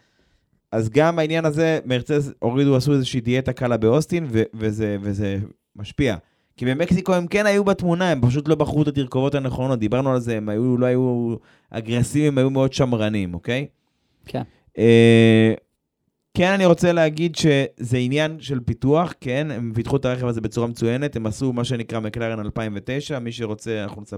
אז 0.73 0.91
גם 0.91 1.17
בעניין 1.17 1.45
הזה, 1.45 1.79
מרצז 1.85 2.35
הורידו, 2.39 2.77
עשו 2.77 2.93
איזושהי 2.93 3.21
דיאטה 3.21 3.53
קלה 3.53 3.77
באוסטין, 3.77 4.27
ו- 4.29 4.43
וזה, 4.55 4.97
וזה 5.01 5.39
משפיע. 5.77 6.17
כי 6.57 6.67
במקסיקו 6.67 7.15
הם 7.15 7.27
כן 7.27 7.47
היו 7.47 7.65
בתמונה, 7.65 8.11
הם 8.11 8.21
פשוט 8.29 8.49
לא 8.49 8.55
בחרו 8.55 8.83
את 8.83 8.89
התרכובות 8.89 9.35
הנכונות, 9.35 9.79
דיברנו 9.79 10.13
על 10.13 10.21
זה, 10.21 10.37
הם 10.37 10.49
היו, 10.49 10.77
לא 10.77 10.87
היו 10.87 11.35
אגרסיביים, 11.71 12.33
הם 12.33 12.39
היו 12.39 12.51
מאוד 12.51 12.73
שמרנים, 12.73 13.35
אוקיי? 13.35 13.67
כן. 14.27 14.43
אה, 14.79 15.55
כן, 16.37 16.53
אני 16.53 16.67
רוצה 16.67 16.93
להגיד 16.93 17.37
שזה 17.37 17.97
עניין 17.97 18.41
של 18.41 18.61
פיתוח, 18.61 19.15
כן, 19.21 19.51
הם 19.51 19.73
פיתחו 19.75 19.97
את 19.97 20.05
הרכב 20.05 20.27
הזה 20.27 20.41
בצורה 20.41 20.67
מצוינת, 20.67 21.17
הם 21.17 21.27
עשו 21.27 21.53
מה 21.53 21.65
שנקרא 21.65 22.01
מקלרן 22.01 22.41
2009, 22.41 23.19
מי 23.19 23.33
שרוצה, 23.33 23.83
אנחנו 23.85 24.03
נצ... 24.03 24.13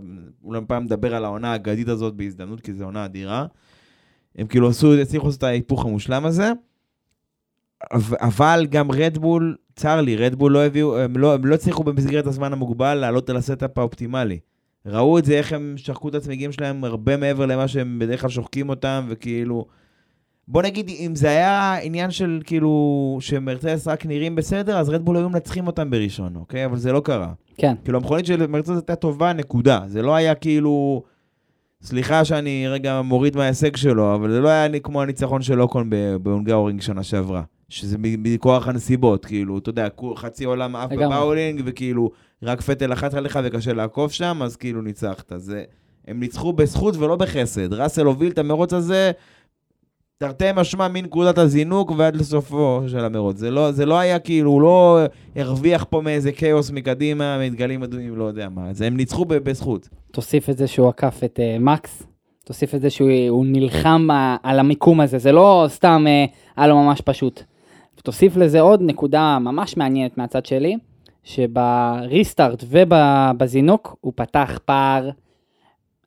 אולי 0.45 0.61
פעם 0.67 0.85
נדבר 0.85 1.15
על 1.15 1.25
העונה 1.25 1.53
האגדית 1.53 1.89
הזאת 1.89 2.15
בהזדמנות, 2.15 2.61
כי 2.61 2.75
זו 2.75 2.85
עונה 2.85 3.05
אדירה. 3.05 3.47
הם 4.37 4.47
כאילו 4.47 4.69
עשו, 4.69 4.95
הצליחו 4.95 5.27
לעשות 5.27 5.39
את 5.39 5.43
ההיפוך 5.43 5.85
המושלם 5.85 6.27
הזה, 6.27 6.53
אבל 8.21 8.67
גם 8.71 8.91
רדבול, 8.91 9.57
צר 9.77 10.01
לי, 10.01 10.17
רדבול 10.17 10.53
לא 10.53 10.65
הביאו, 10.65 10.99
הם 10.99 11.17
לא, 11.17 11.35
הם 11.35 11.45
לא 11.45 11.55
הצליחו 11.55 11.85
במסגרת 11.85 12.27
הזמן 12.27 12.53
המוגבל 12.53 12.95
לעלות 12.95 13.31
על 13.31 13.37
ה 13.37 13.44
setup 13.44 13.79
האופטימלי. 13.79 14.39
ראו 14.87 15.19
את 15.19 15.25
זה, 15.25 15.39
איך 15.39 15.53
הם 15.53 15.75
שחקו 15.77 16.09
את 16.09 16.15
הצמיגים 16.15 16.53
שלהם 16.53 16.85
הרבה 16.85 17.17
מעבר 17.17 17.47
למה 17.47 17.69
שהם 17.69 17.99
בדרך 17.99 18.21
כלל 18.21 18.31
שוחקים 18.31 18.69
אותם, 18.69 19.07
וכאילו... 19.09 19.67
בוא 20.49 20.63
נגיד, 20.63 20.89
אם 20.89 21.15
זה 21.15 21.29
היה 21.29 21.75
עניין 21.83 22.11
של 22.11 22.41
כאילו, 22.45 23.19
שמרצדס 23.21 23.89
רק 23.89 24.07
נראים 24.07 24.35
בסדר, 24.35 24.79
אז 24.79 24.89
רדבול 24.89 25.17
היו 25.17 25.29
מנצחים 25.29 25.67
אותם 25.67 25.91
בראשון, 25.91 26.37
אוקיי? 26.37 26.65
אבל 26.65 26.77
זה 26.77 26.93
לא 26.93 27.01
קרה. 27.01 27.33
כן. 27.59 27.75
כאילו, 27.85 27.99
המכונית 27.99 28.27
של 28.27 28.47
מרצדס 28.47 28.77
הייתה 28.77 28.97
טובה, 28.97 29.33
נקודה. 29.33 29.81
זה 29.87 30.03
לא 30.03 30.15
היה 30.15 30.35
כאילו... 30.35 31.03
סליחה 31.83 32.25
שאני 32.25 32.69
רגע 32.69 33.03
מוריד 33.03 33.37
מההישג 33.37 33.77
שלו, 33.77 34.15
אבל 34.15 34.31
זה 34.31 34.41
לא 34.41 34.49
היה 34.49 34.81
כמו 34.81 35.03
הניצחון 35.03 35.43
של 35.43 35.63
אוקון 35.63 35.91
בהונגאורינג 36.23 36.81
שנה 36.81 37.03
שעברה. 37.03 37.43
שזה 37.69 37.97
מכוח 38.01 38.69
הנסיבות, 38.69 39.25
כאילו, 39.25 39.59
אתה 39.59 39.71
יודע, 39.71 39.89
חצי 40.17 40.45
עולם 40.45 40.77
עף. 40.77 40.93
ב 40.93 41.00
bowling, 41.00 41.63
וכאילו, 41.65 42.11
רק 42.43 42.61
פטל 42.61 42.93
לחץ 42.93 43.15
עליך 43.15 43.39
וקשה 43.45 43.73
לעקוף 43.73 44.13
שם, 44.13 44.41
אז 44.43 44.57
כאילו 44.57 44.83
ניצחת. 44.83 45.33
זה, 45.37 45.65
הם 46.09 46.21
ניצחו 46.21 46.53
בזכות 46.53 46.97
ולא 46.97 47.17
בחסד. 47.17 47.73
ראסל 47.73 48.07
הוביל 48.07 48.31
את 48.33 48.39
המרוץ 48.39 48.73
הזה, 48.73 49.13
תרתי 50.19 50.45
משמע 50.57 50.89
מנקודת 50.89 51.39
הזינוק 51.39 51.93
ועד 51.97 52.17
לסופו 52.17 52.81
של 52.89 53.05
המרוץ. 53.05 53.37
זה 53.37 53.51
לא, 53.51 53.73
זה 53.73 53.87
לא 53.87 53.99
היה 53.99 54.19
כאילו, 54.19 54.51
הוא 54.51 54.63
לא 54.63 54.99
הרוויח 55.37 55.87
פה 55.91 56.01
מאיזה 56.01 56.33
כאוס 56.33 56.71
מקדימה, 56.71 57.39
מדגלים 57.39 57.83
אדומים, 57.83 58.17
לא 58.17 58.25
יודע 58.25 58.49
מה. 58.49 58.73
זה, 58.73 58.87
הם 58.87 58.97
ניצחו 58.97 59.25
בזכות. 59.25 59.89
תוסיף 60.13 60.51
את 60.51 60.57
זה 60.57 60.67
שהוא 60.67 60.89
עקף 60.89 61.21
את 61.25 61.41
uh, 61.41 61.63
מקס, 61.63 62.03
תוסיף 62.45 62.75
את 62.75 62.81
זה 62.81 62.91
שהוא 62.91 63.11
הוא 63.29 63.47
נלחם 63.47 64.09
uh, 64.11 64.39
על 64.43 64.59
המיקום 64.59 65.01
הזה, 65.01 65.19
זה 65.19 65.33
לא 65.33 65.65
סתם 65.69 66.05
uh, 66.07 66.31
היה 66.57 66.67
לו 66.67 66.77
ממש 66.77 67.01
פשוט. 67.01 67.43
תוסיף 68.03 68.37
לזה 68.37 68.61
עוד 68.61 68.83
נקודה 68.83 69.39
ממש 69.39 69.77
מעניינת 69.77 70.19
מהצד 70.19 70.47
שלי, 70.47 70.77
שבריסטארט 71.25 72.65
ובזינוק 72.69 73.97
הוא 74.01 74.13
פתח 74.17 74.59
פער, 74.65 75.11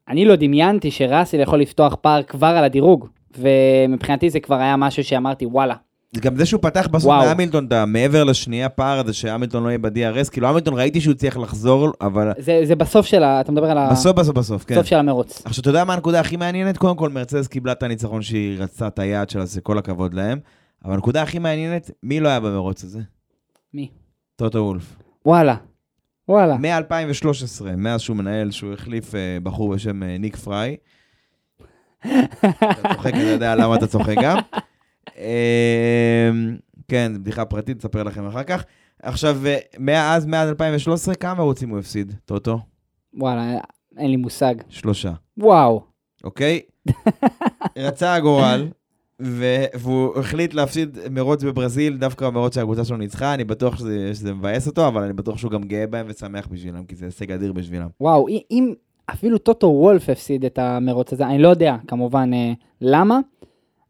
אני 0.07 0.25
לא 0.25 0.35
דמיינתי 0.35 0.91
שראסל 0.91 1.39
יכול 1.39 1.59
לפתוח 1.61 1.95
פער 2.01 2.23
כבר 2.23 2.47
על 2.47 2.63
הדירוג, 2.63 3.07
ומבחינתי 3.37 4.29
זה 4.29 4.39
כבר 4.39 4.55
היה 4.55 4.77
משהו 4.77 5.03
שאמרתי 5.03 5.45
וואלה, 5.45 5.75
גם 6.17 6.35
זה 6.35 6.45
שהוא 6.45 6.61
פתח 6.61 6.87
בסוף. 6.91 7.11
מהמילטון, 7.11 7.65
את 7.65 7.71
המעבר 7.71 8.23
לשנייה 8.23 8.69
פער 8.69 8.99
הזה 8.99 9.13
שהמילטון 9.13 9.63
לא 9.63 9.69
יהיה 9.69 9.77
ב-DRS, 9.77 10.29
כאילו 10.31 10.47
המילטון 10.47 10.73
ראיתי 10.73 11.01
שהוא 11.01 11.11
הצליח 11.11 11.37
לחזור, 11.37 11.91
אבל 12.01 12.31
זה, 12.37 12.61
זה 12.63 12.75
בסוף 12.75 13.05
של 13.05 13.23
ה... 13.23 13.41
אתה 13.41 13.51
מדבר 13.51 13.71
על 13.71 13.77
בסוף 13.91 14.15
בסוף 14.15 14.35
בסוף, 14.35 14.63
כן. 14.63 14.73
הסוף 14.73 14.85
של 14.85 14.95
המרוץ. 14.95 15.41
עכשיו, 15.45 15.61
אתה 15.61 15.69
יודע 15.69 15.83
מה 15.83 15.93
הנקודה 15.93 16.19
הכי 16.19 16.37
מעניינת? 16.37 16.77
קודם 16.77 16.95
כל, 16.95 17.09
מרצז 17.09 17.47
קיבלה 17.47 17.71
את 17.71 17.83
הניצחון 17.83 18.21
שהיא 18.21 18.59
רצתה 18.59 18.87
את 18.87 18.99
היעד 18.99 19.29
שלה, 19.29 19.45
זה 19.45 19.61
כל 19.61 19.77
הכבוד 19.77 20.13
להם. 20.13 20.39
אבל 20.85 20.93
הנקודה 20.93 21.21
הכי 21.21 21.39
מעניינת, 21.39 21.91
מי 22.03 22.19
לא 22.19 22.29
היה 22.29 22.39
במרוץ 22.39 22.83
הזה? 22.83 22.99
מי? 23.73 23.89
טוטו 24.35 24.59
וולף. 24.59 24.95
וואלה, 25.25 25.55
וואלה. 26.29 26.57
מ-2013, 26.57 27.65
מאז 27.77 28.01
שהוא 28.01 28.17
מנהל, 28.17 28.51
שהוא 28.51 28.73
החליף 28.73 29.15
אה, 29.15 29.37
בחור 29.43 29.73
בשם 29.73 30.03
אה, 30.03 30.17
ניק 30.17 30.35
פריי. 30.35 30.75
אתה 32.01 32.93
צוחק, 32.93 33.13
אני 33.13 33.23
יודע 33.23 33.55
למה 33.55 33.75
אתה 33.75 33.87
צוחק 33.87 34.15
גם. 34.23 34.37
אה, 35.17 36.29
כן, 36.87 37.11
בדיחה 37.15 37.45
פרטית, 37.45 37.79
אספר 37.79 38.03
לכם 38.03 38.27
אחר 38.27 38.43
כך. 38.43 38.63
עכשיו, 39.03 39.37
מאז, 39.79 40.25
מאז 40.25 40.49
2013, 40.49 41.15
כמה 41.15 41.33
מרוצים 41.33 41.69
הוא 41.69 41.79
הפסיד, 41.79 42.13
טוטו? 42.25 42.59
וואלה, 43.13 43.57
אין 43.97 44.11
לי 44.11 44.17
מושג. 44.17 44.55
שלושה. 44.69 45.11
וואו. 45.37 45.83
אוקיי? 46.23 46.61
רצה 47.77 48.13
הגורל, 48.13 48.67
והוא 49.19 50.19
החליט 50.19 50.53
להפסיד 50.53 50.97
מרוץ 51.11 51.43
בברזיל, 51.43 51.97
דווקא 51.97 52.25
המרוץ 52.25 52.55
שהקבוצה 52.55 52.85
שלו 52.85 52.97
ניצחה, 52.97 53.33
אני 53.33 53.43
בטוח 53.43 53.77
שזה, 53.77 54.11
שזה 54.13 54.33
מבאס 54.33 54.67
אותו, 54.67 54.87
אבל 54.87 55.03
אני 55.03 55.13
בטוח 55.13 55.37
שהוא 55.37 55.51
גם 55.51 55.63
גאה 55.63 55.87
בהם 55.87 56.05
ושמח 56.09 56.47
בשבילם, 56.47 56.85
כי 56.85 56.95
זה 56.95 57.05
הישג 57.05 57.31
אדיר 57.31 57.53
בשבילם. 57.53 57.87
וואו, 58.01 58.27
אם 58.51 58.73
אפילו 59.13 59.37
טוטו 59.37 59.67
וולף 59.67 60.09
הפסיד 60.09 60.45
את 60.45 60.59
המרוץ 60.59 61.13
הזה, 61.13 61.25
אני 61.25 61.39
לא 61.39 61.47
יודע 61.47 61.75
כמובן 61.87 62.33
אה, 62.33 62.53
למה, 62.81 63.19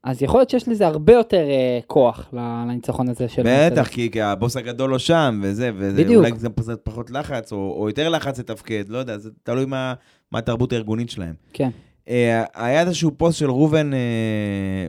אז 0.03 0.23
יכול 0.23 0.39
להיות 0.39 0.49
שיש 0.49 0.67
לזה 0.67 0.87
הרבה 0.87 1.13
יותר 1.13 1.37
אה, 1.49 1.79
כוח 1.87 2.29
לניצחון 2.33 3.09
הזה 3.09 3.27
של... 3.27 3.41
בטח. 3.45 3.87
כי, 3.87 4.11
כי 4.11 4.21
הבוס 4.21 4.57
הגדול 4.57 4.89
לא 4.89 4.99
שם, 4.99 5.39
וזה, 5.43 5.71
וזה 5.75 6.03
בדיוק. 6.03 6.25
אולי 6.25 6.31
גם 6.43 6.51
פחות 6.83 7.11
לחץ, 7.11 7.51
או, 7.51 7.75
או 7.79 7.87
יותר 7.89 8.09
לחץ 8.09 8.39
לתפקד, 8.39 8.83
לא 8.89 8.97
יודע, 8.97 9.17
זה 9.17 9.29
תלוי 9.43 9.65
מה, 9.65 9.93
מה 10.31 10.39
התרבות 10.39 10.73
הארגונית 10.73 11.09
שלהם. 11.09 11.33
כן. 11.53 11.69
אה, 12.09 12.43
היה 12.55 12.81
איזשהו 12.81 13.11
פוסט 13.17 13.39
של 13.39 13.49
ראובן, 13.49 13.91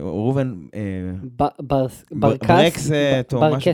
ראובן, 0.01 0.53
בר- 1.37 1.47
ברקס? 2.11 2.47
ברקסט, 2.49 3.33
או 3.33 3.41
משהו. 3.55 3.71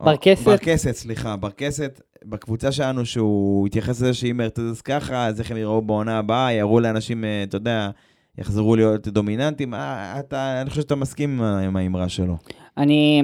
ברקסת? 0.00 0.44
ברקסת, 0.44 0.92
סליחה, 0.94 1.36
ברקסת, 1.36 2.00
בקבוצה 2.24 2.72
שלנו, 2.72 3.06
שהוא 3.06 3.66
התייחס 3.66 4.00
לזה 4.00 4.14
שאם 4.14 4.36
מרצדס 4.36 4.80
ככה, 4.80 5.26
אז 5.26 5.40
איך 5.40 5.50
הם 5.50 5.56
יראו 5.56 5.82
בעונה 5.82 6.18
הבאה, 6.18 6.52
יראו 6.52 6.80
לאנשים, 6.80 7.24
אה, 7.24 7.42
אתה 7.42 7.56
יודע, 7.56 7.90
יחזרו 8.38 8.76
להיות 8.76 9.08
דומיננטים. 9.08 9.74
אה, 9.74 10.20
אתה, 10.20 10.60
אני 10.60 10.70
חושב 10.70 10.82
שאתה 10.82 10.94
מסכים 10.94 11.42
עם 11.42 11.76
האמרה 11.76 12.08
שלו. 12.08 12.36
אני... 12.76 13.22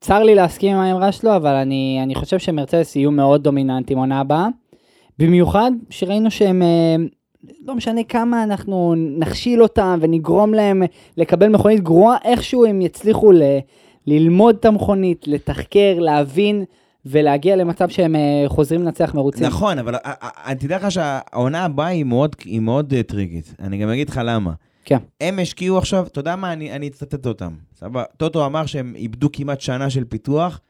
צר 0.00 0.22
לי 0.22 0.34
להסכים 0.34 0.76
עם 0.76 0.82
האמרה 0.82 1.12
שלו, 1.12 1.36
אבל 1.36 1.54
אני, 1.54 2.00
אני 2.02 2.14
חושב 2.14 2.38
שמרצדס 2.38 2.96
יהיו 2.96 3.10
מאוד 3.10 3.42
דומיננטים 3.42 3.98
עונה 3.98 4.20
הבאה. 4.20 4.48
במיוחד 5.18 5.70
שראינו 5.90 6.30
שהם, 6.30 6.62
אה, 6.62 6.96
לא 7.64 7.74
משנה 7.74 8.04
כמה 8.04 8.42
אנחנו 8.42 8.94
נכשיל 8.96 9.62
אותם 9.62 9.98
ונגרום 10.00 10.54
להם 10.54 10.82
לקבל 11.16 11.48
מכונית 11.48 11.80
גרועה, 11.80 12.16
איכשהו 12.24 12.64
הם 12.64 12.82
יצליחו 12.82 13.32
ללמוד 14.06 14.56
את 14.60 14.64
המכונית, 14.64 15.28
לתחקר, 15.28 15.98
להבין 15.98 16.64
ולהגיע 17.06 17.56
למצב 17.56 17.88
שהם 17.88 18.16
אה, 18.16 18.44
חוזרים 18.46 18.82
לנצח 18.82 19.14
מרוצים. 19.14 19.46
נכון, 19.46 19.78
אבל 19.78 19.94
אה, 19.94 20.12
אה, 20.46 20.54
תדע 20.54 20.76
לך 20.76 20.90
שהעונה 20.90 21.64
הבאה 21.64 21.86
היא 21.86 22.04
מאוד, 22.04 22.36
היא 22.44 22.60
מאוד 22.60 22.94
טריגית. 23.06 23.54
אני 23.60 23.78
גם 23.78 23.88
אגיד 23.88 24.10
לך 24.10 24.20
למה. 24.24 24.52
כן. 24.84 24.98
הם 25.20 25.38
השקיעו 25.38 25.78
עכשיו, 25.78 26.06
אתה 26.06 26.20
יודע 26.20 26.36
מה, 26.36 26.52
אני, 26.52 26.72
אני 26.72 26.88
אצטט 26.88 27.26
אותם. 27.26 27.54
סבבה? 27.74 28.04
טוטו 28.16 28.46
אמר 28.46 28.66
שהם 28.66 28.94
איבדו 28.96 29.32
כמעט 29.32 29.60
שנה 29.60 29.90
של 29.90 30.04
פיתוח 30.04 30.60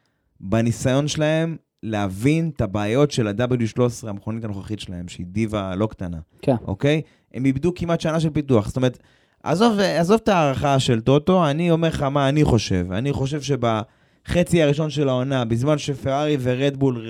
בניסיון 0.41 1.09
שלהם 1.09 1.57
להבין 1.83 2.51
את 2.57 2.61
הבעיות 2.61 3.11
של 3.11 3.29
ה-W13, 3.29 4.09
המכונית 4.09 4.45
הנוכחית 4.45 4.81
שלהם, 4.81 5.09
שהיא 5.09 5.27
דיבה 5.27 5.75
לא 5.75 5.87
קטנה. 5.87 6.19
כן. 6.43 6.57
אוקיי? 6.67 7.03
הם 7.35 7.45
איבדו 7.45 7.73
כמעט 7.75 8.01
שנה 8.01 8.21
של 8.21 8.31
פיתוח. 8.31 8.67
זאת 8.67 8.77
אומרת, 8.77 8.99
עזוב, 9.45 9.79
עזוב 9.79 10.21
את 10.23 10.29
ההערכה 10.29 10.79
של 10.79 11.01
טוטו, 11.01 11.51
אני 11.51 11.71
אומר 11.71 11.89
לך 11.89 12.03
מה 12.03 12.29
אני 12.29 12.45
חושב. 12.45 12.87
אני 12.93 13.13
חושב 13.13 13.41
שבחצי 13.43 14.63
הראשון 14.63 14.91
של 14.91 15.09
העונה, 15.09 15.45
בזמן 15.45 15.79
שפרארי 15.79 16.37
ורדבול 16.41 17.07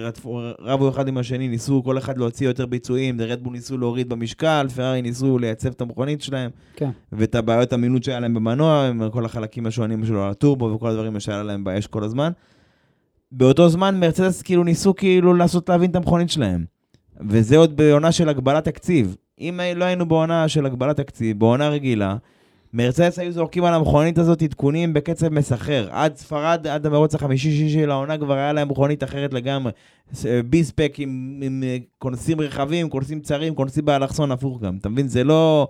רבו 0.60 0.88
אחד 0.88 1.08
עם 1.08 1.18
השני, 1.18 1.48
ניסו 1.48 1.82
כל 1.84 1.98
אחד 1.98 2.18
להוציא 2.18 2.46
יותר 2.46 2.66
ביצועים, 2.66 3.20
רדבול 3.20 3.52
ניסו 3.52 3.78
להוריד 3.78 4.08
במשקל, 4.08 4.66
פרארי 4.74 5.02
ניסו 5.02 5.38
לייצב 5.38 5.68
את 5.68 5.80
המכונית 5.80 6.22
שלהם, 6.22 6.50
כן. 6.76 6.90
ואת 7.12 7.34
הבעיות 7.34 7.72
אמינות 7.72 8.04
שהיה 8.04 8.20
להם 8.20 8.34
במנוע, 8.34 8.86
עם 8.88 9.10
כל 9.10 9.24
החלקים 9.24 9.66
השונים 9.66 10.04
שלו 10.04 10.24
על 10.24 10.30
הטורבו 10.30 10.64
וכל 10.64 10.88
הדברים 10.88 11.20
שהיה 11.20 11.42
להם 11.42 11.64
באש 11.64 11.86
כל 11.86 12.04
הזמן. 12.04 12.32
באותו 13.32 13.68
זמן 13.68 14.00
מרצדס 14.00 14.42
כאילו 14.42 14.64
ניסו 14.64 14.94
כאילו 14.94 15.34
לעשות 15.34 15.68
להבין 15.68 15.90
את 15.90 15.96
המכונית 15.96 16.30
שלהם. 16.30 16.64
וזה 17.28 17.56
עוד 17.56 17.76
בעונה 17.76 18.12
של 18.12 18.28
הגבלת 18.28 18.64
תקציב. 18.64 19.16
אם 19.40 19.60
לא 19.76 19.84
היינו 19.84 20.06
בעונה 20.06 20.48
של 20.48 20.66
הגבלת 20.66 20.96
תקציב, 20.96 21.38
בעונה 21.38 21.68
רגילה, 21.68 22.16
מרצדס 22.72 23.18
היו 23.18 23.32
זורקים 23.32 23.64
על 23.64 23.74
המכונית 23.74 24.18
הזאת 24.18 24.42
עדכונים 24.42 24.92
בקצב 24.92 25.28
מסחר. 25.28 25.88
עד 25.90 26.16
ספרד, 26.16 26.66
עד 26.66 26.86
המרוץ 26.86 27.14
החמישי-שישי 27.14 27.74
של 27.74 27.90
העונה 27.90 28.18
כבר 28.18 28.34
היה 28.34 28.52
להם 28.52 28.68
מכונית 28.68 29.04
אחרת 29.04 29.34
לגמרי. 29.34 29.72
ס- 30.14 30.26
ביספק 30.50 30.94
עם, 30.98 31.40
עם 31.42 31.62
אה, 31.66 31.76
כונסים 31.98 32.40
רחבים, 32.40 32.90
כונסים 32.90 33.20
צרים, 33.20 33.54
כונסים 33.54 33.84
באלכסון 33.84 34.32
הפוך 34.32 34.60
גם. 34.60 34.76
אתה 34.80 34.88
מבין? 34.88 35.08
זה 35.08 35.24
לא... 35.24 35.68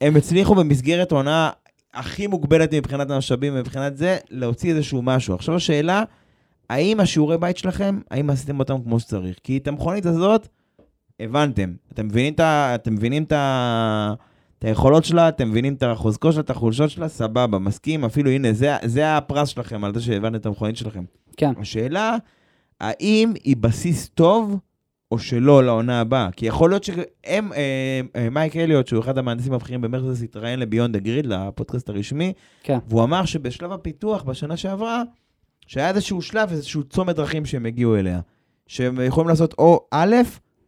הם 0.00 0.16
הצליחו 0.16 0.54
במסגרת 0.54 1.12
עונה 1.12 1.50
הכי 1.94 2.26
מוגבלת 2.26 2.74
מבחינת 2.74 3.10
המשאבים 3.10 3.52
ומבחינת 3.56 3.96
זה, 3.96 4.16
להוציא 4.30 4.70
איזשהו 4.70 5.02
משהו. 5.02 5.34
עכשיו 5.34 5.54
השאלה, 5.54 6.02
האם 6.70 7.00
השיעורי 7.00 7.38
בית 7.38 7.56
שלכם, 7.56 8.00
האם 8.10 8.30
עשיתם 8.30 8.58
אותם 8.58 8.82
כמו 8.84 9.00
שצריך? 9.00 9.36
כי 9.42 9.56
את 9.56 9.68
המכונית 9.68 10.06
הזאת, 10.06 10.48
הבנתם. 11.20 11.74
אתם 11.92 12.06
מבינים 12.06 12.34
את, 12.34 12.40
ה- 12.40 12.74
אתם 12.74 12.94
מבינים 12.94 13.22
את, 13.22 13.32
ה- 13.32 14.14
את 14.58 14.64
היכולות 14.64 15.04
שלה, 15.04 15.28
אתם 15.28 15.50
מבינים 15.50 15.74
את 15.74 15.82
החוזקות 15.82 16.32
שלה, 16.32 16.40
את 16.42 16.50
החולשות 16.50 16.90
שלה, 16.90 17.08
סבבה, 17.08 17.58
מסכים, 17.58 18.04
אפילו 18.04 18.30
הנה, 18.30 18.52
זה, 18.52 18.76
זה 18.84 19.16
הפרס 19.16 19.48
שלכם 19.48 19.84
על 19.84 19.94
זה 19.94 20.00
שהבנתם 20.00 20.36
את 20.36 20.46
המכונית 20.46 20.76
שלכם. 20.76 21.04
כן. 21.36 21.52
השאלה, 21.60 22.16
האם 22.80 23.32
היא 23.44 23.56
בסיס 23.56 24.08
טוב 24.08 24.58
או 25.12 25.18
שלא 25.18 25.64
לעונה 25.64 26.00
הבאה? 26.00 26.28
כי 26.36 26.46
יכול 26.46 26.70
להיות 26.70 26.84
שהם, 26.84 27.52
אה, 27.52 28.00
אה, 28.16 28.30
מייק 28.30 28.56
אליוט, 28.56 28.86
שהוא 28.86 29.00
אחד 29.00 29.18
המהנדסים 29.18 29.52
הבכירים 29.52 29.80
במרצדס, 29.80 30.22
התראיין 30.22 30.60
לביונד 30.60 30.96
הגריד, 30.96 31.26
לפודקאסט 31.26 31.88
הרשמי, 31.88 32.32
כן. 32.62 32.78
והוא 32.88 33.04
אמר 33.04 33.24
שבשלב 33.24 33.72
הפיתוח 33.72 34.22
בשנה 34.22 34.56
שעברה, 34.56 35.02
שהיה 35.66 35.88
איזשהו 35.88 36.22
שלב, 36.22 36.50
איזשהו 36.50 36.82
צומת 36.84 37.16
דרכים 37.16 37.46
שהם 37.46 37.66
הגיעו 37.66 37.96
אליה. 37.96 38.20
שהם 38.66 39.00
יכולים 39.06 39.28
לעשות 39.28 39.54
או 39.58 39.86
א' 39.90 40.14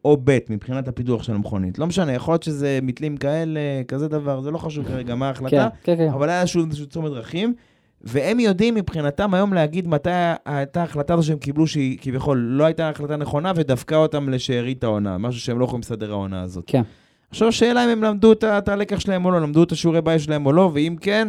או 0.05 0.17
ב' 0.25 0.39
מבחינת 0.51 0.89
הפיתוח 0.89 1.23
של 1.23 1.35
המכונית. 1.35 1.79
לא 1.79 1.87
משנה, 1.87 2.13
יכול 2.13 2.33
להיות 2.33 2.43
שזה 2.43 2.79
מתלים 2.83 3.17
כאלה, 3.17 3.61
כזה 3.89 4.09
דבר, 4.09 4.41
זה 4.41 4.51
לא 4.51 4.59
חשוב 4.59 4.87
כרגע 4.89 5.15
מה 5.15 5.25
כן, 5.25 5.29
ההחלטה, 5.29 5.69
כן, 5.83 5.97
כן. 5.97 6.09
אבל 6.09 6.29
היה 6.29 6.41
איזשהו, 6.41 6.65
איזשהו 6.65 6.87
צומת 6.87 7.11
דרכים, 7.11 7.55
והם 8.01 8.41
יודעים 8.41 8.75
מבחינתם 8.75 9.35
היום 9.35 9.55
להגיד 9.55 9.89
מתי 9.89 10.11
הייתה 10.45 10.81
ההחלטה 10.81 11.15
הזו 11.15 11.23
שהם 11.23 11.39
קיבלו, 11.39 11.67
שהיא 11.67 11.99
כביכול 12.01 12.39
לא 12.39 12.65
הייתה 12.65 12.89
החלטה 12.89 13.17
נכונה, 13.17 13.53
ודפקה 13.57 13.97
אותם 13.97 14.29
לשארית 14.29 14.85
העונה, 14.85 15.19
משהו 15.19 15.41
שהם 15.41 15.59
לא 15.59 15.65
יכולים 15.65 15.81
לסדר 15.81 16.11
העונה 16.11 16.43
הזאת. 16.43 16.65
כן. 16.67 16.83
עכשיו 17.31 17.49
השאלה 17.49 17.85
אם 17.85 17.89
הם 17.89 18.03
למדו 18.03 18.33
את 18.33 18.69
הלקח 18.69 19.01
שלהם 19.01 19.25
או 19.25 19.31
לא, 19.31 19.41
למדו 19.41 19.63
את 19.63 19.73
השיעורי 19.73 20.03
בית 20.03 20.21
שלהם 20.21 20.47
או 20.47 20.53
לא, 20.53 20.71
ואם 20.75 20.97
כן, 21.01 21.29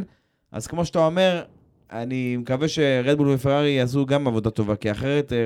אז 0.51 0.67
כמו 0.67 0.85
שאתה 0.85 1.05
אומר, 1.05 1.41
אני 1.91 2.37
מקווה 2.37 2.67
שרדבול 2.67 3.29
ופרארי 3.29 3.69
יעשו 3.69 4.05
גם 4.05 4.27
עבודה 4.27 4.49
טובה, 4.49 4.75
כי 4.75 4.91
אחרת 4.91 5.33
אה, 5.33 5.37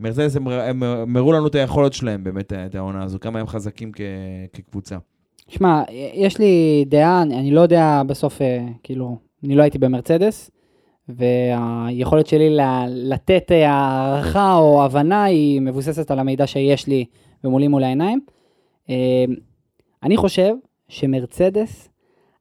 מרצדס 0.00 0.36
הם, 0.36 0.48
הם, 0.48 0.82
הם 0.82 1.16
הראו 1.16 1.32
לנו 1.32 1.46
את 1.46 1.54
היכולות 1.54 1.92
שלהם 1.92 2.24
באמת, 2.24 2.52
את 2.52 2.74
העונה 2.74 3.04
הזו, 3.04 3.20
כמה 3.20 3.40
הם 3.40 3.46
חזקים 3.46 3.92
כ, 3.92 4.00
כקבוצה. 4.52 4.96
שמע, 5.48 5.82
יש 6.14 6.38
לי 6.38 6.84
דעה, 6.88 7.22
אני, 7.22 7.38
אני 7.38 7.50
לא 7.50 7.60
יודע 7.60 8.02
בסוף, 8.06 8.42
אה, 8.42 8.66
כאילו, 8.82 9.16
אני 9.44 9.54
לא 9.54 9.62
הייתי 9.62 9.78
במרצדס, 9.78 10.50
והיכולת 11.08 12.26
שלי 12.26 12.56
לתת 12.88 13.52
אה, 13.52 13.70
הערכה 13.70 14.54
או 14.54 14.84
הבנה 14.84 15.24
היא 15.24 15.60
מבוססת 15.60 16.10
על 16.10 16.18
המידע 16.18 16.46
שיש 16.46 16.86
לי 16.86 17.04
ומולי 17.44 17.68
מול 17.68 17.84
העיניים. 17.84 18.20
אה, 18.90 19.24
אני 20.02 20.16
חושב 20.16 20.54
שמרצדס 20.88 21.88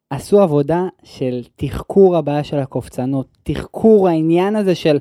עשו 0.10 0.42
עבודה 0.42 0.88
של 1.04 1.42
תחקור 1.56 2.18
הבעיה 2.18 2.44
של 2.44 2.58
הקופצנות, 2.58 3.28
תחקור 3.44 4.08
העניין 4.08 4.56
הזה 4.56 4.76
של 4.76 4.98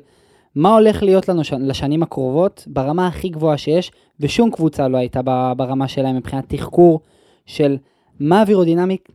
מה 0.58 0.74
הולך 0.74 1.02
להיות 1.02 1.28
לנו 1.28 1.42
לשנים 1.60 2.02
הקרובות 2.02 2.64
ברמה 2.66 3.06
הכי 3.06 3.28
גבוהה 3.28 3.58
שיש, 3.58 3.92
ושום 4.20 4.50
קבוצה 4.50 4.88
לא 4.88 4.96
הייתה 4.96 5.22
ברמה 5.56 5.88
שלהם 5.88 6.16
מבחינת 6.16 6.54
תחקור 6.54 7.00
של 7.46 7.76
מה 8.20 8.40
אווירודינמיק 8.40 9.08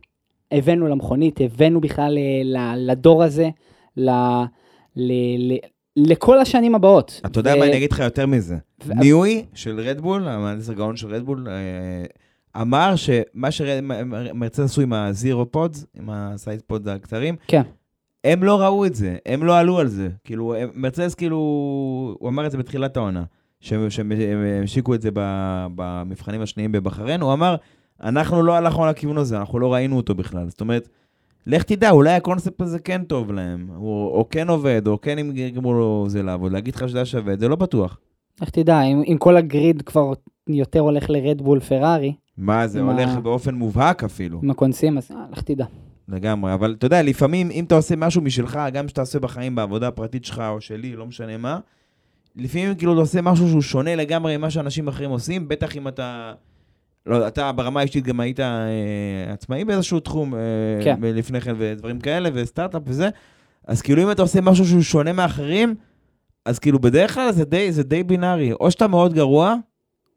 הבאנו 0.52 0.88
למכונית, 0.88 1.40
הבאנו 1.40 1.80
בכלל 1.80 2.14
ל- 2.14 2.56
ל- 2.56 2.90
לדור 2.90 3.22
הזה, 3.22 3.48
ל, 3.96 4.10
ל, 4.96 5.12
ל, 5.52 5.56
לכל 5.96 6.38
השנים 6.38 6.74
הבאות. 6.74 7.20
אתה 7.26 7.40
יודע 7.40 7.54
ו- 7.54 7.58
מה 7.58 7.64
אני 7.64 7.76
אגיד 7.76 7.92
לך 7.92 7.98
יותר 7.98 8.26
מזה? 8.26 8.56
ו- 8.84 8.94
ניואי 8.94 9.44
של 9.54 9.80
רדבול, 9.80 10.28
המהנדס 10.28 10.70
הגאון 10.70 10.96
של 10.96 11.14
רדבול, 11.14 11.48
אה, 11.48 12.62
אמר 12.62 12.94
שמה 12.96 13.50
שמרצדס 13.50 14.64
עשו 14.64 14.80
עם 14.80 14.92
ה 14.92 15.04
zero 15.04 15.50
pods, 15.50 15.86
עם 15.94 16.10
ה 16.10 16.20
side 16.20 16.60
pods 16.66 16.86
הקצרים, 16.86 17.36
כן. 17.48 17.62
הם 18.24 18.42
לא 18.44 18.60
ראו 18.62 18.86
את 18.86 18.94
זה, 18.94 19.16
הם 19.26 19.44
לא 19.44 19.58
עלו 19.58 19.78
על 19.78 19.86
זה. 19.86 20.08
כאילו, 20.24 20.54
מרצדס 20.74 21.14
כאילו, 21.14 21.36
הוא 22.20 22.28
אמר 22.28 22.46
את 22.46 22.50
זה 22.50 22.58
בתחילת 22.58 22.96
העונה, 22.96 23.24
שהם 23.60 23.90
שהם- 23.90 24.12
הם 24.12 24.64
השיקו 24.64 24.94
את 24.94 25.02
זה 25.02 25.08
במבחנים 25.74 26.40
השניים 26.40 26.72
בבחריין, 26.72 27.20
הוא 27.20 27.32
אמר, 27.32 27.56
אנחנו 28.02 28.42
לא 28.42 28.52
הלכנו 28.56 28.82
על 28.84 28.88
הכיוון 28.90 29.18
הזה, 29.18 29.38
אנחנו 29.38 29.58
לא 29.58 29.74
ראינו 29.74 29.96
אותו 29.96 30.14
בכלל. 30.14 30.48
זאת 30.48 30.60
אומרת, 30.60 30.88
לך 31.46 31.62
תדע, 31.62 31.90
אולי 31.90 32.12
הקונספט 32.12 32.60
הזה 32.60 32.78
כן 32.78 33.04
טוב 33.04 33.32
להם, 33.32 33.68
או, 33.76 34.10
או 34.14 34.26
כן 34.30 34.48
עובד, 34.48 34.82
או 34.86 35.00
כן 35.00 35.18
אם 35.18 35.32
יגמרו 35.34 35.72
לו 35.72 36.04
זה 36.08 36.22
לעבוד, 36.22 36.52
להגיד 36.52 36.74
לך 36.74 36.88
שזה 36.88 36.98
היה 36.98 37.04
שווה, 37.04 37.36
זה 37.36 37.48
לא 37.48 37.56
בטוח. 37.56 37.98
איך 38.40 38.50
תדע, 38.50 38.82
אם, 38.82 39.02
אם 39.12 39.16
כל 39.18 39.36
הגריד 39.36 39.82
כבר 39.82 40.12
יותר 40.48 40.80
הולך 40.80 41.10
לרדבול 41.10 41.60
פרארי, 41.60 42.14
מה, 42.38 42.66
זה 42.66 42.80
הולך 42.80 43.08
ה- 43.16 43.20
באופן 43.20 43.54
מובהק 43.54 44.04
אפילו. 44.04 44.40
עם 44.42 44.50
הקונסים, 44.50 44.98
אז 44.98 45.10
אה, 45.10 45.16
לך 45.32 45.42
תדע. 45.42 45.64
לגמרי, 46.08 46.54
אבל 46.54 46.74
אתה 46.78 46.86
יודע, 46.86 47.02
לפעמים 47.02 47.50
אם 47.50 47.64
אתה 47.64 47.74
עושה 47.74 47.96
משהו 47.96 48.22
משלך, 48.22 48.58
גם 48.72 48.88
שאתה 48.88 49.00
עושה 49.00 49.18
בחיים, 49.18 49.54
בעבודה 49.54 49.88
הפרטית 49.88 50.24
שלך 50.24 50.42
או 50.48 50.60
שלי, 50.60 50.96
לא 50.96 51.06
משנה 51.06 51.36
מה, 51.36 51.58
לפעמים 52.36 52.74
כאילו 52.74 52.92
אתה 52.92 53.00
עושה 53.00 53.22
משהו 53.22 53.48
שהוא 53.48 53.62
שונה 53.62 53.96
לגמרי 53.96 54.36
ממה 54.36 54.50
שאנשים 54.50 54.88
אחרים 54.88 55.10
עושים, 55.10 55.48
בטח 55.48 55.76
אם 55.76 55.88
אתה... 55.88 56.32
לא, 57.06 57.28
אתה 57.28 57.52
ברמה 57.52 57.80
האישית 57.80 58.04
גם 58.04 58.20
היית 58.20 58.40
אה, 58.40 59.32
עצמאי 59.32 59.64
באיזשהו 59.64 60.00
תחום 60.00 60.34
אה, 60.34 60.40
כן. 60.84 61.00
לפני 61.02 61.40
כן 61.40 61.54
ודברים 61.58 62.00
כאלה, 62.00 62.28
וסטארט-אפ 62.32 62.82
וזה, 62.86 63.08
אז 63.66 63.82
כאילו 63.82 64.02
אם 64.02 64.10
אתה 64.10 64.22
עושה 64.22 64.40
משהו 64.40 64.64
שהוא 64.64 64.82
שונה 64.82 65.12
מאחרים, 65.12 65.74
אז 66.44 66.58
כאילו 66.58 66.78
בדרך 66.78 67.14
כלל 67.14 67.32
זה 67.32 67.44
די, 67.44 67.72
זה 67.72 67.82
די 67.82 68.02
בינארי, 68.02 68.52
או 68.52 68.70
שאתה 68.70 68.88
מאוד 68.88 69.14
גרוע, 69.14 69.54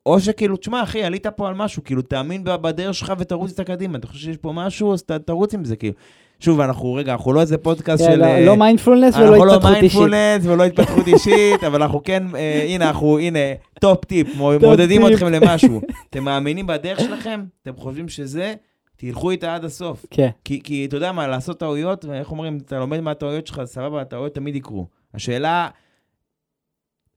או 0.08 0.20
שכאילו, 0.20 0.58
תשמע 0.58 0.84
אחי, 0.84 1.04
עלית 1.04 1.28
פה 1.28 1.48
על 1.48 1.54
משהו, 1.54 1.84
כאילו 1.84 2.02
תאמין 2.02 2.42
בדרך 2.44 2.94
שלך 2.96 3.14
ותרוץ 3.18 3.50
איתה 3.50 3.64
קדימה, 3.64 3.98
אתה 3.98 4.08
חושב 4.08 4.20
שיש 4.26 4.38
פה 4.38 4.52
משהו, 4.56 4.94
אז 4.94 5.04
תרוץ 5.26 5.54
עם 5.54 5.66
זה, 5.66 5.76
כאילו. 5.76 5.94
שוב, 6.40 6.60
אנחנו, 6.62 6.94
רגע, 6.94 7.12
אנחנו 7.14 7.34
לא 7.34 7.42
איזה 7.42 7.58
פודקאסט 7.58 8.04
כן, 8.06 8.12
של... 8.12 8.20
לא- 8.20 8.26
אה, 8.26 8.46
לא 8.46 8.56
מיינדפולנס 8.58 9.16
אנחנו 9.16 9.32
ולא 9.32 9.48
לא 9.48 9.54
התפתחות 9.56 9.76
אישית. 9.84 10.00
מיינדפולנס 10.00 10.46
ולא 10.46 10.64
התפתחות 10.64 11.08
אישית, 11.08 11.64
אבל 11.68 11.82
אנחנו 11.82 12.04
כן, 12.04 12.24
אה, 12.36 12.66
הנה, 12.70 12.88
אנחנו, 12.88 13.20
הנה, 13.20 13.40
top 13.80 14.06
tip, 14.06 14.28
מו- 14.36 14.54
top 14.54 14.64
מעודדים 14.64 15.02
טיפ. 15.08 15.14
אתכם 15.14 15.28
למשהו. 15.32 15.82
אתם 16.10 16.24
מאמינים 16.24 16.68
בדרך 16.68 17.00
שלכם? 17.00 17.44
אתם 17.62 17.72
חושבים 17.76 18.10
שזה? 18.10 18.54
תלכו 18.98 19.32
איתה 19.32 19.56
עד 19.56 19.66
הסוף. 19.66 20.06
כן, 20.12 20.30
כי 20.46 20.86
אתה 20.86 20.98
יודע 20.98 21.12
מה, 21.12 21.28
לעשות 21.28 21.60
טעויות, 21.60 22.06
ואיך 22.06 22.32
אומרים, 22.32 22.58
אתה 22.66 22.80
לומד 22.80 23.00
מהטעויות 23.00 23.48
שלך, 23.48 23.62
סבבה, 23.66 24.02
הטעויות 24.02 24.36
תמיד 24.36 24.56
יקרו. 24.56 24.86
השאלה, 25.14 25.68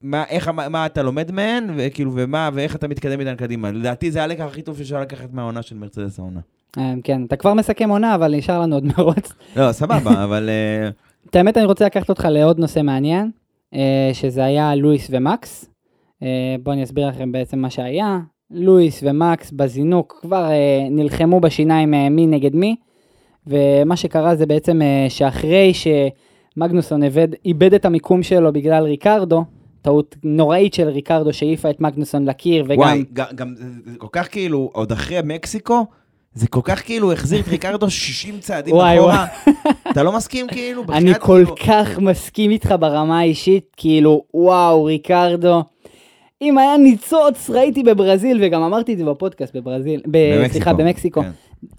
מה, 0.03 0.23
איך, 0.29 0.47
מה, 0.47 0.69
מה 0.69 0.85
אתה 0.85 1.03
לומד 1.03 1.31
מהן, 1.31 1.73
וכאילו, 1.77 2.11
ומה, 2.15 2.49
ואיך 2.53 2.75
אתה 2.75 2.87
מתקדם 2.87 3.19
איתן 3.19 3.35
קדימה. 3.35 3.71
לדעתי 3.71 4.11
זה 4.11 4.23
הלקח 4.23 4.43
הכי 4.43 4.61
טוב 4.61 4.77
שאפשר 4.77 5.01
לקחת 5.01 5.33
מהעונה 5.33 5.61
של 5.61 5.75
מרצדס 5.75 6.19
העונה. 6.19 6.39
אה, 6.77 6.93
כן, 7.03 7.25
אתה 7.25 7.35
כבר 7.35 7.53
מסכם 7.53 7.89
עונה, 7.89 8.15
אבל 8.15 8.35
נשאר 8.35 8.61
לנו 8.61 8.75
עוד 8.75 8.85
מרוץ. 8.85 9.33
לא, 9.55 9.71
סבבה, 9.71 10.11
אבל... 10.23 10.49
אה, 10.49 10.89
את 11.29 11.35
האמת, 11.35 11.57
אני 11.57 11.65
רוצה 11.65 11.85
לקחת 11.85 12.09
אותך 12.09 12.27
לעוד 12.31 12.59
נושא 12.59 12.81
מעניין, 12.81 13.31
אה, 13.73 14.09
שזה 14.13 14.43
היה 14.43 14.75
לואיס 14.75 15.07
ומקס. 15.11 15.65
בואו 16.63 16.73
אני 16.73 16.83
אסביר 16.83 17.07
לכם 17.07 17.31
בעצם 17.31 17.59
מה 17.59 17.69
שהיה. 17.69 18.19
לואיס 18.51 19.03
ומקס 19.03 19.51
בזינוק 19.51 20.19
כבר 20.21 20.49
נלחמו 20.91 21.39
בשיניים 21.39 21.91
מי 21.91 22.27
נגד 22.27 22.55
מי, 22.55 22.75
ומה 23.47 23.95
שקרה 23.95 24.35
זה 24.35 24.45
בעצם 24.45 24.81
שאחרי 25.09 25.71
שמגנוסון 25.73 27.01
איבד 27.45 27.73
את 27.73 27.85
המיקום 27.85 28.23
שלו 28.23 28.53
בגלל 28.53 28.83
ריקרדו, 28.83 29.43
טעות 29.81 30.15
נוראית 30.23 30.73
של 30.73 30.87
ריקרדו 30.87 31.33
שהעיפה 31.33 31.69
את 31.69 31.81
מגנוסון 31.81 32.25
לקיר, 32.25 32.65
וגם... 32.67 32.79
וואי, 32.79 33.03
גם, 33.13 33.25
גם 33.35 33.55
זה, 33.57 33.63
כל 33.97 34.07
כך 34.11 34.31
כאילו, 34.31 34.69
עוד 34.73 34.91
אחרי 34.91 35.17
מקסיקו, 35.23 35.85
זה 36.33 36.47
כל 36.47 36.61
כך 36.63 36.85
כאילו 36.85 37.13
החזיר 37.13 37.39
את 37.39 37.47
ריקרדו 37.47 37.89
60 37.89 38.39
צעדים 38.39 38.75
וואי, 38.75 38.99
אחורה. 38.99 39.25
אתה 39.91 40.03
לא 40.03 40.11
מסכים 40.11 40.47
כאילו? 40.47 40.83
אני 40.89 41.13
כל 41.19 41.43
כאילו, 41.45 41.55
כך 41.55 41.99
מסכים 41.99 42.51
איתך 42.51 42.75
ברמה 42.79 43.19
האישית, 43.19 43.65
כאילו, 43.77 44.23
וואו, 44.33 44.83
ריקרדו. 44.83 45.63
אם 46.41 46.57
היה 46.57 46.77
ניצוץ, 46.77 47.49
ראיתי 47.49 47.83
בברזיל, 47.83 48.39
וגם 48.41 48.61
אמרתי 48.61 48.93
את 48.93 48.97
זה 48.97 49.05
בפודקאסט 49.05 49.55
בברזיל, 49.55 50.01
סליחה, 50.51 50.73
במקסיקו. 50.73 51.21
כן. 51.21 51.31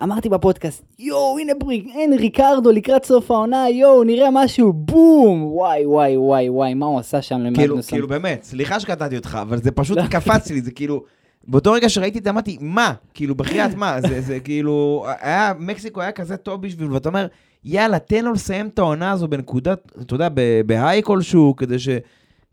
אמרתי 0.02 0.28
בפודקאסט, 0.28 0.84
יואו, 0.98 1.38
הנה 1.38 1.52
בריק, 1.58 1.86
הנה 1.94 2.16
ריקרדו 2.16 2.72
לקראת 2.72 3.04
סוף 3.04 3.30
העונה, 3.30 3.70
יואו, 3.70 4.04
נראה 4.04 4.28
משהו, 4.32 4.72
בום! 4.72 5.42
וואי, 5.44 5.86
וואי, 5.86 6.16
וואי, 6.16 6.48
וואי, 6.48 6.74
מה 6.74 6.86
הוא 6.86 6.98
עשה 6.98 7.22
שם 7.22 7.34
כאילו, 7.34 7.46
למגנוסון? 7.46 7.90
כאילו 7.90 8.08
באמת, 8.08 8.42
סליחה 8.42 8.80
שקטעתי 8.80 9.16
אותך, 9.16 9.38
אבל 9.42 9.62
זה 9.62 9.70
פשוט 9.70 9.98
לא. 9.98 10.06
קפץ 10.06 10.50
לי, 10.50 10.60
זה 10.60 10.70
כאילו... 10.70 11.02
באותו 11.48 11.72
רגע 11.72 11.88
שראיתי 11.88 12.18
את 12.18 12.24
זה, 12.24 12.30
אמרתי, 12.30 12.58
מה? 12.60 12.92
כאילו, 13.14 13.34
בחייאת 13.34 13.74
מה? 13.74 14.00
זה, 14.00 14.20
זה 14.20 14.40
כאילו, 14.40 15.06
היה, 15.20 15.52
מקסיקו 15.58 16.00
היה 16.00 16.12
כזה 16.12 16.36
טוב 16.36 16.62
בשביל, 16.62 16.92
ואתה 16.92 17.08
אומר, 17.08 17.26
יאללה, 17.64 17.98
תן 17.98 18.24
לו 18.24 18.32
לסיים 18.32 18.66
את 18.66 18.78
העונה 18.78 19.12
הזו 19.12 19.28
בנקודת, 19.28 19.92
אתה 20.00 20.14
יודע, 20.14 20.28
בהיי 20.66 21.02
כלשהו, 21.02 21.56
כדי 21.56 21.78
ש... 21.78 21.88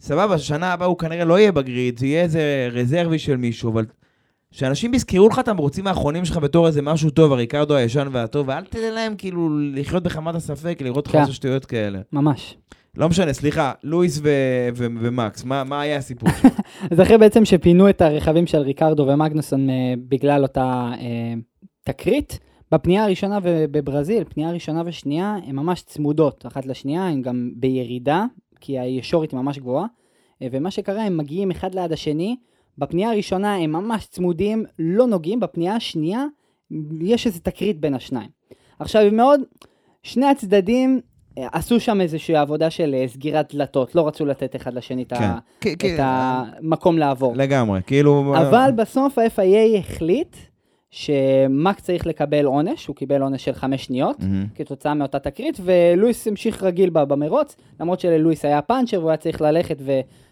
סבבה, 0.02 0.38
שנה 0.38 0.74
הבאה 0.74 0.88
הוא 0.88 0.98
כנראה 0.98 1.26
לא 1.26 1.40
יהיה 1.40 1.52
בגריד, 1.52 2.00
זה 2.00 2.06
יהיה 2.06 2.24
איזה 2.24 2.70
רזרבי 2.72 3.20
של 3.20 3.38
מישהו, 3.38 3.72
אבל 3.72 3.86
שאנשים 4.52 4.94
יזכרו 4.94 5.30
לך 5.30 5.40
את 5.40 5.48
המרוצים 5.48 5.88
האחרונים 5.88 6.26
שלך 6.26 6.38
בתור 6.38 6.68
איזה 6.68 6.82
משהו 6.82 7.10
טוב, 7.10 7.32
הריקרדו 7.32 7.76
הישן 7.76 8.08
והטוב, 8.12 8.48
ואל 8.48 8.64
תתן 8.64 8.94
להם 8.94 9.16
כאילו 9.18 9.60
לחיות 9.60 10.04
בחמת 10.04 10.36
הספק, 10.36 10.80
לראות 10.82 10.98
אותך 10.98 11.12
כן. 11.12 11.22
עושה 11.22 11.34
שטויות 11.34 11.66
כאלה. 11.66 12.00
ממש. 12.14 12.58
לא 12.98 13.10
משנה, 13.10 13.34
סליחה, 13.34 13.72
לואיס 13.84 14.20
ו- 14.24 14.70
ו- 14.76 14.86
ומקס, 15.00 15.44
מה, 15.44 15.64
מה 15.64 15.82
היה 15.82 15.98
הסיפור? 15.98 16.30
אז 16.92 17.02
אחרי 17.02 17.18
בעצם 17.18 17.46
שפינו 17.46 17.90
את 17.90 18.02
הרכבים 18.02 18.48
של 18.48 18.58
ריקרדו 18.58 19.08
ומגנוסון 19.08 19.70
אה, 19.70 19.94
בגלל 20.08 20.44
אותה 20.44 20.92
אה, 21.02 21.34
תקרית, 21.84 22.40
בפנייה 22.72 23.04
הראשונה 23.04 23.40
בברזיל, 23.44 24.24
פנייה 24.24 24.52
ראשונה 24.52 24.84
ושנייה, 24.86 25.38
הן 25.48 25.56
ממש 25.56 25.82
צמודות 25.82 26.46
אחת 26.46 26.66
לשנייה, 26.66 27.08
הן 27.08 27.22
גם 27.22 27.52
בירידה, 27.56 28.26
כי 28.60 28.80
הישורת 28.80 29.32
היא 29.32 29.40
ממש 29.40 29.60
גבוהה, 29.60 29.86
אה, 30.42 30.48
ומה 30.52 30.72
שקרה, 30.72 31.04
הם 31.04 31.18
מגיעים 31.18 31.52
אחד 31.52 31.76
ליד 31.76 31.92
השני, 31.92 32.36
בפנייה 32.80 33.12
הראשונה 33.12 33.56
הם 33.56 33.72
ממש 33.72 34.06
צמודים, 34.06 34.66
לא 34.80 35.08
נוגעים, 35.08 35.40
בפנייה 35.40 35.76
השנייה 35.76 36.26
יש 37.02 37.28
איזו 37.28 37.40
תקרית 37.44 37.80
בין 37.80 37.94
השניים. 37.94 38.30
עכשיו, 38.80 39.02
הם 39.02 39.16
מאוד, 39.16 39.42
שני 40.04 40.26
הצדדים 40.26 41.00
אה, 41.38 41.48
עשו 41.52 41.80
שם 41.80 42.02
איזושהי 42.02 42.36
עבודה 42.36 42.70
של 42.70 42.96
אה, 42.96 43.08
סגירת 43.08 43.56
דלתות, 43.56 43.96
לא 43.96 44.08
רצו 44.08 44.26
לתת 44.26 44.56
אחד 44.56 44.74
לשני 44.74 45.04
את 45.04 45.14
ה- 45.14 45.38
כן, 45.62 45.74
כן, 45.80 45.96
את 45.96 46.00
המקום 46.04 46.98
לעבור. 46.98 47.34
לגמרי, 47.36 47.80
כאילו... 47.88 48.36
אבל 48.38 48.72
בסוף 48.76 49.18
ה-FIA 49.18 49.78
החליט 49.80 50.36
שמאק 50.92 51.80
צריך 51.80 52.08
לקבל 52.08 52.46
עונש, 52.46 52.88
הוא 52.88 52.96
קיבל 52.96 53.22
עונש 53.22 53.46
של 53.46 53.54
חמש 53.54 53.86
שניות, 53.86 54.20
מהמם. 54.20 54.46
כתוצאה 54.56 54.94
מאותה 54.94 55.20
תקרית, 55.20 55.60
ולואיס 55.64 56.28
המשיך 56.28 56.64
רגיל 56.64 56.90
במרוץ, 56.90 57.56
למרות 57.80 58.00
שללואיס 58.00 58.46
היה 58.46 58.62
פאנצ'ר 58.62 59.00
והוא 59.00 59.10
היה 59.10 59.18
צריך 59.18 59.42
ללכת 59.42 59.78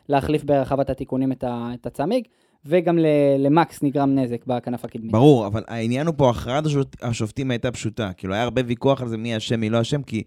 ולהחליף 0.09 0.43
ברחבת 0.43 0.89
התיקונים 0.89 1.31
את 1.31 1.43
ה- 1.43 1.69
את 1.73 1.85
הצמיג, 1.85 2.23
וגם 2.65 2.97
למקס 3.39 3.83
נגרם 3.83 4.15
נזק 4.15 4.45
בכנף 4.47 4.85
הקדמי. 4.85 5.11
ברור, 5.11 5.47
אבל 5.47 5.63
העניין 5.67 6.07
הוא 6.07 6.13
פה, 6.17 6.29
הכרעת 6.29 6.65
השופט- 6.65 6.97
השופטים 7.01 7.51
הייתה 7.51 7.71
פשוטה. 7.71 8.11
כאילו, 8.17 8.33
היה 8.33 8.43
הרבה 8.43 8.61
ויכוח 8.65 9.01
על 9.01 9.07
זה 9.07 9.17
מי 9.17 9.37
אשם, 9.37 9.59
מי 9.59 9.69
לא 9.69 9.81
אשם, 9.81 10.03
כי 10.03 10.23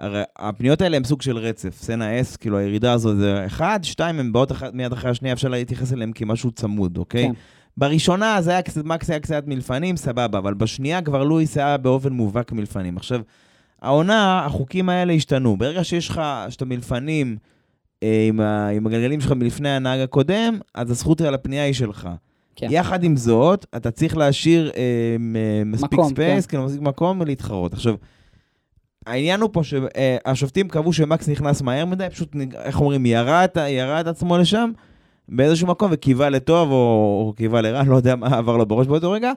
הרי 0.00 0.22
הפניות 0.38 0.80
האלה 0.80 0.96
הם 0.96 1.04
סוג 1.04 1.22
של 1.22 1.36
רצף. 1.38 1.74
סצנה 1.76 2.20
S, 2.20 2.36
כאילו, 2.40 2.58
הירידה 2.58 2.92
הזו 2.92 3.14
זה 3.16 3.46
אחד, 3.46 3.80
שתיים, 3.82 4.20
הן 4.20 4.32
באות 4.32 4.52
אחת 4.52 4.74
מיד 4.74 4.92
אחרי 4.92 5.10
השנייה, 5.10 5.32
אפשר 5.34 5.48
להתייחס 5.48 5.92
אליהן 5.92 6.12
כמשהו 6.14 6.50
צמוד, 6.50 6.98
אוקיי? 6.98 7.26
כן. 7.26 7.32
בראשונה 7.76 8.40
זה 8.40 8.50
היה 8.50 8.62
קצת, 8.62 8.84
מקס 8.84 9.10
היה 9.10 9.20
קצת 9.20 9.44
מלפנים, 9.46 9.96
סבבה, 9.96 10.38
אבל 10.38 10.54
בשנייה 10.54 11.02
כבר 11.02 11.24
לואיס 11.24 11.56
היה 11.58 11.76
באופן 11.76 12.12
מובהק 12.12 12.52
מלפנים. 12.52 12.96
עכשיו, 12.96 13.20
העונה, 13.82 14.44
החוקים 14.46 14.88
האלה 14.88 15.12
השתנו. 15.12 15.56
ברגע 15.56 15.84
שיש 15.84 16.08
לך, 16.08 16.22
שאתה 16.48 16.64
מלפנים 16.64 17.36
עם, 18.02 18.40
ה, 18.40 18.68
עם 18.68 18.86
הגלגלים 18.86 19.20
שלך 19.20 19.32
מלפני 19.32 19.68
הנהג 19.68 20.00
הקודם, 20.00 20.58
אז 20.74 20.90
הזכות 20.90 21.20
על 21.20 21.34
הפנייה 21.34 21.64
היא 21.64 21.74
שלך. 21.74 22.08
כן. 22.56 22.66
יחד 22.70 23.04
עם 23.04 23.16
זאת, 23.16 23.66
אתה 23.76 23.90
צריך 23.90 24.16
להשאיר 24.16 24.70
אה, 24.76 25.16
מספיק 25.66 25.92
מקום, 25.92 26.10
space, 26.10 26.46
כן. 26.46 26.50
כאילו 26.50 26.64
מספיק 26.64 26.80
מקום 26.82 27.20
ולהתחרות. 27.20 27.72
עכשיו, 27.72 27.94
העניין 29.06 29.40
הוא 29.40 29.50
פה 29.52 29.60
שהשופטים 29.64 30.68
קבעו 30.68 30.92
שמקס 30.92 31.28
נכנס 31.28 31.62
מהר 31.62 31.84
מדי, 31.84 32.06
פשוט, 32.10 32.36
איך 32.64 32.80
אומרים, 32.80 33.06
ירה 33.06 33.44
את, 33.44 33.56
ירה 33.56 34.00
את 34.00 34.06
עצמו 34.06 34.38
לשם 34.38 34.70
באיזשהו 35.28 35.66
מקום 35.66 35.90
וקיווה 35.94 36.30
לטוב 36.30 36.70
או, 36.70 36.76
או 37.26 37.32
קיווה 37.36 37.60
לרע, 37.60 37.82
לא 37.82 37.96
יודע 37.96 38.16
מה 38.16 38.38
עבר 38.38 38.56
לו 38.56 38.66
בראש 38.66 38.86
באותו 38.86 39.10
רגע. 39.10 39.32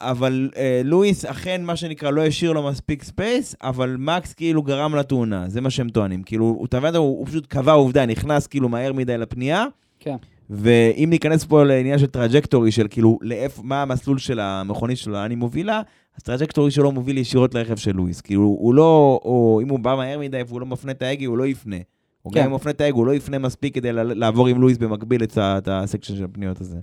אבל 0.00 0.50
אה, 0.56 0.80
לואיס 0.84 1.24
אכן, 1.24 1.64
מה 1.64 1.76
שנקרא, 1.76 2.10
לא 2.10 2.26
השאיר 2.26 2.52
לו 2.52 2.62
מספיק 2.62 3.02
space, 3.02 3.56
אבל 3.62 3.96
מקס 3.98 4.34
כאילו 4.34 4.62
גרם 4.62 4.94
לתאונה, 4.94 5.44
זה 5.48 5.60
מה 5.60 5.70
שהם 5.70 5.88
טוענים. 5.88 6.22
כאילו, 6.22 6.44
הוא, 6.44 6.66
אתה 6.66 6.80
מבין, 6.80 6.94
הוא, 6.94 7.18
הוא 7.18 7.26
פשוט 7.26 7.46
קבע 7.46 7.72
עובדה, 7.72 8.06
נכנס 8.06 8.46
כאילו 8.46 8.68
מהר 8.68 8.92
מדי 8.92 9.18
לפנייה, 9.18 9.66
כן. 10.00 10.16
ואם 10.50 11.08
ניכנס 11.10 11.44
פה 11.44 11.64
לעניין 11.64 11.98
של 11.98 12.06
trajectory, 12.06 12.72
של 12.72 12.86
כאילו, 12.90 13.18
לאיפה, 13.22 13.62
מה 13.62 13.82
המסלול 13.82 14.18
של 14.18 14.40
המכונית 14.40 14.98
שלו, 14.98 15.12
לאן 15.12 15.30
היא 15.30 15.38
מובילה, 15.38 15.82
אז 16.16 16.22
trajectory 16.22 16.70
שלו 16.70 16.92
מוביל 16.92 17.18
ישירות 17.18 17.54
לרכב 17.54 17.76
של 17.76 17.92
לואיס. 17.96 18.20
כאילו, 18.20 18.42
הוא 18.42 18.74
לא, 18.74 19.20
או 19.24 19.60
אם 19.62 19.68
הוא 19.68 19.78
בא 19.78 19.94
מהר 19.94 20.18
מדי 20.18 20.40
והוא 20.46 20.60
לא 20.60 20.66
מפנה 20.66 20.92
את 20.92 21.02
ההגה, 21.02 21.26
הוא 21.26 21.38
לא 21.38 21.46
יפנה. 21.46 21.76
או 22.24 22.30
כן. 22.30 22.40
גם 22.40 22.44
אם 22.44 22.50
הוא 22.50 22.56
מפנה 22.56 22.70
את 22.70 22.80
ההגה, 22.80 22.96
הוא 22.96 23.06
לא 23.06 23.14
יפנה 23.14 23.38
מספיק 23.38 23.74
כדי 23.74 23.92
לעבור 23.92 24.48
עם 24.48 24.60
לואיס 24.60 24.78
במקביל 24.78 25.22
את 25.24 25.68
הסקשן 25.70 26.16
של 26.16 26.24
הפניות 26.24 26.60
הזה. 26.60 26.78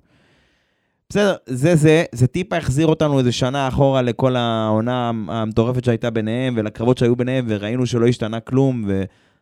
בסדר, 1.10 1.36
זה 1.46 1.76
זה, 1.76 2.04
זה 2.12 2.28
טיפה 2.28 2.58
החזיר 2.58 2.88
אותנו 2.88 3.20
איזה 3.20 3.32
שנה 3.32 3.68
אחורה 3.68 4.02
לכל 4.02 4.36
העונה 4.36 5.12
המטורפת 5.28 5.84
שהייתה 5.84 6.10
ביניהם 6.10 6.54
ולקרבות 6.58 6.98
שהיו 6.98 7.16
ביניהם, 7.16 7.46
וראינו 7.48 7.86
שלא 7.86 8.08
השתנה 8.08 8.40
כלום, 8.40 8.86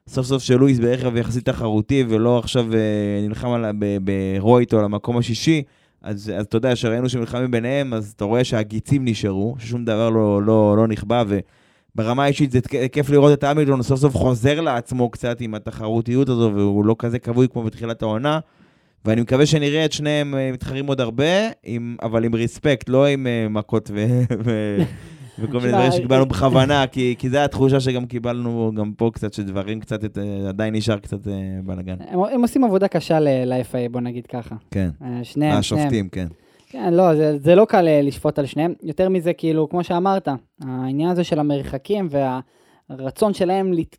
וסוף 0.07 0.25
סוף 0.25 0.43
שלואיס 0.43 0.79
ברכב 0.79 1.15
יחסית 1.17 1.45
תחרותי, 1.45 2.03
ולא 2.09 2.39
עכשיו 2.39 2.73
אה, 2.73 2.79
נלחם 3.27 3.49
על, 3.49 3.65
ה- 3.65 3.71
ב- 3.79 3.97
ברוע 4.01 4.59
איתו 4.59 4.81
למקום 4.81 5.17
השישי, 5.17 5.63
אז, 6.01 6.31
אז 6.37 6.45
אתה 6.45 6.57
יודע, 6.57 6.75
שראינו 6.75 7.09
שמלחמים 7.09 7.51
ביניהם, 7.51 7.93
אז 7.93 8.13
אתה 8.15 8.25
רואה 8.25 8.43
שהגיצים 8.43 9.05
נשארו, 9.05 9.55
ששום 9.59 9.85
דבר 9.85 10.09
לא, 10.09 10.43
לא, 10.43 10.77
לא 10.77 10.87
נכבה, 10.87 11.23
וברמה 11.95 12.23
האישית 12.23 12.51
זה 12.51 12.59
כיף 12.91 13.09
לראות 13.09 13.33
את 13.33 13.43
המילטון 13.43 13.81
סוף 13.81 13.99
סוף 13.99 14.15
חוזר 14.15 14.61
לעצמו 14.61 15.09
קצת 15.09 15.41
עם 15.41 15.55
התחרותיות 15.55 16.29
הזו, 16.29 16.51
והוא 16.55 16.85
לא 16.85 16.95
כזה 16.99 17.19
כבוי 17.19 17.47
כמו 17.49 17.63
בתחילת 17.63 18.01
העונה. 18.01 18.39
ואני 19.05 19.21
מקווה 19.21 19.45
שנראה 19.45 19.85
את 19.85 19.91
שניהם 19.91 20.35
אה, 20.35 20.51
מתחרים 20.51 20.87
עוד 20.87 21.01
הרבה, 21.01 21.49
עם, 21.63 21.95
אבל 22.01 22.25
עם 22.25 22.35
ריספקט, 22.35 22.89
לא 22.89 23.05
עם 23.05 23.27
אה, 23.27 23.47
מכות 23.49 23.91
ו... 23.93 24.05
וכל 25.39 25.59
מיני 25.59 25.71
דברים 25.71 25.91
שקיבלנו 25.91 26.23
אה, 26.23 26.29
בכוונה, 26.29 26.87
כי, 26.87 27.15
כי 27.17 27.29
זו 27.29 27.37
התחושה 27.37 27.79
שגם 27.79 28.05
קיבלנו 28.05 28.71
גם 28.75 28.93
פה 28.97 29.09
קצת, 29.13 29.33
שדברים 29.33 29.79
קצת, 29.79 30.05
את, 30.05 30.17
עדיין 30.49 30.75
נשאר 30.75 30.99
קצת 30.99 31.17
בלאגן. 31.63 31.95
הם, 32.09 32.19
הם 32.23 32.41
עושים 32.41 32.63
עבודה 32.63 32.87
קשה 32.87 33.19
ל-FIA, 33.19 33.91
בוא 33.91 34.01
נגיד 34.01 34.27
ככה. 34.27 34.55
כן. 34.71 34.89
שניהם, 34.99 35.23
שניהם. 35.23 35.57
השופטים, 35.57 36.09
כן. 36.09 36.27
כן, 36.69 36.93
לא, 36.93 37.15
זה, 37.15 37.37
זה 37.37 37.55
לא 37.55 37.65
קל 37.65 37.87
לשפוט 38.03 38.39
על 38.39 38.45
שניהם. 38.45 38.73
יותר 38.83 39.09
מזה, 39.09 39.33
כאילו, 39.33 39.69
כמו 39.69 39.83
שאמרת, 39.83 40.27
העניין 40.61 41.09
הזה 41.09 41.23
של 41.23 41.39
המרחקים 41.39 42.07
והרצון 42.89 43.33
שלהם 43.33 43.73
לת... 43.73 43.97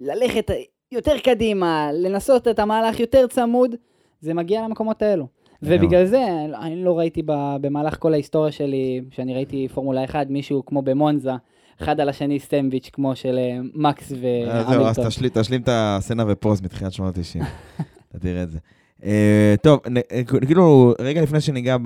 ללכת 0.00 0.50
יותר 0.92 1.18
קדימה, 1.18 1.90
לנסות 1.92 2.48
את 2.48 2.58
המהלך 2.58 3.00
יותר 3.00 3.26
צמוד, 3.26 3.74
זה 4.22 4.34
מגיע 4.34 4.62
למקומות 4.62 5.02
האלו. 5.02 5.26
לגמרי. 5.62 5.76
ובגלל 5.76 6.06
זה, 6.06 6.26
אני 6.60 6.84
לא 6.84 6.98
ראיתי 6.98 7.22
במהלך 7.60 7.96
כל 7.98 8.12
ההיסטוריה 8.12 8.52
שלי, 8.52 9.00
שאני 9.10 9.34
ראיתי 9.34 9.68
פורמולה 9.74 10.04
1, 10.04 10.26
מישהו 10.30 10.66
כמו 10.66 10.82
במונזה, 10.82 11.32
אחד 11.82 12.00
על 12.00 12.08
השני 12.08 12.40
סטמביץ' 12.40 12.90
כמו 12.92 13.16
של 13.16 13.38
אה, 13.38 13.58
מקס 13.74 14.12
אז 14.12 14.18
זהו, 14.68 14.86
אז 14.86 14.98
והמילטון. 14.98 15.42
תשלים, 15.42 15.62
את 15.62 15.68
הסצנה 15.72 16.24
ופוסט 16.28 16.62
מתחילת 16.62 16.92
שנות 16.92 17.18
ה-90. 17.18 17.44
אתה 18.10 18.18
תראה 18.18 18.42
את 18.42 18.50
זה. 18.50 18.58
אה, 19.04 19.54
טוב, 19.62 19.80
אה, 20.12 20.24
כאילו, 20.46 20.94
רגע 21.00 21.22
לפני 21.22 21.40
שניגע 21.40 21.76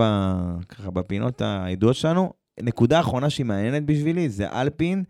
ככה 0.68 0.90
בפינות 0.90 1.42
הידועות 1.44 1.96
שלנו, 1.96 2.32
נקודה 2.62 3.00
אחרונה 3.00 3.30
שהיא 3.30 3.46
מעניינת 3.46 3.84
בשבילי 3.84 4.28
זה 4.28 4.48
אלפין 4.52 5.04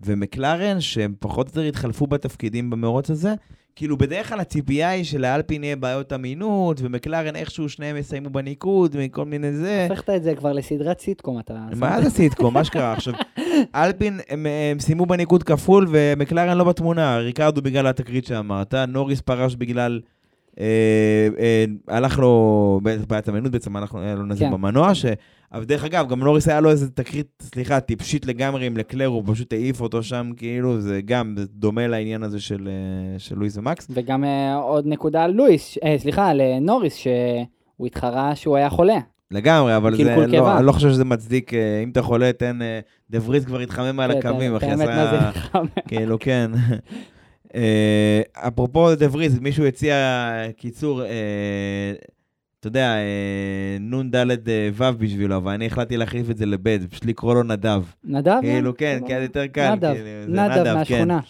ומקלרן, 0.00 0.80
שהם 0.80 1.14
פחות 1.18 1.46
או 1.46 1.50
יותר 1.50 1.68
התחלפו 1.68 2.06
בתפקידים 2.06 2.70
במרוץ 2.70 3.10
הזה. 3.10 3.34
כאילו, 3.76 3.96
בדרך 3.96 4.28
כלל 4.28 4.40
הציפייה 4.40 4.88
היא 4.88 5.04
שלאלפין 5.04 5.64
יהיה 5.64 5.76
בעיות 5.76 6.12
אמינות, 6.12 6.80
ומקלרן 6.80 7.36
איכשהו 7.36 7.68
שניהם 7.68 7.96
יסיימו 7.96 8.30
בניקוד, 8.30 8.96
מכל 8.98 9.24
מיני 9.24 9.52
זה. 9.52 9.86
הופכת 9.90 10.10
את 10.10 10.22
זה 10.22 10.34
כבר 10.34 10.52
לסדרת 10.52 11.00
סיטקום, 11.00 11.38
אתה... 11.38 11.54
מה 11.76 12.02
זה 12.02 12.10
סיטקום? 12.10 12.54
מה 12.54 12.64
שקרה 12.64 12.92
עכשיו? 12.92 13.14
אלפין, 13.74 14.20
הם, 14.28 14.46
הם 14.72 14.80
סיימו 14.80 15.06
בניקוד 15.06 15.42
כפול, 15.42 15.86
ומקלרן 15.90 16.58
לא 16.58 16.64
בתמונה. 16.64 17.18
ריקרדו 17.18 17.62
בגלל 17.62 17.86
התקרית 17.86 18.26
שאמרת, 18.26 18.74
נוריס 18.74 19.20
פרש 19.20 19.54
בגלל... 19.54 20.00
אה, 20.60 21.28
אה, 21.38 21.64
הלך 21.88 22.18
לו, 22.18 22.80
בעיית 23.08 23.28
אמינות 23.28 23.52
בעצם, 23.52 23.76
היה 23.76 24.14
לו 24.14 24.26
נזק 24.26 24.40
כן. 24.40 24.50
במנוע. 24.50 24.92
אבל 25.52 25.64
דרך 25.64 25.84
אגב, 25.84 26.08
גם 26.08 26.24
נוריס 26.24 26.48
היה 26.48 26.60
לו 26.60 26.70
איזה 26.70 26.90
תקרית, 26.90 27.26
סליחה, 27.42 27.80
טיפשית 27.80 28.26
לגמרי 28.26 28.66
עם 28.66 28.76
לקלר, 28.76 29.06
הוא 29.06 29.22
פשוט 29.26 29.52
העיף 29.52 29.80
אותו 29.80 30.02
שם, 30.02 30.30
כאילו, 30.36 30.80
זה 30.80 31.00
גם 31.04 31.34
זה 31.38 31.44
דומה 31.50 31.86
לעניין 31.86 32.22
הזה 32.22 32.40
של, 32.40 32.68
אה, 32.68 33.18
של 33.18 33.38
לואיס 33.38 33.56
ומקס. 33.56 33.88
וגם 33.90 34.24
עוד 34.62 34.86
נקודה 34.86 35.24
על 35.24 35.30
לואיס, 35.30 35.78
אה, 35.84 35.94
סליחה, 35.98 36.28
על 36.28 36.40
נוריס, 36.60 36.94
שהוא 36.96 37.86
התחרה 37.86 38.36
שהוא 38.36 38.56
היה 38.56 38.70
חולה. 38.70 38.98
לגמרי, 39.30 39.76
אבל 39.76 39.96
זה, 39.96 40.04
קלקול 40.04 40.26
קיבה. 40.26 40.38
לא, 40.38 40.56
אני 40.58 40.66
לא 40.66 40.72
חושב 40.72 40.90
שזה 40.90 41.04
מצדיק, 41.04 41.54
אם 41.54 41.90
אתה 41.90 42.02
חולה, 42.02 42.32
תן, 42.32 42.58
דה 43.10 43.18
וריס 43.24 43.44
כבר 43.44 43.60
התחמם 43.60 44.00
על 44.00 44.12
כן, 44.12 44.18
הקווים, 44.18 44.56
אחי, 44.56 44.76
זה 44.76 44.84
עשה... 44.84 45.30
כאילו, 45.88 46.16
כן. 46.20 46.50
אה, 47.54 48.22
אפרופו 48.34 48.94
דה 48.94 49.06
וריס, 49.12 49.38
מישהו 49.40 49.66
הציע 49.66 49.96
קיצור, 50.56 51.04
אה, 51.04 51.92
אתה 52.60 52.68
יודע, 52.68 52.96
אה, 52.96 53.76
נ"ד 53.80 54.16
אה, 54.48 54.68
ו' 54.74 54.98
בשבילו, 54.98 55.36
אבל 55.36 55.52
אני 55.52 55.66
החלטתי 55.66 55.96
להחליף 55.96 56.30
את 56.30 56.36
זה 56.36 56.46
לב', 56.46 56.86
פשוט 56.86 57.04
לקרוא 57.04 57.34
לו 57.34 57.42
נדב. 57.42 57.82
נדב? 58.04 58.38
כאילו, 58.40 58.76
כן? 58.76 59.00
כי 59.06 59.14
היה 59.14 59.22
יותר 59.22 59.46
קל. 59.46 59.74
נדב, 59.74 59.94
כאילו, 59.94 60.32
נדב 60.32 60.64
כן. 60.64 60.74
מהשכונה. 60.74 61.20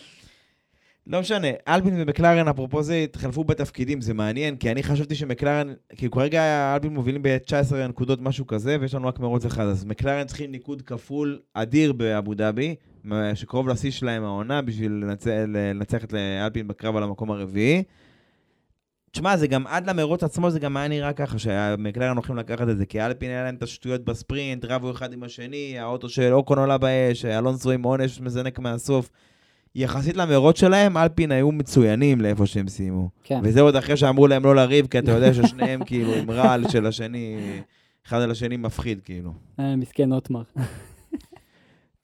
לא 1.07 1.21
משנה, 1.21 1.49
אלפין 1.69 1.95
ומקלרן, 1.97 2.49
אפרופו 2.49 2.83
זה, 2.83 2.95
התחלפו 2.95 3.45
בתפקידים, 3.45 4.01
זה 4.01 4.15
מעניין, 4.15 4.57
כי 4.57 4.71
אני 4.71 4.83
חשבתי 4.83 5.15
שמקלרן, 5.15 5.73
כאילו 5.97 6.13
כרגע 6.13 6.75
אלפין 6.75 6.95
מובילים 6.95 7.23
ב-19 7.23 7.75
נקודות, 7.89 8.21
משהו 8.21 8.47
כזה, 8.47 8.77
ויש 8.81 8.95
לנו 8.95 9.09
רק 9.09 9.21
מרוץ 9.21 9.45
אחד, 9.45 9.65
אז 9.65 9.85
מקלרן 9.85 10.27
צריכים 10.27 10.51
ניקוד 10.51 10.83
כפול 10.83 11.41
אדיר 11.55 11.93
באבו 11.93 12.35
דאבי, 12.35 12.75
שקרוב 13.35 13.69
לשיא 13.69 13.91
שלהם 13.91 14.25
העונה, 14.25 14.63
בשביל 14.63 14.93
לנצח, 14.93 15.31
לנצח 15.49 16.05
את 16.05 16.15
אלפין 16.15 16.69
בקרב 16.69 16.97
על 16.97 17.03
המקום 17.03 17.31
הרביעי. 17.31 17.83
תשמע, 19.15 19.37
זה 19.37 19.47
גם 19.47 19.67
עד 19.67 19.91
למרוץ 19.91 20.23
עצמו, 20.23 20.51
זה 20.51 20.61
גם 20.61 20.77
היה 20.77 20.89
נראה 20.89 21.13
ככה, 21.13 21.39
שהמקלרן 21.39 22.17
הולכים 22.17 22.37
לקחת 22.37 22.69
את 22.69 22.77
זה, 22.77 22.87
כי 22.87 23.01
אלפין 23.01 23.31
היה 23.31 23.45
להם 23.45 23.55
את 23.55 23.63
השטויות 23.63 24.05
בספרינט, 24.05 24.65
רבו 24.65 24.91
אחד 24.91 25.13
עם 25.13 25.23
השני, 25.23 25.79
האוטו 25.79 26.09
של 26.09 26.33
אוקון 26.33 26.59
עולה 26.59 26.79
באש, 26.79 27.25
אלונסו 27.25 27.71
עם 27.71 27.83
עונש 27.83 28.21
מזנק 28.21 28.59
מהסוף. 28.59 29.11
יחסית 29.75 30.17
למרוץ 30.17 30.61
שלהם, 30.61 30.97
אלפין 30.97 31.33
היו 31.33 31.53
מצוינים 31.53 32.21
לאיפה 32.21 32.47
שהם 32.47 32.69
סיימו. 32.69 33.09
כן. 33.25 33.41
וזה 33.43 33.61
עוד 33.61 33.77
אחרי 33.77 33.97
שאמרו 33.97 34.27
להם 34.27 34.45
לא 34.45 34.57
לריב, 34.57 34.87
כי 34.87 34.99
אתה 34.99 35.13
יודע 35.13 35.35
ששניהם 35.35 35.85
כאילו 35.87 36.15
עם 36.15 36.31
רעל 36.31 36.69
של 36.69 36.87
השני, 36.87 37.37
אחד 38.07 38.21
על 38.21 38.31
השני 38.31 38.57
מפחיד 38.57 39.01
כאילו. 39.01 39.33
אה, 39.61 39.77
מסכן 39.77 40.13
אוטמר. 40.13 40.43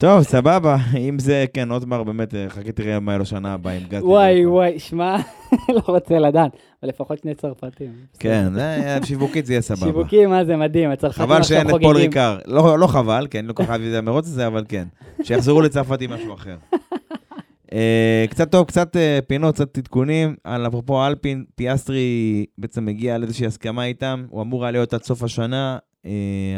טוב, 0.00 0.22
סבבה, 0.22 0.76
אם 0.98 1.18
זה, 1.18 1.44
כן, 1.54 1.70
אוטמר, 1.70 2.02
באמת, 2.02 2.34
אה, 2.34 2.46
חכה 2.48 2.72
תראה 2.72 3.00
מה 3.00 3.12
יהיה 3.12 3.18
לו 3.18 3.24
שנה 3.24 3.54
הבאה 3.54 3.72
עם 3.72 3.82
גאס. 3.88 4.02
וואי 4.02 4.46
וואי, 4.46 4.78
שמע, 4.78 5.16
לא 5.76 5.80
רוצה 5.86 6.18
לדעת, 6.18 6.50
אבל 6.82 6.88
לפחות 6.88 7.18
שני 7.18 7.34
צרפתים. 7.34 7.92
כן, 8.18 8.52
זה- 8.54 8.98
שיווקית 9.04 9.46
זה 9.46 9.52
יהיה 9.52 9.60
סבבה. 9.62 9.86
שיווקים, 9.86 10.30
מה 10.30 10.44
זה 10.44 10.56
מדהים, 10.56 10.90
הצרפתים 10.90 11.22
חבל 11.24 11.36
עכשיו 11.36 11.56
שאין 11.56 11.66
את 11.66 11.70
פול 11.70 11.82
חוגגים. 11.82 11.96
ריקר. 11.96 12.38
לא 12.46 12.78
לא 12.78 12.86
חבל, 12.86 13.26
כן, 13.30 13.44
לא 13.44 13.52
כל 13.52 13.62
כך 13.64 13.70
אהבתי 13.70 13.90
את 13.92 13.98
המרוץ 13.98 14.26
הזה, 14.26 14.46
אבל 14.46 14.64
כן. 14.68 14.84
שיחזרו 15.22 15.60
לצרפת 15.62 16.00
עם 16.00 16.12
משהו 16.12 16.34
אחר. 16.34 16.56
אה, 17.72 18.24
קצת 18.30 18.50
טוב, 18.50 18.66
קצת 18.66 18.96
אה, 18.96 19.18
פינות, 19.26 19.54
קצת 19.54 19.78
עדכונים. 19.78 20.34
על 20.44 20.66
אפרופו 20.66 21.06
אלפין, 21.06 21.44
פיאסטרי 21.54 22.44
בעצם 22.58 22.88
הגיע 22.88 23.18
לאיזושהי 23.18 23.46
הסכמה 23.46 23.84
איתם. 23.84 24.24
הוא 24.30 24.42
אמור 24.42 24.64
היה 24.64 24.70
להיות 24.72 24.94
עד 24.94 25.02
סוף 25.02 25.22
השנה, 25.22 25.78
אה, 26.06 26.10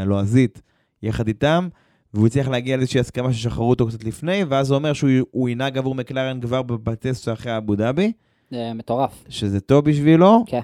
הלועזית, 0.03 0.63
יחד 1.03 1.29
איתם. 1.29 1.69
והוא 2.15 2.27
הצליח 2.27 2.49
להגיע 2.49 2.77
לאיזושהי 2.77 3.01
הסכמה 3.01 3.33
ששחררו 3.33 3.71
אותו 3.71 3.87
קצת 3.89 4.05
לפני, 4.05 4.45
ואז 4.49 4.67
זה 4.67 4.75
אומר 4.75 4.93
שהוא 4.93 5.11
הוא 5.31 5.49
ינהג 5.49 5.79
עבור 5.79 5.95
מקלרן 5.95 6.41
כבר 6.41 6.63
בטסט 6.63 7.25
שאחרי 7.25 7.57
אבו 7.57 7.75
דאבי, 7.77 8.13
אה, 8.55 8.75
מטורף. 8.75 9.25
שזה 9.29 9.61
טוב 9.61 9.85
בשבילו. 9.85 10.45
כן. 10.47 10.61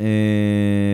אה, 0.00 0.06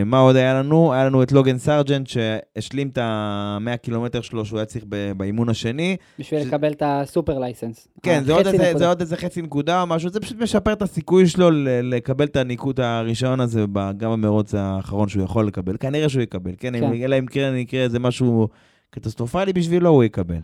מה 0.07 0.18
עוד 0.18 0.37
היה 0.37 0.55
לנו? 0.55 0.93
היה 0.93 1.05
לנו 1.05 1.22
את 1.22 1.33
לוגן 1.33 1.59
סארג'נט 1.59 2.07
שהשלים 2.07 2.89
את 2.89 2.99
ה-100 2.99 3.76
קילומטר 3.76 4.20
שלו 4.20 4.45
שהוא 4.45 4.59
היה 4.59 4.66
צריך 4.66 4.85
באימון 5.16 5.49
השני. 5.49 5.97
בשביל 6.18 6.43
ש- 6.43 6.47
לקבל 6.47 6.72
את 6.72 6.83
הסופר 6.87 7.39
לייסנס. 7.39 7.89
כן, 8.03 8.22
זה 8.24 8.33
עוד, 8.33 8.47
איזה. 8.47 8.72
זה 8.78 8.89
עוד 8.89 9.01
איזה 9.01 9.16
חצי 9.16 9.43
נקודה 9.43 9.80
או 9.83 9.87
משהו, 9.87 10.11
זה 10.11 10.20
פשוט 10.20 10.37
משפר 10.39 10.72
את 10.72 10.83
הסיכוי 10.83 11.26
שלו 11.26 11.51
לקבל 11.83 12.24
את 12.24 12.37
הניקוד 12.37 12.80
הראשון 12.80 13.41
הזה 13.41 13.64
גם 13.97 14.12
במרוץ 14.12 14.55
האחרון 14.55 15.09
שהוא 15.09 15.24
יכול 15.24 15.47
לקבל. 15.47 15.76
כנראה 15.80 16.09
שהוא 16.09 16.22
יקבל, 16.22 16.53
כן? 16.59 16.80
כן. 16.80 16.93
אלא 17.05 17.18
אם 17.18 17.26
כן 17.26 17.53
יקרה 17.57 17.83
איזה 17.83 17.99
משהו 17.99 18.49
קטסטרופלי 18.95 19.53
בשבילו, 19.53 19.90
הוא 19.90 20.05
יקבל. 20.05 20.40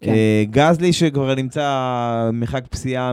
כן. 0.00 0.12
אה, 0.12 0.44
גזלי 0.50 0.92
שכבר 0.92 1.34
נמצא 1.34 2.30
מרחק 2.32 2.66
פסיעה 2.66 3.12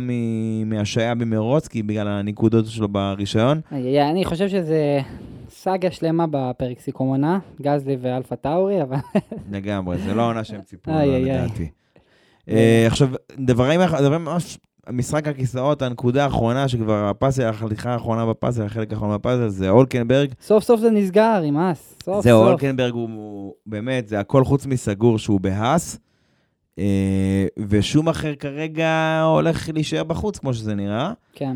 מהשעיה 0.66 1.16
במרוץ, 1.16 1.68
כי 1.68 1.84
בגלל 1.84 2.08
הנקודות 2.08 2.66
שלו 2.66 2.88
ברישיון. 2.88 3.62
אני 3.72 4.26
חושב 4.26 4.50
שזה 4.50 5.00
סאגה 5.50 5.92
שלמה 5.92 6.26
בפרק 6.32 6.80
סיכום 6.80 7.08
עונה, 7.08 7.40
גזלי 7.62 7.98
ואלפה 8.02 8.36
טאורי, 8.36 8.82
אבל 8.82 8.98
לגמרי, 9.52 9.98
זה 9.98 10.14
לא 10.14 10.22
העונה 10.22 10.44
שהם 10.44 10.62
ציפו. 10.62 10.92
לדעתי. 10.92 11.70
אה, 12.50 12.84
עכשיו, 12.88 13.10
דברים 13.38 13.80
ממש, 14.20 14.58
משחק 14.92 15.28
הכיסאות, 15.28 15.82
הנקודה 15.82 16.24
האחרונה, 16.24 16.68
שכבר 16.68 17.10
הפאזל, 17.10 17.44
החליכה 17.44 17.94
האחרונה 17.94 18.26
בפאזל, 18.26 18.64
החלק 18.64 18.94
האחרון 18.94 19.16
בפאזל, 19.16 19.48
זה 19.48 19.70
אולקנברג. 19.70 20.34
סוף 20.42 20.64
סוף 20.64 20.80
זה 20.80 20.92
נסגר 20.92 21.42
עם 21.46 21.58
אס. 21.58 21.96
סוף 22.04 22.24
זהו, 22.24 22.40
סוף. 22.40 22.48
אולקנברג 22.48 22.94
הוא, 22.94 23.10
הוא 23.10 23.54
באמת, 23.66 24.08
זה 24.08 24.20
הכל 24.20 24.44
חוץ 24.44 24.66
מסגור 24.66 25.20
שהוא 25.20 25.40
בהאס. 25.40 26.00
אה, 26.80 27.46
ושום 27.70 28.10
אחר 28.10 28.36
כרגע 28.36 29.22
הולך 29.26 29.70
להישאר 29.74 30.04
בחוץ, 30.04 30.38
כמו 30.38 30.54
שזה 30.54 30.76
נראה. 30.76 31.14
כן. 31.34 31.56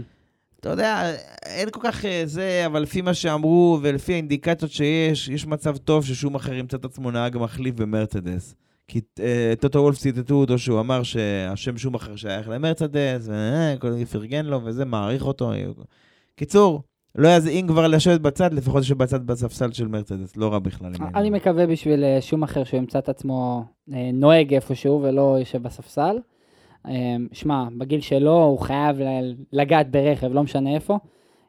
אתה 0.60 0.70
יודע, 0.70 1.14
אין 1.46 1.70
כל 1.70 1.80
כך 1.84 2.06
אה, 2.06 2.22
זה, 2.26 2.64
אבל 2.66 2.82
לפי 2.82 3.02
מה 3.02 3.14
שאמרו 3.14 3.80
ולפי 3.82 4.14
האינדיקציות 4.14 4.72
שיש, 4.72 5.30
יש 5.30 5.48
מצב 5.48 5.78
טוב 5.78 6.06
ששום 6.06 6.36
אחר 6.36 6.54
ימצא 6.54 6.78
את 6.78 6.86
עצמו 6.86 7.12
נהג 7.12 7.38
מחליף 7.38 7.76
במרצדס. 7.76 8.56
כי 8.88 9.02
אה, 9.20 9.54
טוטו 9.60 9.80
וולף 9.80 9.98
ציטטו 9.98 10.36
אותו 10.36 10.60
שהוא 10.60 10.80
אמר 10.80 11.04
שהשם 11.04 11.78
שום 11.78 11.96
אחר 11.96 12.16
שייך 12.16 12.50
למרצדס, 12.50 13.30
וכל 13.30 14.06
פרגן 14.06 14.46
לו 14.46 14.60
וזה, 14.64 14.86
מעריך 14.86 15.26
אותו. 15.26 15.52
קיצור, 16.36 16.82
לא 17.16 17.28
יז... 17.28 17.48
אם 17.48 17.66
כבר 17.68 17.88
לשבת 17.88 18.22
בצד, 18.22 18.54
לפחות 18.54 18.78
יושב 18.78 18.98
בצד 18.98 19.28
בספסל 19.28 19.72
של 19.72 19.88
מרצדס, 19.88 20.38
לא 20.38 20.54
רע 20.54 20.60
בכלל. 20.60 20.92
אני. 21.16 21.30
מקווה 21.30 21.68
בשביל 21.68 22.04
אה, 22.04 22.22
שום 22.22 22.44
אחר 22.44 22.64
שהוא 22.64 22.78
ימצא 22.78 23.00
את 23.00 23.10
עצמו 23.10 23.64
אה, 23.94 24.10
נוהג 24.14 24.54
איפשהו 24.54 25.02
ולא 25.02 25.36
יושב 25.40 25.64
בספסל. 25.64 26.18
אה, 26.88 27.16
שמע, 27.32 27.64
בגיל 27.78 28.02
שלו 28.02 28.44
הוא 28.44 28.60
חייב 28.60 28.98
לגעת 29.54 29.92
ברכב, 29.92 30.34
לא 30.34 30.44
משנה 30.44 30.76
איפה. 30.76 30.98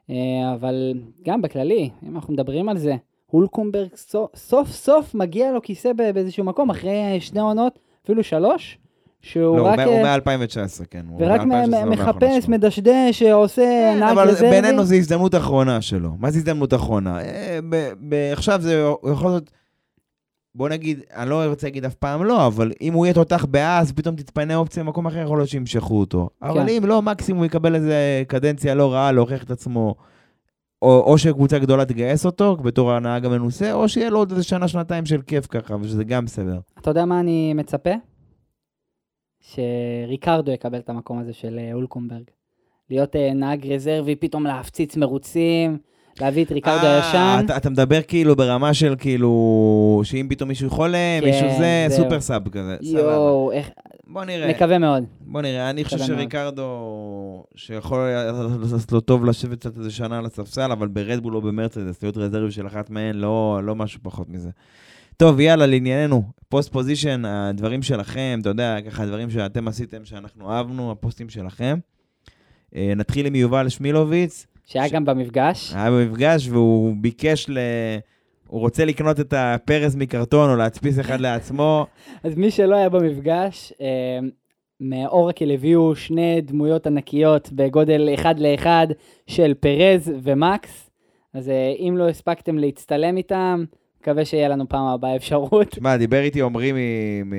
אה, 0.09 0.53
אבל 0.53 0.93
גם 1.23 1.41
בכללי, 1.41 1.89
אם 2.03 2.15
אנחנו 2.15 2.33
מדברים 2.33 2.69
על 2.69 2.77
זה, 2.77 2.95
הולקומברג 3.31 3.87
סוף 4.35 4.71
סוף, 4.71 5.15
מגיע 5.15 5.51
לו 5.51 5.61
כיסא 5.61 5.93
באיזשהו 5.93 6.43
מקום, 6.43 6.69
אחרי 6.69 7.17
שני 7.19 7.39
עונות, 7.39 7.79
אפילו 8.03 8.23
שלוש, 8.23 8.77
שהוא 9.21 9.57
לא, 9.57 9.67
רק... 9.67 9.79
הוא 9.79 9.93
אה, 9.93 10.17
מ-2019, 10.17 10.85
כן. 10.89 11.05
ורק 11.19 11.41
מ- 11.41 11.51
2019 11.51 11.85
מ- 11.85 11.89
לא 11.89 11.91
האחרונה 11.91 12.35
מחפש. 12.35 12.49
מדשדש, 12.49 13.23
עושה 13.23 13.61
כן, 13.93 13.99
נהג 13.99 14.11
אבל 14.11 14.29
רזרבי. 14.29 14.49
בינינו 14.49 14.83
זו 14.83 14.95
הזדמנות 14.95 15.35
אחרונה 15.35 15.81
שלו. 15.81 16.09
מה 16.19 16.31
זה 16.31 16.37
הזדמנות 16.37 16.73
אחרונה? 16.73 17.19
אה, 17.19 17.59
עכשיו 18.33 18.61
זה 18.61 18.83
יכול 19.11 19.31
להיות... 19.31 19.51
בוא 20.55 20.69
נגיד, 20.69 20.99
אני 21.15 21.29
לא 21.29 21.43
רוצה 21.45 21.67
להגיד 21.67 21.85
אף 21.85 21.93
פעם 21.93 22.23
לא, 22.23 22.47
אבל 22.47 22.71
אם 22.81 22.93
הוא 22.93 23.05
יהיה 23.05 23.13
תותח 23.13 23.45
באז, 23.45 23.91
פתאום 23.91 24.15
תתפנה 24.15 24.55
אופציה 24.55 24.83
במקום 24.83 25.07
אחר, 25.07 25.19
יכול 25.23 25.37
להיות 25.37 25.49
שימשכו 25.49 25.99
אותו. 25.99 26.29
אבל 26.41 26.63
כן. 26.63 26.69
אם 26.69 26.85
לא, 26.85 27.01
מקסימום 27.01 27.39
הוא 27.39 27.45
יקבל 27.45 27.75
איזה 27.75 28.23
קדנציה 28.27 28.75
לא 28.75 28.93
רעה 28.93 29.11
להוכיח 29.11 29.43
את 29.43 29.51
עצמו, 29.51 29.95
או, 30.81 31.03
או 31.11 31.17
שקבוצה 31.17 31.59
גדולה 31.59 31.85
תגייס 31.85 32.25
אותו 32.25 32.55
בתור 32.55 32.91
הנהג 32.91 33.25
המנוסה, 33.25 33.73
או 33.73 33.89
שיהיה 33.89 34.09
לו 34.09 34.19
עוד 34.19 34.31
איזה 34.31 34.43
שנה, 34.43 34.67
שנתיים 34.67 35.05
של 35.05 35.21
כיף 35.21 35.47
ככה, 35.47 35.75
ושזה 35.81 36.03
גם 36.03 36.25
בסדר. 36.25 36.59
אתה 36.79 36.89
יודע 36.89 37.05
מה 37.05 37.19
אני 37.19 37.53
מצפה? 37.53 37.89
שריקרדו 39.39 40.51
יקבל 40.51 40.79
את 40.79 40.89
המקום 40.89 41.19
הזה 41.19 41.33
של 41.33 41.59
אה, 41.59 41.73
אולקומברג. 41.73 42.23
להיות 42.89 43.15
אה, 43.15 43.33
נהג 43.33 43.67
רזרבי, 43.67 44.15
פתאום 44.15 44.43
להפציץ 44.43 44.97
מרוצים, 44.97 45.77
להביא 46.21 46.45
את 46.45 46.51
ריקרדו 46.51 46.85
אה, 46.85 47.05
הישן. 47.05 47.45
אתה, 47.45 47.57
אתה 47.57 47.69
מדבר 47.69 48.01
כאילו 48.01 48.35
ברמה 48.35 48.73
של 48.73 48.95
כאילו, 48.99 50.01
שאם 50.03 50.27
פתאום 50.29 50.49
מישהו 50.49 50.69
חולה, 50.69 51.17
כן, 51.21 51.25
מישהו 51.27 51.49
זה, 51.57 51.85
זהו. 51.89 52.03
סופר 52.03 52.21
סאב 52.21 52.49
כזה. 52.49 52.77
יואו, 52.81 53.51
איך... 53.51 53.69
בוא 54.07 54.25
נראה. 54.25 54.49
מקווה 54.49 54.77
מאוד. 54.77 55.03
בוא 55.21 55.41
נראה, 55.41 55.69
אני 55.69 55.83
חושב. 55.83 55.97
שריקרדו, 55.97 57.43
שיכול 57.55 58.09
לעשות 58.71 58.91
לו 58.91 59.01
טוב 59.01 59.25
לשבת 59.25 59.59
קצת 59.59 59.77
איזה 59.77 59.91
שנה 59.91 60.17
על 60.17 60.25
הספסל, 60.25 60.71
אבל 60.71 60.87
ברד 60.87 61.11
בול 61.11 61.35
או 61.35 61.41
במרצדס, 61.41 62.03
להיות 62.03 62.17
רזרבי 62.17 62.51
של 62.51 62.67
אחת 62.67 62.89
מהן, 62.89 63.15
לא, 63.15 63.59
לא 63.63 63.75
משהו 63.75 63.99
פחות 64.03 64.29
מזה. 64.29 64.49
טוב, 65.17 65.39
יאללה, 65.39 65.65
לענייננו. 65.65 66.23
Post 66.49 66.71
Position, 66.71 67.25
הדברים 67.25 67.81
שלכם, 67.81 68.39
אתה 68.41 68.49
יודע, 68.49 68.77
ככה 68.81 69.03
הדברים 69.03 69.29
שאתם 69.29 69.67
עשיתם, 69.67 70.05
שאנחנו 70.05 70.51
אהבנו, 70.51 70.91
הפוסטים 70.91 71.29
שלכם. 71.29 71.79
אה, 72.75 72.93
נתחיל 72.95 73.25
עם 73.25 73.35
יובל 73.35 73.69
שמילוביץ, 73.69 74.47
שהיה 74.69 74.87
ש- 74.87 74.91
גם 74.91 75.05
במפגש. 75.05 75.73
היה 75.75 75.91
במפגש 75.91 76.47
והוא 76.49 76.95
ביקש 77.01 77.49
ל... 77.49 77.57
הוא 78.47 78.59
רוצה 78.61 78.85
לקנות 78.85 79.19
את 79.19 79.33
הפרס 79.37 79.95
מקרטון 79.95 80.49
או 80.49 80.55
להדפיס 80.55 80.99
אחד 80.99 81.19
לעצמו. 81.19 81.85
אז 82.23 82.35
מי 82.35 82.51
שלא 82.51 82.75
היה 82.75 82.89
במפגש, 82.89 83.73
אה, 83.81 84.19
מאורקל 84.81 85.51
הביאו 85.51 85.95
שני 85.95 86.41
דמויות 86.41 86.87
ענקיות 86.87 87.49
בגודל 87.51 88.09
אחד 88.13 88.39
לאחד 88.39 88.87
של 89.27 89.53
פרז 89.53 90.11
ומקס. 90.23 90.89
אז 91.33 91.49
אה, 91.49 91.73
אם 91.79 91.95
לא 91.97 92.09
הספקתם 92.09 92.57
להצטלם 92.57 93.17
איתם, 93.17 93.63
מקווה 94.01 94.25
שיהיה 94.25 94.47
לנו 94.49 94.69
פעם 94.69 94.85
הבאה 94.85 95.15
אפשרות. 95.15 95.67
תשמע, 95.67 95.97
דיבר 95.97 96.21
איתי 96.21 96.41
עמרי 96.41 96.71
מ... 96.71 97.31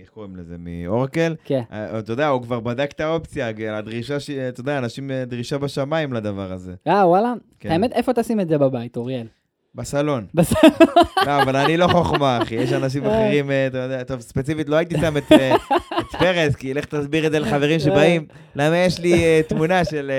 איך 0.00 0.08
קוראים 0.08 0.36
לזה? 0.36 0.56
מאורקל. 0.58 1.34
כן. 1.44 1.62
אה, 1.72 1.98
אתה 1.98 2.12
יודע, 2.12 2.28
הוא 2.28 2.42
כבר 2.42 2.60
בדק 2.60 2.90
את 2.94 3.00
האופציה, 3.00 3.50
הדרישה, 3.70 4.20
ש... 4.20 4.30
אתה 4.30 4.60
יודע, 4.60 4.78
אנשים, 4.78 5.10
אה, 5.10 5.24
דרישה 5.24 5.58
בשמיים 5.58 6.12
לדבר 6.12 6.52
הזה. 6.52 6.74
אה, 6.86 7.08
וואלה? 7.08 7.32
כן. 7.60 7.70
האמת, 7.70 7.92
איפה 7.92 8.12
תשים 8.12 8.40
את 8.40 8.48
זה 8.48 8.58
בבית, 8.58 8.96
אוריאל? 8.96 9.26
בסלון. 9.74 10.26
בסדר. 10.34 10.84
לא, 11.26 11.42
אבל 11.42 11.56
אני 11.56 11.76
לא 11.76 11.86
חוכמה, 11.86 12.42
אחי. 12.42 12.54
יש 12.54 12.72
אנשים 12.72 13.04
אחרים, 13.08 13.50
אה, 13.50 13.66
אתה 13.66 13.78
יודע, 13.78 14.02
טוב, 14.04 14.20
ספציפית 14.20 14.68
לא 14.68 14.76
הייתי 14.76 14.94
שם 15.00 15.16
את, 15.16 15.32
את 15.98 16.16
פרס, 16.18 16.54
כי 16.54 16.74
לך 16.74 16.84
תסביר 16.84 17.26
את 17.26 17.32
זה 17.32 17.38
לחברים 17.38 17.80
שבאים. 17.80 18.26
למה 18.56 18.76
יש 18.76 19.00
לי 19.00 19.42
תמונה 19.48 19.84
של 19.84 20.10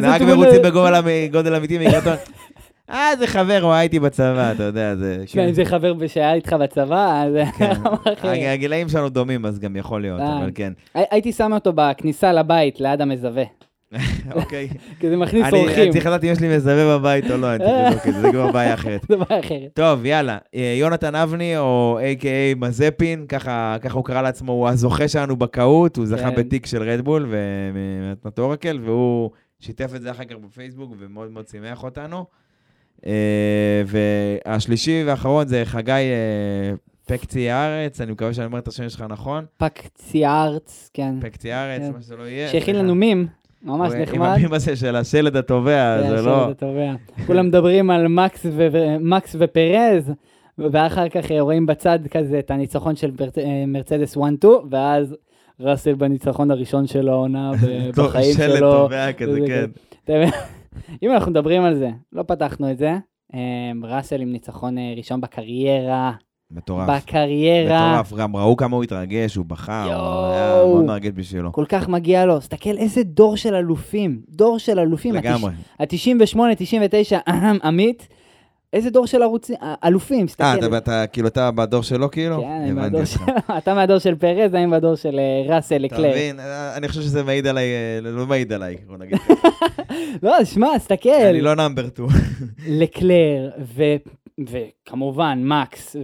נהג? 0.00 0.22
מרוצים 0.22 0.62
בגודל 0.62 1.54
אמיתי 1.54 1.78
מקרטון. 1.78 2.16
אה, 2.90 3.16
זה 3.18 3.26
חבר, 3.26 3.58
הוא 3.62 3.72
הייתי 3.72 4.00
בצבא, 4.00 4.52
אתה 4.52 4.62
יודע, 4.62 4.96
זה... 4.96 5.24
כן. 5.26 5.40
אם 5.40 5.52
זה 5.52 5.64
חבר 5.64 6.06
שהיה 6.06 6.34
איתך 6.34 6.52
בצבא, 6.52 7.22
אז... 7.22 7.34
כן. 7.58 7.72
הגילאים 8.52 8.88
שלנו 8.88 9.08
דומים, 9.08 9.46
אז 9.46 9.58
גם 9.58 9.76
יכול 9.76 10.00
להיות, 10.00 10.20
אה. 10.20 10.38
אבל 10.38 10.50
כן. 10.54 10.72
הי- 10.94 11.04
הייתי 11.10 11.32
שם 11.32 11.52
אותו 11.52 11.72
בכניסה 11.74 12.32
לבית, 12.32 12.80
ליד 12.80 13.00
המזווה. 13.00 13.44
אוקיי. 14.34 14.68
כי 15.00 15.08
זה 15.08 15.16
מכניס 15.16 15.46
אורחים. 15.52 15.82
אני 15.82 15.92
צריך 15.92 16.06
לדעת 16.06 16.24
אם 16.24 16.28
יש 16.28 16.40
לי 16.40 16.56
מזווה 16.56 16.98
בבית 16.98 17.30
או 17.30 17.36
לא, 17.36 17.54
אני 17.54 17.58
צריך 17.58 17.76
לבדוק 17.86 18.06
את 18.08 18.14
זה, 18.14 18.20
זה 18.20 18.30
כבר 18.32 18.52
בעיה 18.52 18.74
אחרת. 18.74 19.00
זה 19.10 19.16
בעיה 19.16 19.40
אחרת. 19.40 19.70
טוב, 19.74 20.04
יאללה. 20.04 20.38
אה, 20.54 20.74
יונתן 20.80 21.14
אבני, 21.14 21.58
או 21.58 21.98
A.K.A 22.00 22.58
מזפין, 22.58 23.26
ככה 23.26 23.76
ככה 23.80 23.94
הוא 23.94 24.04
קרא 24.04 24.22
לעצמו, 24.22 24.52
הוא 24.52 24.68
הזוכה 24.68 25.08
שלנו 25.08 25.36
בקהוט, 25.36 25.96
הוא 25.96 26.06
זכה 26.06 26.30
כן. 26.30 26.36
בתיק 26.36 26.66
של 26.66 26.82
רדבול 26.82 27.26
ומתנת 27.30 28.38
אורקל, 28.38 28.78
והוא 28.84 29.30
שיתף 29.60 29.94
את 29.94 30.02
זה 30.02 30.10
אחר 30.10 30.24
כך 30.24 30.36
בפייסבוק 30.36 30.94
ומאוד 30.98 31.30
מאוד 31.30 31.48
שימח 31.48 31.84
אותנו. 31.84 32.24
אה, 33.06 33.82
והשלישי 33.86 35.02
והאחרון 35.06 35.46
זה 35.46 35.62
חגי 35.64 35.92
אה, 35.92 36.74
פקצי 37.06 37.50
הארץ, 37.50 38.00
אני 38.00 38.12
מקווה 38.12 38.34
שאני 38.34 38.46
אומר 38.46 38.58
את 38.58 38.68
השם 38.68 38.88
שלך 38.88 39.04
נכון. 39.08 39.44
פקצי 39.56 40.26
ארץ, 40.26 40.90
כן. 40.94 41.14
פקצי 41.20 41.52
הארץ, 41.52 41.82
כן. 41.82 41.92
מה 41.92 42.00
שזה 42.00 42.16
לא 42.16 42.22
יהיה. 42.22 42.48
שהכין 42.48 42.76
לנו 42.76 42.94
מים, 42.94 43.26
ממש 43.62 43.92
נחמד. 43.92 44.16
עם 44.16 44.22
המים 44.22 44.52
הזה 44.52 44.76
של 44.76 44.96
השלד 44.96 45.36
התובע, 45.36 45.98
כן, 46.02 46.08
זה 46.08 46.22
לא... 46.22 46.50
התובע. 46.50 46.92
כולם 47.26 47.46
מדברים 47.46 47.90
על 47.90 48.06
מקס 49.00 49.36
ופרז, 49.38 50.12
ואחר 50.58 51.08
כך 51.08 51.30
אה, 51.30 51.40
רואים 51.40 51.66
בצד 51.66 51.98
כזה 52.10 52.38
את 52.38 52.50
הניצחון 52.50 52.96
של 52.96 53.10
מרצדס 53.66 54.16
1-2, 54.16 54.20
ואז 54.70 55.16
ראסל 55.60 55.94
בניצחון 55.94 56.50
הראשון 56.50 56.86
של 56.86 57.08
העונה 57.08 57.52
בחיים 57.96 58.34
שלד 58.34 58.56
שלו. 58.56 58.72
תובע 58.72 59.12
כזה, 59.12 59.38
כן. 59.46 59.64
אם 61.02 61.12
אנחנו 61.12 61.30
מדברים 61.30 61.62
על 61.62 61.74
זה, 61.74 61.90
לא 62.12 62.22
פתחנו 62.22 62.70
את 62.70 62.78
זה, 62.78 62.96
אה, 63.34 63.38
ראסל 63.82 64.20
עם 64.20 64.32
ניצחון 64.32 64.78
אה, 64.78 64.94
ראשון 64.96 65.20
בקריירה, 65.20 66.12
מטורף. 66.50 66.88
בקריירה, 66.88 67.92
מטורף, 67.92 68.12
גם 68.20 68.36
ראו 68.36 68.56
כמה 68.56 68.76
הוא 68.76 68.84
התרגש, 68.84 69.34
הוא 69.34 69.46
בכה, 69.46 69.84
הוא. 69.84 69.92
היה 70.32 70.62
מאוד 70.64 70.84
מרגש 70.84 71.10
בשבילו. 71.14 71.52
כל 71.52 71.64
כך 71.68 71.88
מגיע 71.88 72.26
לו. 72.26 72.38
תסתכל 72.38 72.76
איזה 72.78 73.02
דור 73.02 73.36
של 73.36 73.54
אלופים, 73.54 74.20
דור 74.28 74.58
של 74.58 74.78
אלופים. 74.78 75.14
לגמרי. 75.14 75.52
ה-98, 75.80 76.38
99, 76.56 77.18
אהם, 77.28 77.58
עמית, 77.64 78.08
איזה 78.72 78.90
דור 78.90 79.06
של 79.06 79.22
ערוצים, 79.22 79.56
אלופים, 79.84 80.26
תסתכל. 80.26 80.44
אה, 80.44 80.54
אתה- 80.66 80.76
אתה 80.78 81.04
כאילו, 81.06 81.28
אתה 81.28 81.50
בדור 81.50 81.82
שלו 81.82 82.10
כאילו? 82.10 82.40
כן, 82.40 82.46
אני 82.48 82.70
הבנתי 82.70 82.80
מהדור 82.80 83.00
אותך. 83.00 83.10
של... 83.10 83.52
אתה 83.58 83.74
מהדור 83.74 83.98
של 83.98 84.14
פרז, 84.14 84.54
אני 84.54 84.66
מהדור 84.66 84.94
של 84.94 85.18
אה, 85.18 85.54
ראסל 85.56 85.84
אתה 85.84 85.94
לקלר. 85.96 86.10
מבין? 86.10 86.40
אה, 86.40 86.76
אני 86.76 86.88
חושב 86.88 87.00
שזה 87.00 87.22
מעיד 87.22 87.46
עליי, 87.46 87.64
אה, 87.64 88.10
לא 88.10 88.26
מעיד 88.26 88.52
עליי, 88.52 88.76
בוא 88.86 88.96
נגיד. 88.96 89.18
לא, 90.22 90.44
שמע, 90.44 90.78
תסתכל. 90.78 91.08
אני 91.30 91.40
לא 91.40 91.54
נאמבר 91.54 91.86
2. 91.88 92.08
לקלר. 92.80 93.50
וכמובן 94.48 95.42
מקס, 95.44 95.96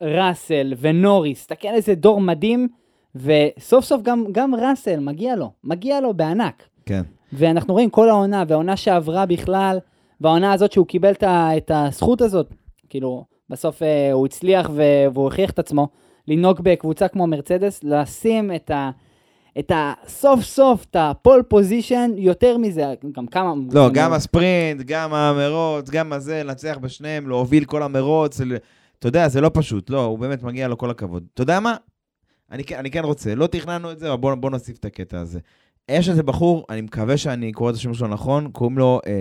וראסל, 0.00 0.72
ונוריס, 0.80 1.40
תסתכל 1.40 1.68
איזה 1.68 1.94
דור 1.94 2.20
מדהים, 2.20 2.68
וסוף 3.16 3.84
סוף 3.84 4.02
גם, 4.02 4.24
גם 4.32 4.54
ראסל, 4.54 5.00
מגיע 5.00 5.36
לו, 5.36 5.50
מגיע 5.64 6.00
לו 6.00 6.14
בענק. 6.14 6.62
כן. 6.86 7.02
ואנחנו 7.32 7.74
רואים 7.74 7.90
כל 7.90 8.08
העונה, 8.08 8.44
והעונה 8.48 8.76
שעברה 8.76 9.26
בכלל, 9.26 9.78
והעונה 10.20 10.52
הזאת 10.52 10.72
שהוא 10.72 10.86
קיבל 10.86 11.12
את 11.22 11.70
הזכות 11.74 12.20
הזאת, 12.20 12.54
כאילו, 12.88 13.24
בסוף 13.50 13.82
אה, 13.82 14.12
הוא 14.12 14.26
הצליח 14.26 14.70
והוא 14.74 15.24
הוכיח 15.24 15.50
את 15.50 15.58
עצמו, 15.58 15.88
לנהוג 16.28 16.60
בקבוצה 16.62 17.08
כמו 17.08 17.26
מרצדס, 17.26 17.80
לשים 17.84 18.52
את 18.54 18.70
ה... 18.70 18.90
את 19.58 19.70
ה... 19.70 19.92
סוף 20.42 20.84
את 20.90 20.96
הפול 20.98 21.42
פוזיישן, 21.48 22.10
יותר 22.16 22.58
מזה, 22.58 22.94
גם 23.12 23.26
כמה... 23.26 23.52
לא, 23.72 23.90
גם 23.92 24.12
הספרינט, 24.12 24.80
גם 24.86 25.14
המרוץ, 25.14 25.90
גם 25.90 26.12
הזה, 26.12 26.42
לנצח 26.44 26.78
בשניהם, 26.80 27.28
להוביל 27.28 27.64
כל 27.64 27.82
המרוץ. 27.82 28.40
ל- 28.40 28.56
אתה 28.98 29.08
יודע, 29.08 29.28
זה 29.28 29.40
לא 29.40 29.50
פשוט, 29.54 29.90
לא, 29.90 30.04
הוא 30.04 30.18
באמת 30.18 30.42
מגיע 30.42 30.68
לו 30.68 30.78
כל 30.78 30.90
הכבוד. 30.90 31.24
אתה 31.34 31.42
יודע 31.42 31.60
מה? 31.60 31.76
אני, 32.52 32.64
כן- 32.64 32.76
אני 32.78 32.90
כן 32.90 33.04
רוצה, 33.04 33.34
לא 33.34 33.46
תכננו 33.46 33.90
את 33.92 33.98
זה, 33.98 34.08
אבל 34.08 34.16
בוא, 34.16 34.34
בוא 34.34 34.50
נוסיף 34.50 34.76
את 34.78 34.84
הקטע 34.84 35.20
הזה. 35.20 35.38
יש 35.90 36.08
איזה 36.08 36.22
בחור, 36.22 36.64
אני 36.70 36.80
מקווה 36.80 37.16
שאני 37.16 37.52
קורא 37.52 37.70
את 37.70 37.76
השם 37.76 37.94
שלו 37.94 38.08
נכון, 38.08 38.48
קוראים 38.52 38.78
לו 38.78 39.00
אה, 39.06 39.12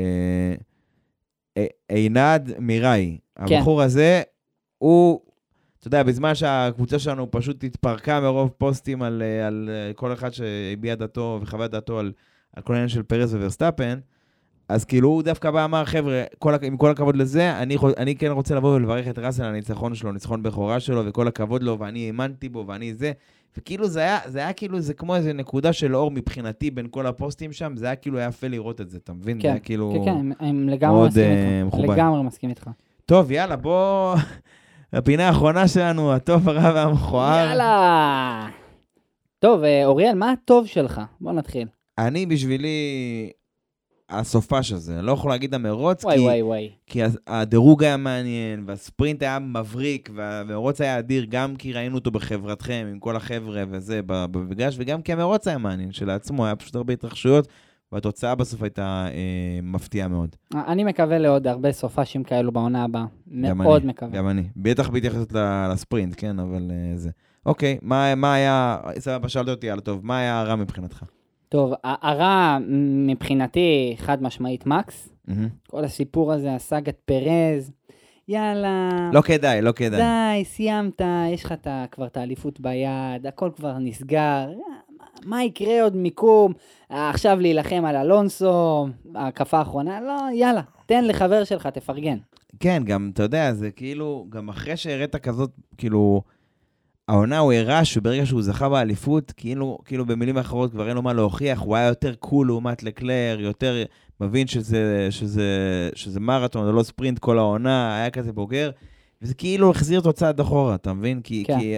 עינד 1.88 2.51
מיראי. 2.60 3.18
כן. 3.47 3.56
הבחור 3.56 3.82
הזה, 3.82 4.22
הוא, 4.78 5.22
אתה 5.80 5.88
יודע, 5.88 6.04
בזמן 6.04 6.36
שהקבוצה 6.36 6.99
שלנו 6.99 7.32
פשוט 7.32 7.64
התפרקה 7.64 8.20
מרוב 8.20 8.49
פוסטים 8.58 9.01
על, 9.01 9.22
אה, 9.26 9.47
על 9.47 9.70
אה, 9.72 9.93
כל 9.93 10.14
אחד 10.14 10.34
שהביע 10.34 10.95
דעתו 10.95 11.39
וחווה 11.41 11.68
דעתו 11.68 11.99
על, 11.99 12.12
על 12.56 12.64
כל 12.64 12.74
העניין 12.74 12.89
של 12.89 13.04
פרס 13.04 13.34
וורסטאפן, 13.34 13.99
אז 14.70 14.86
כאילו 14.86 15.10
הוא 15.10 15.24
דווקא 15.24 15.51
בא 15.51 15.58
ואמר, 15.58 15.86
חבר'ה, 15.86 16.24
כל, 16.39 16.54
עם 16.62 16.78
כל 16.78 16.91
הכבוד 16.91 17.16
לזה, 17.16 17.58
אני, 17.58 17.78
אני 17.97 18.16
כן 18.16 18.32
רוצה 18.32 18.56
לבוא 18.56 18.76
ולברך 18.76 19.08
את 19.08 19.20
ראסל 19.20 19.43
על 19.43 19.49
הניצחון 19.49 19.95
שלו, 19.95 20.12
ניצחון 20.12 20.43
בכורה 20.43 20.80
שלו, 20.80 21.06
וכל 21.06 21.28
הכבוד 21.28 21.64
לו, 21.64 21.80
ואני 21.80 22.06
האמנתי 22.08 22.49
בו, 22.49 22.66
ואני 22.68 22.93
זה. 22.93 23.12
וכאילו 23.58 23.88
זה 23.88 23.99
היה, 23.99 24.20
זה 24.26 24.39
היה 24.39 24.54
כאילו, 24.54 24.80
זה 24.80 24.93
כמו 24.93 25.16
איזה 25.16 25.34
נקודה 25.34 25.74
של 25.74 25.95
אור 25.95 26.12
מבחינתי 26.12 26.72
בין 26.72 26.88
כל 26.91 27.06
הפוסטים 27.08 27.51
שם, 27.54 27.74
זה 27.78 27.86
היה 27.86 27.95
כאילו 27.95 28.20
יפה 28.20 28.47
לראות 28.47 28.82
את 28.82 28.89
זה, 28.89 28.97
אתה 28.97 29.14
מבין? 29.14 29.38
זה 29.38 29.41
כן, 29.43 29.49
היה 29.49 29.60
כאילו... 29.60 29.93
כן, 29.95 30.06
כן, 30.06 30.18
הם- 30.18 30.32
הם 30.39 30.70
לגמרי 30.70 30.95
מאוד, 30.97 31.08
מסכים 31.10 31.24
אה, 31.32 31.62
איתך. 31.84 31.93
לגמרי 31.93 32.24
מסכים 32.24 32.49
איתך. 32.49 32.70
טוב, 33.06 33.32
יאללה, 33.32 33.56
בוא... 33.56 34.16
הפינה 34.93 35.28
האחרונה 35.28 35.68
שלנו, 35.68 36.14
הטוב, 36.14 36.49
הרע 36.49 36.72
והמכוער. 36.76 37.47
יאללה! 37.49 38.47
טוב, 39.39 39.64
אה, 39.64 39.86
אוריאל, 39.86 40.14
מה 40.14 40.32
הטוב 40.32 40.68
שלך? 40.68 41.01
בוא 41.22 41.32
נתחיל. 41.32 41.68
אני 41.97 42.26
בשבילי 42.26 42.78
הסופש 44.14 44.72
הזה, 44.72 44.99
אני 44.99 45.05
לא 45.05 45.11
יכול 45.11 45.32
להגיד 45.32 45.53
המרוץ, 45.53 46.03
וואי 46.03 46.18
כי, 46.18 46.22
וואי 46.22 46.41
וואי. 46.41 46.70
כי 46.88 47.01
הדירוג 47.28 47.84
היה 47.84 47.97
מעניין, 47.97 48.64
והספרינט 48.68 49.24
היה 49.24 49.39
מבריק, 49.39 50.09
והמרוץ 50.16 50.82
היה 50.82 50.99
אדיר, 50.99 51.26
גם 51.30 51.55
כי 51.55 51.74
ראינו 51.74 51.95
אותו 51.95 52.11
בחברתכם, 52.11 52.88
עם 52.91 52.99
כל 52.99 53.16
החבר'ה 53.16 53.64
וזה, 53.70 54.01
במפגש, 54.05 54.76
וגם 54.80 55.01
כי 55.01 55.14
המרוץ 55.14 55.47
היה 55.47 55.57
מעניין 55.57 55.91
שלעצמו, 55.91 56.45
היה 56.45 56.55
פשוט 56.55 56.76
הרבה 56.76 56.93
התרחשויות, 56.93 57.47
והתוצאה 57.91 58.36
בסוף 58.36 58.64
הייתה 58.64 59.05
אה, 59.14 59.59
מפתיעה 59.64 60.07
מאוד. 60.07 60.36
אני 60.55 60.84
מקווה 60.84 61.18
לעוד 61.18 61.47
הרבה 61.47 61.72
סופאשים 61.72 62.24
כאלו 62.24 62.51
בעונה 62.51 62.84
הבאה. 62.84 63.05
מאוד 63.28 63.82
אני, 63.82 63.89
מקווה. 63.89 64.11
גם 64.11 64.30
אני. 64.30 64.43
בטח 64.55 64.89
בהתייחסות 64.89 65.34
לספרינט, 65.74 66.14
כן, 66.18 66.39
אבל 66.39 66.72
אה, 66.72 66.97
זה. 66.97 67.09
אוקיי, 67.45 67.78
מה, 67.82 68.16
מה 68.16 68.34
היה, 68.34 68.78
סבבה, 68.99 69.30
שאלת 69.30 69.49
אותי 69.49 69.70
על 69.70 69.78
הטוב, 69.78 70.05
מה 70.05 70.18
היה 70.18 70.39
הרע 70.39 70.55
מבחינתך? 70.55 71.03
טוב, 71.54 71.74
הרע 71.84 72.58
מבחינתי 73.08 73.95
חד 73.97 74.24
משמעית 74.24 74.66
מקס. 74.66 75.10
מהמם. 75.28 75.47
כל 75.70 75.84
הסיפור 75.84 76.34
הזה, 76.34 76.56
הסאגת 76.56 76.95
פרז. 77.06 77.72
יאללה. 78.28 78.89
לא 79.14 79.22
כדאי, 79.22 79.62
לא 79.62 79.72
כדאי. 79.72 80.01
די, 80.01 80.45
סיימת, 80.45 81.01
יש 81.34 81.45
לך 81.45 81.54
כבר 81.91 82.06
את 82.06 82.18
האליפות 82.18 82.60
ביד, 82.60 83.28
הכל 83.28 83.49
כבר 83.56 83.78
נסגר. 83.80 84.47
מה- 84.49 85.06
מה 85.26 85.43
יקרה 85.43 85.84
עוד 85.84 85.95
מיקום? 85.95 86.54
אה, 86.91 87.10
עכשיו 87.10 87.39
להילחם 87.39 87.84
על 87.86 87.95
אלונסו, 87.95 88.88
ההקפה 89.16 89.58
האחרונה? 89.60 90.01
לא, 90.01 90.16
יאללה, 90.34 90.62
תן 90.86 91.06
לחבר 91.06 91.43
שלך, 91.43 91.68
תפרגן. 91.68 92.18
כן, 92.60 92.82
גם, 92.86 93.10
אתה 93.14 93.24
יודע, 93.24 93.54
זה 93.54 93.72
כאילו, 93.72 94.26
גם 94.30 94.49
אחרי 94.49 94.78
שהראית 94.78 95.16
כזאת, 95.16 95.49
כאילו, 95.78 96.22
העונה 97.14 97.39
הוא 97.39 97.53
הראה 97.53 97.86
שברגע 97.86 98.26
שהוא 98.26 98.41
זכה 98.41 98.70
באליפות, 98.70 99.32
כאילו, 99.32 99.78
כאילו 99.86 100.05
במילים 100.05 100.38
אחרות 100.38 100.72
כבר 100.72 100.88
אין 100.88 100.95
לו 100.95 101.01
מה 101.01 101.14
להוכיח, 101.14 101.59
הוא 101.59 101.76
היה 101.76 101.88
יותר 101.88 102.16
קול 102.16 102.47
לעומת 102.47 102.84
לקלר, 102.84 103.38
יותר 103.39 103.84
מבין 104.20 104.47
שזה, 104.47 105.07
שזה, 105.09 105.49
שזה 105.95 106.20
מרתון, 106.20 106.66
זה 106.66 106.72
לא 106.72 106.84
ספרינט 106.84 107.20
כל 107.20 107.38
העונה, 107.38 107.95
היה 107.95 108.09
כזה 108.09 108.34
בוגר, 108.34 108.72
וזה 109.22 109.34
כאילו 109.34 109.72
החזיר 109.72 109.99
אותו 109.99 110.14
צעד 110.14 110.39
אחורה, 110.39 110.76
אתה 110.76 110.93
מבין? 110.93 111.22
כי, 111.22 111.43
כן. 111.47 111.59
כי 111.59 111.78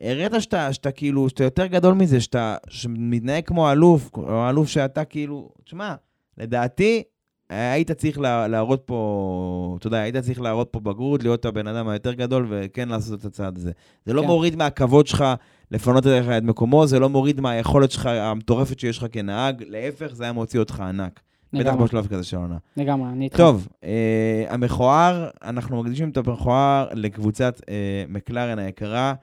הראית 0.00 0.32
שאתה, 0.38 0.72
שאתה 0.72 0.90
כאילו, 0.90 1.28
שאתה 1.28 1.44
יותר 1.44 1.66
גדול 1.66 1.94
מזה, 1.94 2.20
שאתה 2.20 2.56
שמתנהג 2.68 3.44
כמו 3.44 3.72
אלוף, 3.72 4.10
או 4.16 4.48
אלוף 4.48 4.68
שאתה 4.68 5.04
כאילו, 5.04 5.50
תשמע, 5.64 5.94
לדעתי, 6.38 7.02
היית 7.50 7.90
צריך 7.90 8.18
לה, 8.18 8.48
להראות 8.48 8.82
פה, 8.86 9.76
אתה 9.78 9.86
יודע, 9.86 9.98
היית 9.98 10.16
צריך 10.16 10.40
להראות 10.40 10.68
פה 10.70 10.80
בגרות, 10.80 11.22
להיות 11.22 11.44
הבן 11.44 11.66
אדם 11.66 11.88
היותר 11.88 12.12
גדול 12.12 12.46
וכן 12.50 12.88
לעשות 12.88 13.20
את 13.20 13.24
הצעד 13.24 13.58
הזה. 13.58 13.72
זה 14.06 14.12
לא 14.12 14.20
כן. 14.20 14.26
מוריד 14.26 14.56
מהכבוד 14.56 15.06
שלך 15.06 15.24
לפנות 15.70 16.06
אליך 16.06 16.28
את 16.28 16.42
מקומו, 16.42 16.86
זה 16.86 16.98
לא 16.98 17.08
מוריד 17.08 17.40
מהיכולת 17.40 17.90
שלך, 17.90 18.06
המטורפת 18.06 18.78
שיש 18.78 18.98
לך 18.98 19.06
כנהג, 19.12 19.64
להפך, 19.68 20.14
זה 20.14 20.24
היה 20.24 20.32
מוציא 20.32 20.60
אותך 20.60 20.80
ענק. 20.80 21.20
בטח 21.52 21.66
לגמרי, 21.66 21.84
בשלב 21.84 22.06
כזה 22.06 22.24
של 22.24 22.36
העונה. 22.36 22.56
לגמרי, 22.76 23.08
אני 23.08 23.24
איתך. 23.24 23.36
טוב, 23.36 23.68
אה, 23.84 24.44
המכוער, 24.48 25.28
אנחנו 25.44 25.82
מקדישים 25.82 26.10
את 26.10 26.16
המכוער 26.16 26.88
לקבוצת 26.92 27.60
אה, 27.68 28.04
מקלרן 28.08 28.58
היקרה, 28.58 29.14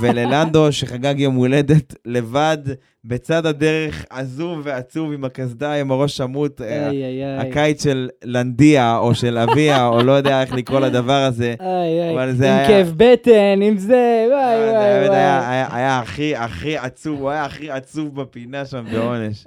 וללנדו 0.00 0.72
שחגג 0.72 1.14
יום 1.20 1.34
הולדת 1.34 1.94
לבד, 2.06 2.58
בצד 3.04 3.46
הדרך, 3.46 4.04
עזוב 4.10 4.60
ועצוב 4.64 5.12
עם 5.12 5.24
הקסדה, 5.24 5.72
עם 5.72 5.90
הראש 5.90 6.16
שמוט. 6.16 6.60
אה. 6.60 6.90
הקיץ 7.40 7.84
של 7.84 8.08
לנדיה, 8.24 8.96
או 8.96 9.14
של 9.14 9.38
אביה, 9.38 9.86
או 9.86 10.02
לא 10.02 10.12
יודע 10.12 10.42
איך 10.42 10.52
לקרוא 10.54 10.80
לדבר 10.80 11.12
הזה. 11.12 11.54
אבל 12.14 12.32
זה 12.32 12.50
עם 12.52 12.58
היה- 12.58 12.68
כאב 12.68 12.92
בטן, 12.96 13.62
עם 13.62 13.76
זה, 13.76 14.26
וואי, 14.30 14.56
זה 14.66 14.70
וואי, 14.72 15.16
היה- 15.18 15.40
וואי. 15.68 15.78
היה- 15.78 15.98
הכי, 15.98 16.36
הכי 16.36 16.76
עצוב, 16.76 17.20
הוא 17.20 17.30
היה 17.30 17.44
הכי 17.44 17.70
עצוב 17.70 18.20
בפינה 18.20 18.64
שם 18.64 18.84
בעונש. 18.92 19.44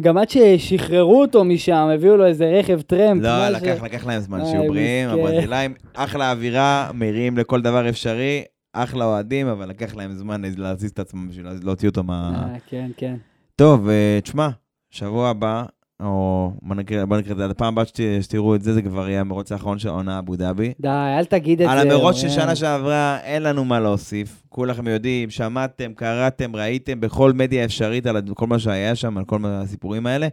גם 0.00 0.18
עד 0.18 0.28
ששחררו 0.30 1.20
אותו 1.20 1.44
משם, 1.44 1.88
הביאו 1.94 2.16
לו 2.16 2.26
איזה 2.26 2.50
רכב 2.58 2.80
טרמפ. 2.80 3.22
לא. 3.22 3.48
לקח, 3.48 4.06
להם 4.06 4.20
זמן, 4.20 4.44
שיהיו 4.44 4.68
בריאים. 4.68 5.08
הברזילאים, 5.08 5.74
אחלה 5.94 6.30
אווירה, 6.30 6.90
מריעים 6.94 7.38
לכל 7.38 7.60
דבר 7.62 7.88
אפשרי, 7.88 8.42
אחלה 8.72 9.04
אוהדים, 9.04 9.46
אבל 9.46 9.68
לקח 9.68 9.94
להם 9.94 10.12
זמן 10.12 10.42
להזיז 10.56 10.90
את 10.90 10.98
עצמם 10.98 11.28
בשביל 11.28 11.46
להוציא 11.62 11.88
אותו 11.88 12.02
מה... 12.04 12.48
אה, 12.54 12.58
כן, 12.68 12.90
כן. 12.96 13.16
טוב, 13.56 13.88
אה, 13.88 14.18
תשמע, 14.22 14.48
שבוע 14.90 15.28
הבא, 15.28 15.64
או 16.00 16.52
בוא 16.62 16.74
נקרא 16.74 17.04
בוא 17.04 17.16
נקרא 17.16 17.32
את 17.32 17.36
זה, 17.36 17.46
הפעם 17.46 17.72
הבאה 17.72 17.84
שת- 17.84 18.00
שתראו 18.22 18.54
את 18.54 18.62
זה, 18.62 18.74
זה 18.74 18.82
כבר 18.82 19.08
יהיה 19.08 19.20
המרוץ 19.20 19.52
האחרון 19.52 19.78
של 19.78 19.88
העונה 19.88 20.18
אבו 20.18 20.36
דאבי. 20.36 20.72
די, 20.80 20.88
אל 21.18 21.24
תגיד 21.24 21.62
את 21.62 21.68
זה. 21.68 21.72
על 21.72 21.90
המרוץ 21.90 22.16
של. 22.16 22.28
שנה 22.28 22.56
שעברה, 22.56 23.18
אין 23.22 23.42
לנו 23.42 23.64
מה 23.64 23.80
להוסיף. 23.80 24.42
כולכם 24.48 24.88
יודעים, 24.88 25.30
שמעתם, 25.30 25.92
קראתם, 25.94 26.56
ראיתם 26.56 27.00
בכל 27.00 27.32
מדיה 27.32 27.64
אפשרית 27.64 28.06
על 28.06 28.22
כל 28.34 28.46
מה 28.46 28.58
שהיה 28.58 28.94
שם, 28.94 29.18
על 29.18 29.24
כל 29.24 29.38
הסיפורים 29.44 30.06
האלה. 30.06 30.28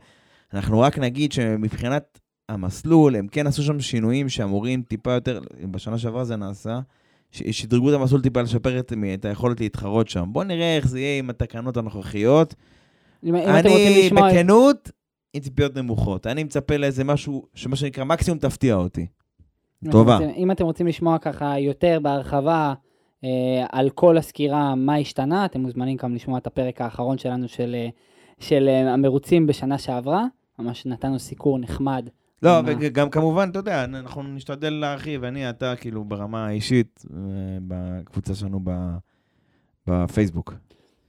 אנחנו 0.54 0.80
רק 0.80 1.00
נגיד 1.00 1.32
שמבחינת 1.32 2.20
המסלול, 2.50 3.16
הם 3.16 3.28
כן 3.28 3.48
עשו 3.48 3.64
שם 3.64 3.80
שינויים 3.80 4.30
שאמורים 4.30 4.82
טיפה 4.82 5.12
יותר, 5.12 5.40
בשנה 5.72 5.98
שעברה 5.98 6.24
זה 6.24 6.36
נעשה, 6.36 6.80
שדרגו 7.32 7.90
את 7.90 7.96
המסלול 7.96 8.22
טיפה 8.22 8.42
לשפר 8.42 8.80
את, 8.80 8.94
את 9.14 9.26
היכולת 9.26 9.60
להתחרות 9.60 10.08
שם. 10.08 10.30
בואו 10.32 10.44
נראה 10.44 10.76
איך 10.76 10.88
זה 10.88 11.00
יהיה 11.00 11.20
עם 11.20 11.30
התקנות 11.30 11.78
הנוכחיות. 11.78 12.56
אם, 13.24 13.36
אם 13.36 13.50
אני. 13.50 14.10
בכנות, 14.16 14.92
עם 15.34 15.42
ציפיות 15.42 15.76
נמוכות. 15.76 16.28
אני 16.28 16.44
מצפה 16.44 16.78
לאיזה 16.78 17.04
משהו, 17.04 17.46
שמה 17.54 17.76
שנקרא, 17.76 18.04
מקסימום 18.04 18.40
תפתיע 18.40 18.76
אותי. 18.76 19.08
אם 19.86 19.92
טובה. 19.92 20.18
אתם 20.18 20.26
רוצים, 20.26 20.44
אם 20.44 20.52
אתם 20.52 20.64
רוצים 20.66 20.88
לשמוע 20.88 21.18
ככה 21.18 21.60
יותר 21.60 22.00
בהרחבה 22.02 22.74
אה, 23.24 23.66
על 23.72 23.90
כל 23.90 24.18
הסקירה, 24.18 24.76
מה 24.76 24.96
השתנה, 24.96 25.46
אתם 25.46 25.62
מוזמנים 25.62 25.98
גם 26.04 26.16
לשמוע 26.16 26.38
את 26.38 26.48
הפרק 26.48 26.82
האחרון 26.82 27.18
שלנו 27.18 27.48
של, 27.48 27.76
אה, 27.76 27.90
של 28.40 28.68
אה, 28.68 28.94
המרוצים 28.94 29.48
בשנה 29.48 29.78
שעברה. 29.78 30.26
ממש 30.60 30.86
נתנו 30.86 31.20
סיקור 31.20 31.60
נחמד. 31.60 32.10
לא, 32.44 32.62
מה? 32.64 32.70
וגם 32.80 33.10
כמובן, 33.10 33.50
אתה 33.52 33.60
יודע, 33.60 33.84
אנחנו 33.84 34.24
נשתדל 34.24 34.74
להרחיב, 34.74 35.24
אני, 35.24 35.50
אתה, 35.50 35.76
כאילו, 35.76 36.04
ברמה 36.04 36.48
האישית, 36.48 37.06
אה, 37.14 37.18
בקבוצה 37.68 38.36
שלנו 38.36 38.60
ב- 38.64 38.98
בפייסבוק. 39.88 40.54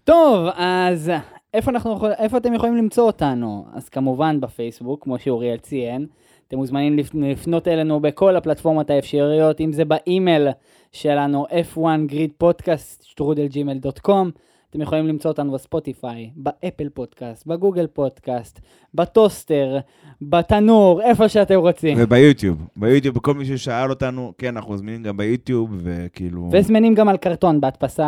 טוב, 0.05 0.47
אז 0.57 1.12
איפה, 1.55 1.70
אנחנו, 1.70 1.99
איפה 2.18 2.37
אתם 2.37 2.55
יכולים 2.55 2.76
למצוא 2.76 3.05
אותנו? 3.07 3.66
אז 3.72 3.89
כמובן 3.89 4.41
בפייסבוק, 4.41 5.05
כמו 5.05 5.18
שאוריאל 5.18 5.57
ציין. 5.59 6.07
אתם 6.49 6.57
מוזמנים 6.57 6.99
לפ- 6.99 7.14
לפנות 7.14 7.68
אלינו 7.68 8.01
בכל 8.01 8.37
הפלטפורמות 8.37 8.91
האפשריות, 8.91 9.61
אם 9.61 9.72
זה 9.72 9.85
באימייל 9.85 10.49
שלנו, 10.93 11.47
f1gridpodcast.gmail.com. 11.74 14.29
אתם 14.71 14.81
יכולים 14.81 15.07
למצוא 15.07 15.31
אותנו 15.31 15.53
בספוטיפיי, 15.53 16.31
באפל 16.37 16.89
פודקאסט, 16.89 17.47
בגוגל 17.47 17.87
פודקאסט, 17.87 18.61
בטוסטר, 18.95 19.79
בתנור, 20.23 21.03
איפה 21.03 21.29
שאתם 21.29 21.59
רוצים. 21.59 21.99
וביוטיוב, 22.01 22.66
ביוטיוב, 22.77 23.19
כל 23.19 23.35
מי 23.35 23.45
ששאל 23.45 23.91
אותנו, 23.91 24.33
כן, 24.39 24.57
אנחנו 24.57 24.77
זמינים 24.77 25.03
גם 25.03 25.16
ביוטיוב, 25.16 25.71
וכאילו... 25.83 26.51
וזמינים 26.53 26.95
גם 26.95 27.09
על 27.09 27.16
קרטון 27.16 27.61
בהדפסה 27.61 28.05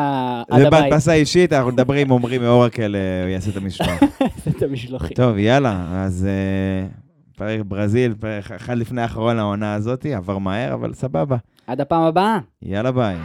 עד 0.50 0.60
הבית. 0.60 0.84
ובהדפסה 0.84 1.12
אישית, 1.12 1.52
אנחנו 1.52 1.72
מדברים 1.72 2.06
עם 2.06 2.12
עמרי 2.12 2.38
מאורקל, 2.38 2.96
אה, 2.96 3.22
הוא 3.22 3.30
יעשה 3.30 3.50
את 3.50 3.56
המשלוח. 3.56 4.02
את 4.56 4.62
המשלוחים. 4.62 5.16
טוב, 5.16 5.38
יאללה, 5.38 6.04
אז 6.04 6.26
אה, 6.28 6.86
פרק 7.36 7.60
ברזיל, 7.68 8.14
פרק 8.20 8.50
אחד 8.50 8.76
לפני 8.76 9.02
האחרון 9.02 9.36
לעונה 9.36 9.74
הזאת, 9.74 10.06
עבר 10.06 10.38
מהר, 10.38 10.74
אבל 10.74 10.94
סבבה. 10.94 11.36
עד 11.66 11.80
הפעם 11.80 12.02
הבאה. 12.02 12.38
יאללה 12.62 12.92
ביי. 12.92 13.16